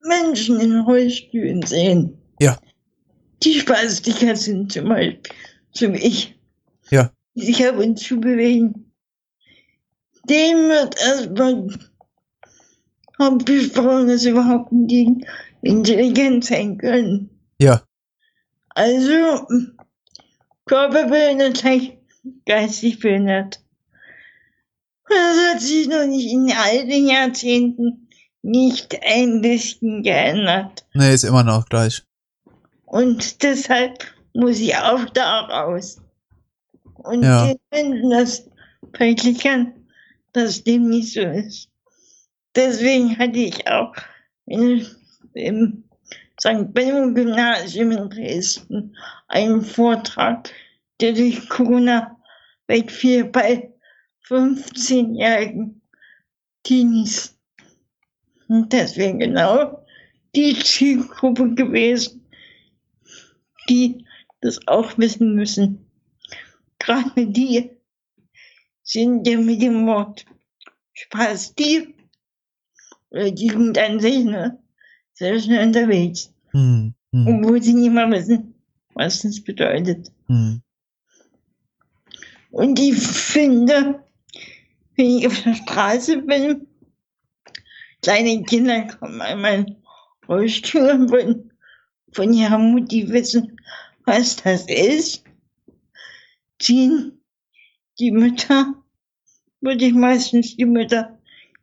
Menschen 0.01 0.59
in 0.59 0.81
Rollstühlen 0.81 1.65
sehen, 1.65 2.21
ja. 2.39 2.59
die 3.43 3.59
Spastiker 3.59 4.35
sind 4.35 4.71
zum 4.71 4.89
Beispiel, 4.89 5.19
so 5.71 5.93
wie 5.93 5.97
ich, 5.97 6.39
ja. 6.89 7.11
die 7.35 7.45
sich 7.45 7.67
ab 7.67 7.77
und 7.77 7.99
zu 7.99 8.19
bewegen, 8.19 8.91
dem 10.29 10.69
wird 10.69 10.99
erstmal 10.99 11.67
besprochen, 13.43 14.07
dass 14.07 14.21
sie 14.21 14.29
überhaupt 14.29 14.71
nicht 14.71 15.25
intelligent 15.61 16.45
sein 16.45 16.77
können. 16.77 17.29
Ja. 17.59 17.83
Also, 18.69 19.47
körperbehindert 20.65 21.63
geistig 22.45 22.99
behindert. 22.99 23.61
Das 25.07 25.37
hat 25.53 25.61
sich 25.61 25.87
noch 25.87 26.05
nicht 26.07 26.31
in 26.31 26.51
all 26.51 26.87
den 26.87 27.07
Jahrzehnten 27.07 28.09
nicht 28.41 28.97
ein 29.03 29.41
bisschen 29.41 30.03
geändert. 30.03 30.85
Nee, 30.93 31.13
ist 31.13 31.23
immer 31.23 31.43
noch 31.43 31.67
gleich. 31.67 32.03
Und 32.95 33.43
deshalb 33.43 34.05
muss 34.33 34.57
ich 34.57 34.73
auch 34.73 35.03
da 35.09 35.41
raus. 35.41 36.01
Und 36.93 37.23
ja. 37.23 37.45
die 37.45 37.59
finden 37.69 38.09
das 38.09 38.49
verklickern, 38.93 39.73
dass 40.31 40.63
dem 40.63 40.87
nicht 40.87 41.11
so 41.11 41.19
ist. 41.19 41.69
Deswegen 42.55 43.17
hatte 43.17 43.37
ich 43.37 43.67
auch 43.67 43.93
in, 44.45 44.87
im 45.33 45.83
St. 46.39 46.73
Benno 46.73 47.13
Gymnasium 47.13 47.91
in 47.91 48.09
Dresden 48.09 48.95
einen 49.27 49.61
Vortrag, 49.61 50.49
der 51.01 51.11
durch 51.11 51.49
Corona 51.49 52.15
wegfiel 52.67 53.25
bei 53.25 53.73
15-jährigen 54.25 55.81
Teenies. 56.63 57.37
Und 58.47 58.71
das 58.71 58.95
wäre 58.95 59.17
genau 59.17 59.85
die 60.33 60.57
Zielgruppe 60.57 61.55
gewesen, 61.55 62.24
die 63.69 64.05
das 64.41 64.67
auch 64.67 64.97
wissen 64.97 65.35
müssen. 65.35 65.89
Gerade 66.79 67.27
die 67.27 67.71
sind 68.83 69.27
ja 69.27 69.39
mit 69.39 69.61
dem 69.61 69.87
Wort 69.87 70.25
Spaß 70.93 71.55
die 71.55 71.95
oder 73.09 73.31
die 73.31 73.47
Jugend 73.47 73.77
an 73.77 73.99
sich 73.99 74.23
ne, 74.23 74.59
sehr 75.13 75.39
schnell 75.39 75.67
unterwegs. 75.67 76.31
Hm, 76.51 76.93
hm. 77.11 77.27
Obwohl 77.27 77.61
sie 77.61 77.73
nicht 77.73 77.91
mal 77.91 78.09
wissen, 78.11 78.53
was 78.93 79.21
das 79.21 79.41
bedeutet. 79.41 80.11
Hm. 80.27 80.61
Und 82.51 82.79
ich 82.79 82.95
finde, 82.95 84.03
wenn 84.95 85.17
ich 85.17 85.27
auf 85.27 85.41
der 85.41 85.55
Straße 85.55 86.21
bin, 86.21 86.67
kleine 88.01 88.43
Kinder 88.43 88.87
kommen 88.87 89.21
an 89.21 89.41
meinen 89.41 89.83
Rollstuhl 90.27 90.89
und 90.89 91.11
wollen 91.11 91.44
von 92.15 92.33
ihrer 92.33 92.57
Mutti 92.57 93.09
wissen, 93.09 93.59
was 94.05 94.37
das 94.37 94.65
ist, 94.67 95.23
ziehen 96.59 97.21
die 97.99 98.11
Mütter, 98.11 98.73
würde 99.59 99.85
ich 99.85 99.93
meistens 99.93 100.55
die 100.55 100.65
Mütter, 100.65 101.19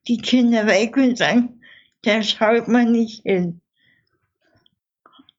die 0.06 0.18
Kinder 0.18 0.66
weg 0.66 0.96
und 0.98 1.16
sagen, 1.16 1.58
da 2.02 2.22
schaut 2.22 2.68
man 2.68 2.92
nicht 2.92 3.22
hin. 3.22 3.62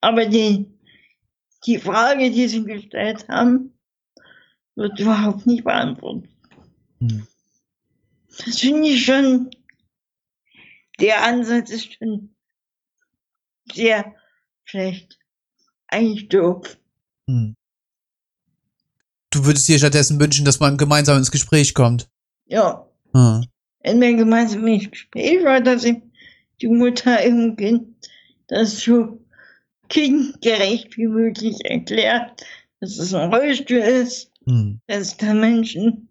Aber 0.01 0.25
die, 0.25 0.65
die 1.67 1.77
Frage, 1.77 2.31
die 2.31 2.47
sie 2.47 2.63
gestellt 2.63 3.27
haben, 3.29 3.77
wird 4.75 4.99
überhaupt 4.99 5.45
nicht 5.45 5.63
beantwortet. 5.63 6.29
Hm. 6.99 7.27
Das 8.45 8.59
finde 8.59 8.87
ich 8.87 9.05
schon, 9.05 9.51
der 10.99 11.23
Ansatz 11.23 11.69
ist 11.69 11.93
schon 11.93 12.33
sehr 13.71 14.15
schlecht. 14.73 15.19
Eigentlich 15.87 16.29
doof. 16.29 16.77
Hm. 17.29 17.55
Du 19.29 19.45
würdest 19.45 19.67
dir 19.67 19.77
stattdessen 19.77 20.19
wünschen, 20.19 20.45
dass 20.45 20.59
man 20.59 20.77
gemeinsam 20.77 21.17
ins 21.17 21.29
Gespräch 21.29 21.75
kommt. 21.75 22.09
Ja. 22.45 22.87
Hm. 23.13 23.45
Wenn 23.83 24.01
wir 24.01 24.15
gemeinsam 24.15 24.65
ins 24.65 24.89
Gespräch 24.89 25.43
war, 25.43 25.61
dass 25.61 25.83
ich 25.83 25.97
die 26.61 26.67
Mutter 26.67 27.21
im 27.21 27.55
Kind 27.55 27.87
das 28.47 28.79
so 28.79 29.19
kindgerecht 29.89 30.97
wie 30.97 31.07
möglich 31.07 31.63
erklärt, 31.65 32.43
dass 32.79 32.97
es 32.97 33.13
ein 33.13 33.31
Rollstuhl 33.31 33.77
ist, 33.77 34.31
hm. 34.45 34.79
dass 34.87 35.17
da 35.17 35.35
Menschen 35.35 36.09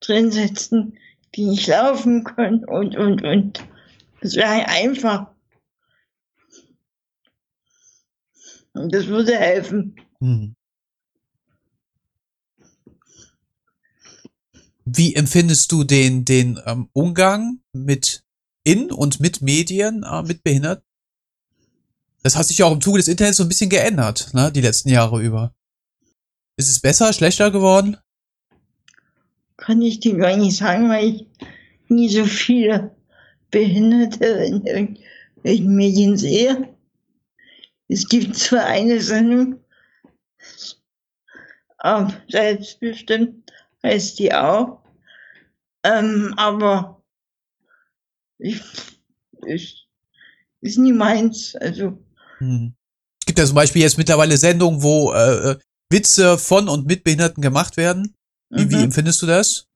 drin 0.00 0.32
sitzen, 0.32 0.98
die 1.36 1.44
nicht 1.44 1.68
laufen 1.68 2.24
können 2.24 2.64
und, 2.64 2.96
und, 2.96 3.22
und. 3.22 3.64
Das 4.20 4.34
wäre 4.34 4.66
einfach. 4.66 5.29
Das 8.74 9.06
würde 9.06 9.36
helfen. 9.36 9.96
Hm. 10.20 10.54
Wie 14.84 15.14
empfindest 15.14 15.70
du 15.72 15.84
den, 15.84 16.24
den 16.24 16.60
ähm, 16.66 16.88
Umgang 16.92 17.60
mit 17.72 18.24
in 18.64 18.90
und 18.90 19.20
mit 19.20 19.40
Medien, 19.40 20.02
äh, 20.02 20.22
mit 20.22 20.42
Behinderten? 20.42 20.84
Das 22.22 22.36
hat 22.36 22.46
sich 22.46 22.58
ja 22.58 22.66
auch 22.66 22.72
im 22.72 22.80
Zuge 22.80 22.98
des 22.98 23.08
Internets 23.08 23.38
so 23.38 23.44
ein 23.44 23.48
bisschen 23.48 23.70
geändert, 23.70 24.30
ne, 24.34 24.52
die 24.52 24.60
letzten 24.60 24.90
Jahre 24.90 25.22
über. 25.22 25.54
Ist 26.56 26.68
es 26.68 26.80
besser, 26.80 27.12
schlechter 27.12 27.50
geworden? 27.50 27.96
Kann 29.56 29.80
ich 29.80 30.00
dir 30.00 30.16
gar 30.16 30.36
nicht 30.36 30.56
sagen, 30.56 30.88
weil 30.88 31.08
ich 31.08 31.26
nie 31.88 32.08
so 32.08 32.24
viele 32.24 32.94
Behinderte 33.50 34.24
in 34.24 34.66
irgendwelchen 34.66 35.74
Medien 35.74 36.16
sehe. 36.16 36.68
Es 37.90 38.08
gibt 38.08 38.36
zwar 38.36 38.66
eine 38.66 39.00
Sendung, 39.00 39.58
ähm, 41.82 42.12
selbstbestimmt 42.28 43.50
heißt 43.82 44.18
die 44.20 44.32
auch, 44.32 44.78
ähm, 45.82 46.32
aber 46.36 47.02
ich, 48.38 48.62
ich, 49.44 49.88
ist 50.60 50.78
nie 50.78 50.92
meins. 50.92 51.56
Also. 51.56 51.98
Hm. 52.38 52.74
Es 53.20 53.26
gibt 53.26 53.38
ja 53.40 53.46
zum 53.46 53.56
Beispiel 53.56 53.82
jetzt 53.82 53.98
mittlerweile 53.98 54.36
Sendungen, 54.36 54.82
wo 54.82 55.12
äh, 55.12 55.52
äh 55.52 55.58
Witze 55.92 56.38
von 56.38 56.68
und 56.68 56.86
mit 56.86 57.02
Behinderten 57.02 57.42
gemacht 57.42 57.76
werden. 57.76 58.14
Wie, 58.50 58.64
mhm. 58.64 58.70
wie 58.70 58.82
empfindest 58.84 59.22
du 59.22 59.26
das? 59.26 59.66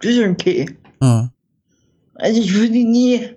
Das 0.00 0.10
ist 0.12 0.26
okay. 0.26 0.78
Ah. 1.00 1.28
Also 2.14 2.40
ich 2.40 2.54
würde 2.54 2.72
nie, 2.72 3.28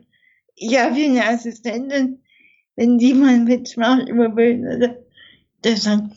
ich 0.55 0.77
habe 0.77 0.95
hier 0.95 1.09
eine 1.09 1.27
Assistentin, 1.27 2.21
wenn 2.79 2.97
die 2.97 3.13
mal 3.13 3.33
einen 3.33 3.47
Witz 3.47 3.75
macht 3.75 4.07
über 4.07 4.29
Behinderte, 4.29 5.05
das 5.63 5.83
sagt, 5.83 6.15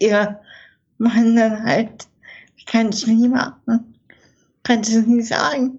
ja, 0.00 0.40
machen 0.98 1.36
dann 1.36 1.62
halt, 1.62 2.08
ich 2.56 2.66
kann 2.66 2.88
es 2.88 3.06
nie 3.06 3.28
machen. 3.28 3.96
Kannst 4.64 4.92
du 4.92 5.02
nicht 5.02 5.28
sagen. 5.28 5.78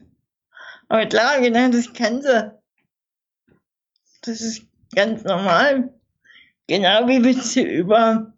Aber 0.87 1.05
klar, 1.05 1.41
genau, 1.41 1.69
das 1.69 1.91
kann 1.91 2.21
sie. 2.21 2.49
Das 4.21 4.39
ist 4.39 4.63
ganz 4.95 5.21
normal. 5.25 5.93
Genau 6.67 7.07
wie 7.09 7.25
Witze 7.25 7.63
über 7.63 8.33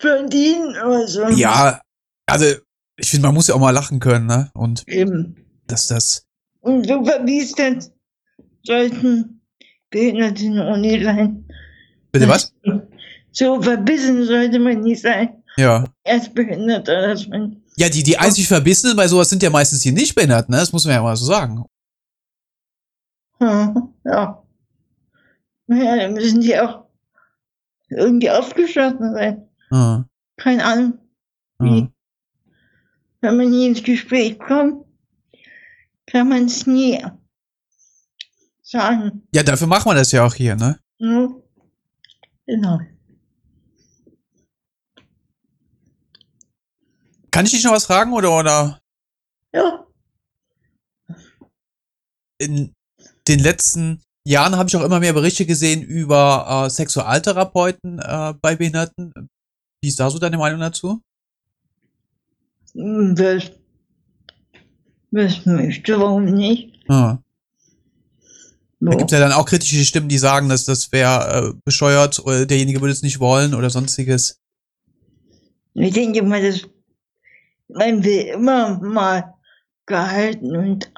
Blondinen 0.00 0.70
oder 0.70 1.06
so. 1.06 1.28
Ja, 1.28 1.80
also 2.26 2.56
ich 2.96 3.08
finde, 3.08 3.28
man 3.28 3.36
muss 3.36 3.46
ja 3.46 3.54
auch 3.54 3.60
mal 3.60 3.70
lachen 3.70 4.00
können, 4.00 4.26
ne? 4.26 4.50
Und 4.54 4.82
Eben. 4.88 5.46
dass 5.68 5.86
das. 5.86 6.26
Und 6.58 6.88
so 6.88 7.04
verbiestert 7.04 7.92
sollten 8.64 9.39
Behinderte 9.90 10.48
noch 10.50 10.76
nie 10.76 11.02
sein. 11.02 11.44
Bitte 12.12 12.28
was? 12.28 12.54
So 13.32 13.60
verbissen 13.60 14.24
sollte 14.24 14.58
man 14.58 14.80
nicht 14.80 15.02
sein. 15.02 15.42
Ja. 15.56 15.84
Erst 16.04 16.34
behindert, 16.34 16.88
dass 16.88 17.28
man. 17.28 17.62
Ja, 17.76 17.88
die, 17.88 18.02
die 18.02 18.18
einzig 18.18 18.48
Verbissenen 18.48 18.96
bei 18.96 19.08
sowas 19.08 19.30
sind 19.30 19.42
ja 19.42 19.50
meistens 19.50 19.80
die 19.80 19.92
nicht 19.92 20.14
behindert, 20.14 20.48
ne? 20.48 20.56
Das 20.56 20.72
muss 20.72 20.84
man 20.84 20.94
ja 20.94 21.02
mal 21.02 21.16
so 21.16 21.24
sagen. 21.24 21.64
Hm, 23.38 23.94
ja. 24.04 24.42
Naja, 25.66 25.96
dann 25.96 26.14
müssen 26.14 26.40
die 26.40 26.58
auch 26.58 26.84
irgendwie 27.88 28.30
aufgeschlossen 28.30 29.14
sein. 29.14 29.48
Mhm. 29.70 30.04
Keine 30.36 30.64
Ahnung. 30.64 30.98
Wie. 31.58 31.82
Mhm. 31.82 31.92
Wenn 33.20 33.36
man 33.36 33.50
nie 33.50 33.66
ins 33.66 33.82
Gespräch 33.82 34.38
kommt, 34.38 34.84
kann 36.06 36.28
man 36.28 36.46
es 36.46 36.66
nie 36.66 37.04
sagen. 38.70 39.26
Ja, 39.34 39.42
dafür 39.42 39.66
machen 39.66 39.90
wir 39.90 39.94
das 39.94 40.12
ja 40.12 40.24
auch 40.24 40.34
hier, 40.34 40.56
ne? 40.56 40.78
Ja. 40.98 41.28
Genau. 42.46 42.80
Kann 47.30 47.46
ich 47.46 47.52
dich 47.52 47.64
noch 47.64 47.72
was 47.72 47.86
fragen 47.86 48.12
oder 48.12 48.36
oder? 48.36 48.80
Ja. 49.52 49.86
In 52.38 52.74
den 53.28 53.38
letzten 53.38 54.02
Jahren 54.24 54.56
habe 54.56 54.68
ich 54.68 54.76
auch 54.76 54.84
immer 54.84 55.00
mehr 55.00 55.12
Berichte 55.12 55.46
gesehen 55.46 55.82
über 55.82 56.64
äh, 56.66 56.70
Sexualtherapeuten 56.70 57.98
äh, 57.98 58.34
bei 58.40 58.56
Behinderten. 58.56 59.12
Wie 59.82 59.88
ist 59.88 60.00
da 60.00 60.10
so 60.10 60.18
deine 60.18 60.38
Meinung 60.38 60.60
dazu? 60.60 61.02
Wer 62.74 63.42
es 65.12 65.44
möchte, 65.46 65.98
warum 65.98 66.24
nicht? 66.24 66.78
Ah. 66.88 67.18
Da 68.82 68.96
gibt 68.96 69.12
es 69.12 69.18
ja 69.18 69.20
dann 69.20 69.32
auch 69.32 69.44
kritische 69.44 69.84
Stimmen, 69.84 70.08
die 70.08 70.16
sagen, 70.16 70.48
dass 70.48 70.64
das 70.64 70.90
wäre 70.90 71.50
äh, 71.50 71.60
bescheuert 71.64 72.18
oder 72.20 72.46
derjenige 72.46 72.80
würde 72.80 72.92
es 72.92 73.02
nicht 73.02 73.20
wollen 73.20 73.54
oder 73.54 73.68
sonstiges. 73.68 74.40
Ich 75.74 75.92
denke 75.92 76.22
mal, 76.22 76.42
dass 76.42 76.62
man 77.68 78.02
will 78.02 78.26
immer 78.34 78.78
mal 78.80 79.34
gehalten 79.86 80.56
und 80.56 80.90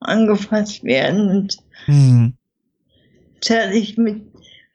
angefasst 0.00 0.84
werden 0.84 1.30
und 1.30 1.56
hm. 1.86 2.34
zärtlich 3.40 3.96
mit, 3.96 4.22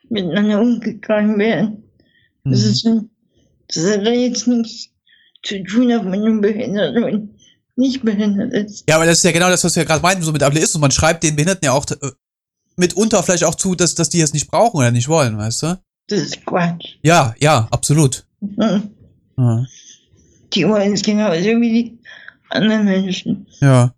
miteinander 0.09 0.59
umgegangen 0.59 1.37
werden. 1.37 1.83
Hm. 2.43 2.51
Das, 2.51 2.63
ist, 2.63 2.87
das 3.67 3.85
hat 3.85 4.05
jetzt 4.05 4.47
nichts 4.47 4.89
zu 5.43 5.63
tun, 5.63 5.93
ob 5.93 6.05
man 6.05 6.41
behindert 6.41 6.97
und 6.97 7.29
nicht 7.75 8.03
behindert 8.03 8.53
ist. 8.53 8.85
Ja, 8.87 8.95
aber 8.95 9.05
das 9.05 9.17
ist 9.17 9.23
ja 9.23 9.31
genau 9.31 9.49
das, 9.49 9.63
was 9.63 9.75
wir 9.75 9.85
gerade 9.85 10.01
meinten, 10.01 10.23
so 10.23 10.31
mit 10.31 10.43
Ableismus. 10.43 10.79
Man 10.79 10.91
schreibt 10.91 11.23
den 11.23 11.35
Behinderten 11.35 11.65
ja 11.65 11.71
auch 11.71 11.85
äh, 11.89 12.11
mitunter 12.75 13.23
vielleicht 13.23 13.43
auch 13.43 13.55
zu, 13.55 13.75
dass, 13.75 13.95
dass 13.95 14.09
die 14.09 14.21
es 14.21 14.33
nicht 14.33 14.49
brauchen 14.49 14.77
oder 14.77 14.91
nicht 14.91 15.07
wollen, 15.07 15.37
weißt 15.37 15.63
du? 15.63 15.83
Das 16.07 16.19
ist 16.19 16.45
Quatsch. 16.45 16.97
Ja, 17.01 17.33
ja, 17.39 17.67
absolut. 17.71 18.25
Mhm. 18.41 18.91
Ja. 19.37 19.65
Die 20.53 20.67
wollen 20.67 20.93
es 20.93 21.01
genauso 21.01 21.35
wie 21.61 21.73
die 21.73 21.99
anderen 22.49 22.85
Menschen. 22.85 23.47
Ja. 23.59 23.93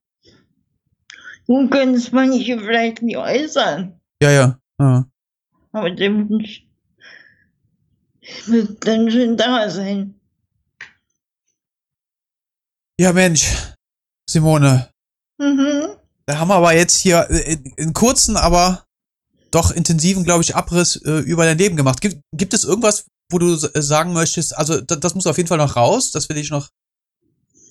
Nun 1.47 1.69
können 1.69 1.95
es 1.95 2.11
manche 2.11 2.57
vielleicht 2.57 3.01
nicht 3.01 3.17
äußern. 3.17 3.99
Ja, 4.21 4.31
ja. 4.31 4.59
ja. 4.79 5.05
Aber 5.71 5.91
der 5.91 6.13
Wunsch 6.13 6.65
wird 8.47 8.85
dann 8.87 9.11
schon 9.11 9.37
da 9.37 9.69
sein. 9.69 10.19
Ja, 12.99 13.11
Mensch, 13.11 13.51
Simone. 14.29 14.89
Mhm. 15.37 15.94
Da 16.25 16.39
haben 16.39 16.47
wir 16.47 16.55
aber 16.55 16.73
jetzt 16.73 16.97
hier 16.97 17.29
in, 17.29 17.93
kurzen, 17.93 18.35
aber 18.35 18.85
doch 19.51 19.71
intensiven, 19.71 20.23
glaube 20.23 20.43
ich, 20.43 20.55
Abriss 20.55 20.95
äh, 20.97 21.19
über 21.19 21.45
dein 21.45 21.57
Leben 21.57 21.75
gemacht. 21.75 22.01
Gibt, 22.01 22.21
gibt 22.33 22.53
es 22.53 22.63
irgendwas, 22.63 23.05
wo 23.31 23.37
du 23.37 23.55
sagen 23.55 24.13
möchtest, 24.13 24.57
also 24.57 24.81
das, 24.81 24.99
das 24.99 25.15
muss 25.15 25.27
auf 25.27 25.37
jeden 25.37 25.47
Fall 25.47 25.57
noch 25.57 25.75
raus, 25.75 26.11
das 26.11 26.29
will 26.29 26.37
ich 26.37 26.49
noch 26.49 26.69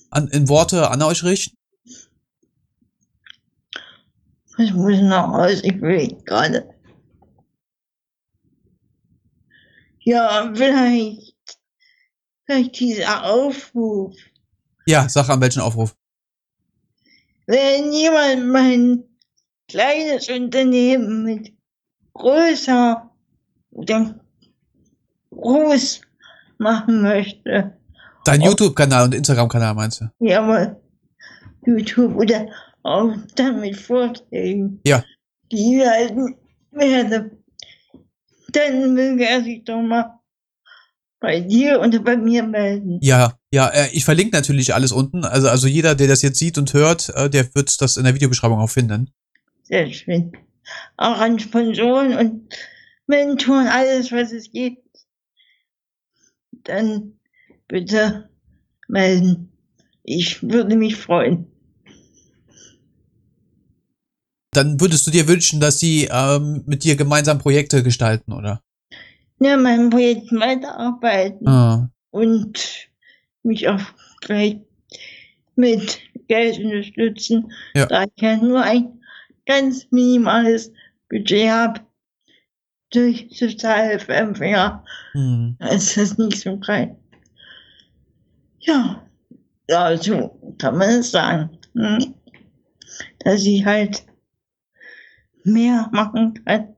an, 0.09 0.27
in 0.29 0.47
Worte 0.47 0.89
an 0.89 1.01
euch 1.01 1.23
richten? 1.23 1.55
Ich 4.57 4.73
muss 4.73 4.99
nach 5.01 5.27
Hause, 5.27 5.61
ich 5.65 5.81
will 5.81 6.15
gerade. 6.23 6.69
Ja, 9.99 10.51
vielleicht, 10.55 11.35
vielleicht 12.45 12.79
dieser 12.79 13.25
Aufruf. 13.25 14.15
Ja, 14.85 15.09
sag 15.09 15.29
an 15.29 15.41
welchen 15.41 15.61
Aufruf. 15.61 15.95
Wenn 17.47 17.91
jemand 17.91 18.47
mein 18.47 19.03
kleines 19.67 20.29
Unternehmen 20.29 21.23
mit 21.23 21.53
größer 22.13 23.11
oder 23.71 24.19
groß 25.31 26.01
machen 26.57 27.01
möchte. 27.01 27.77
Dein 28.23 28.41
YouTube-Kanal 28.41 29.05
und 29.05 29.15
Instagram-Kanal 29.15 29.75
meinst 29.75 30.01
du? 30.01 30.05
Ja, 30.19 30.41
aber 30.41 30.81
YouTube 31.65 32.15
oder 32.15 32.47
auch 32.83 33.13
damit 33.35 33.75
Vorträgen. 33.75 34.79
Ja. 34.85 35.03
Die 35.51 35.83
halten 35.85 36.35
werde. 36.71 37.31
Dann 38.49 38.93
möge 38.93 39.27
er 39.27 39.43
sich 39.43 39.63
doch 39.63 39.81
mal 39.81 40.19
bei 41.19 41.41
dir 41.41 41.79
und 41.79 42.03
bei 42.03 42.17
mir 42.17 42.43
melden. 42.43 42.99
Ja, 43.01 43.37
ja, 43.55 43.69
äh, 43.69 43.89
ich 43.93 44.03
verlinke 44.03 44.35
natürlich 44.35 44.73
alles 44.73 44.91
unten. 44.91 45.23
Also, 45.23 45.47
also 45.47 45.67
jeder, 45.67 45.95
der 45.95 46.09
das 46.09 46.21
jetzt 46.21 46.39
sieht 46.39 46.57
und 46.57 46.73
hört, 46.73 47.07
äh, 47.15 47.29
der 47.29 47.55
wird 47.55 47.81
das 47.81 47.95
in 47.95 48.03
der 48.03 48.13
Videobeschreibung 48.13 48.59
auch 48.59 48.69
finden. 48.69 49.09
Sehr 49.63 49.89
schön. 49.93 50.33
Auch 50.97 51.17
an 51.19 51.39
Sponsoren 51.39 52.17
und 52.17 52.53
Mentoren, 53.07 53.67
alles, 53.67 54.11
was 54.11 54.33
es 54.33 54.51
gibt. 54.51 54.83
Dann 56.65 57.13
bitte 57.69 58.29
melden. 58.89 59.53
Ich 60.03 60.43
würde 60.43 60.75
mich 60.75 60.97
freuen. 60.97 61.47
Dann 64.51 64.81
würdest 64.81 65.07
du 65.07 65.11
dir 65.11 65.29
wünschen, 65.29 65.61
dass 65.61 65.79
sie 65.79 66.09
ähm, 66.11 66.63
mit 66.65 66.83
dir 66.83 66.97
gemeinsam 66.97 67.39
Projekte 67.39 67.83
gestalten, 67.83 68.33
oder? 68.33 68.61
Ja, 69.39 69.55
mein 69.55 69.89
Projekt 69.89 70.29
weiterarbeiten. 70.33 71.47
Ah. 71.47 71.89
Und 72.09 72.89
mich 73.45 73.67
auch 73.67 73.81
gleich 74.21 74.57
mit 75.55 75.99
Geld 76.27 76.59
unterstützen, 76.59 77.51
ja. 77.73 77.85
da 77.85 78.03
ich 78.03 78.21
ja 78.21 78.37
nur 78.37 78.61
ein 78.61 78.99
ganz 79.45 79.87
minimales 79.91 80.71
Budget 81.09 81.49
habe. 81.49 81.81
durch 82.91 83.27
Sozialhilfeempfänger 83.31 84.83
hm. 85.13 85.57
ist 85.71 85.97
das 85.97 86.17
nicht 86.17 86.39
so 86.39 86.57
breit. 86.57 86.95
Ja, 88.59 89.05
also 89.69 90.39
kann 90.57 90.77
man 90.77 90.89
es 90.89 91.11
sagen, 91.11 91.49
hm? 91.73 92.15
dass 93.19 93.45
ich 93.45 93.65
halt 93.65 94.03
mehr 95.43 95.89
machen 95.91 96.33
kann 96.45 96.75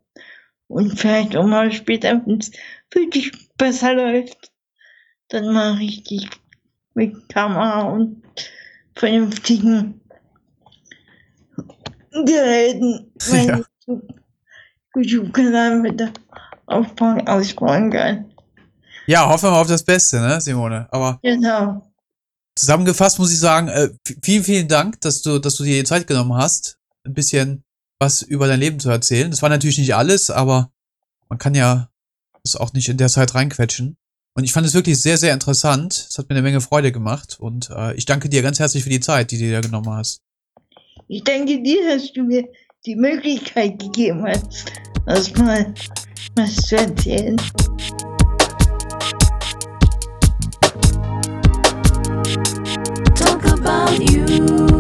und 0.68 1.00
vielleicht 1.00 1.36
auch 1.36 1.46
mal 1.46 1.72
später, 1.72 2.22
wenn 2.26 2.40
es 2.40 2.52
wirklich 2.92 3.32
besser 3.58 3.94
läuft, 3.94 4.52
dann 5.30 5.54
mal 5.54 5.74
richtig 5.74 6.30
mit 6.98 7.30
Kamera 7.30 7.84
und 7.84 8.24
vernünftigen 8.96 10.02
Geräten 12.12 13.12
ja. 13.32 13.62
YouTube-Kanal 14.96 15.80
mit 15.80 16.02
aufbauen, 16.66 17.28
ausbauen 17.28 17.92
kann. 17.92 18.26
Ja, 19.06 19.30
hoffen 19.30 19.46
wir 19.46 19.52
mal 19.52 19.62
auf 19.62 19.68
das 19.68 19.84
Beste, 19.84 20.20
ne, 20.20 20.42
Simone? 20.42 20.88
Aber 20.90 21.20
genau. 21.22 21.88
zusammengefasst 22.56 23.20
muss 23.20 23.32
ich 23.32 23.40
sagen, 23.40 23.68
äh, 23.68 23.90
vielen, 24.24 24.44
vielen 24.44 24.68
Dank, 24.68 25.00
dass 25.02 25.22
du, 25.22 25.38
dass 25.38 25.56
du 25.56 25.64
dir 25.64 25.78
die 25.78 25.88
Zeit 25.88 26.08
genommen 26.08 26.34
hast, 26.34 26.80
ein 27.06 27.14
bisschen 27.14 27.64
was 28.00 28.24
über 28.24 28.48
dein 28.48 28.60
Leben 28.60 28.80
zu 28.80 28.90
erzählen. 28.90 29.30
Das 29.30 29.44
war 29.44 29.50
natürlich 29.50 29.78
nicht 29.78 29.94
alles, 29.94 30.32
aber 30.32 30.72
man 31.30 31.38
kann 31.38 31.54
ja 31.54 31.90
das 32.44 32.56
auch 32.56 32.74
nicht 32.74 32.90
in 32.90 32.98
der 32.98 33.10
Zeit 33.10 33.36
reinquetschen. 33.36 33.98
Und 34.38 34.44
ich 34.44 34.54
fand 34.54 34.68
es 34.68 34.76
wirklich 34.76 35.02
sehr, 35.02 35.18
sehr 35.18 35.34
interessant. 35.34 36.06
Es 36.12 36.20
hat 36.20 36.30
mir 36.30 36.36
eine 36.36 36.44
Menge 36.44 36.62
Freude 36.62 36.92
gemacht. 36.92 37.38
Und 37.40 37.72
äh, 37.72 37.96
ich 37.96 38.06
danke 38.06 38.30
dir 38.30 38.44
ganz 38.44 38.60
herzlich 38.60 38.84
für 38.84 38.90
die 38.92 39.00
Zeit, 39.00 39.32
die 39.32 39.40
du 39.40 39.46
dir 39.46 39.62
genommen 39.62 39.90
hast. 39.90 40.22
Ich 41.08 41.24
danke 41.24 41.60
dir, 41.64 41.90
dass 41.90 42.14
du 42.14 42.22
mir 42.22 42.48
die 42.86 42.96
Möglichkeit 42.96 43.80
gegeben 43.80 44.24
hast, 44.28 44.72
das 45.08 45.34
mal 45.38 45.74
was 46.36 46.56
zu 46.56 46.78
erzählen. 46.78 47.36
Talk 53.16 53.44
about 53.44 54.04
you. 54.04 54.77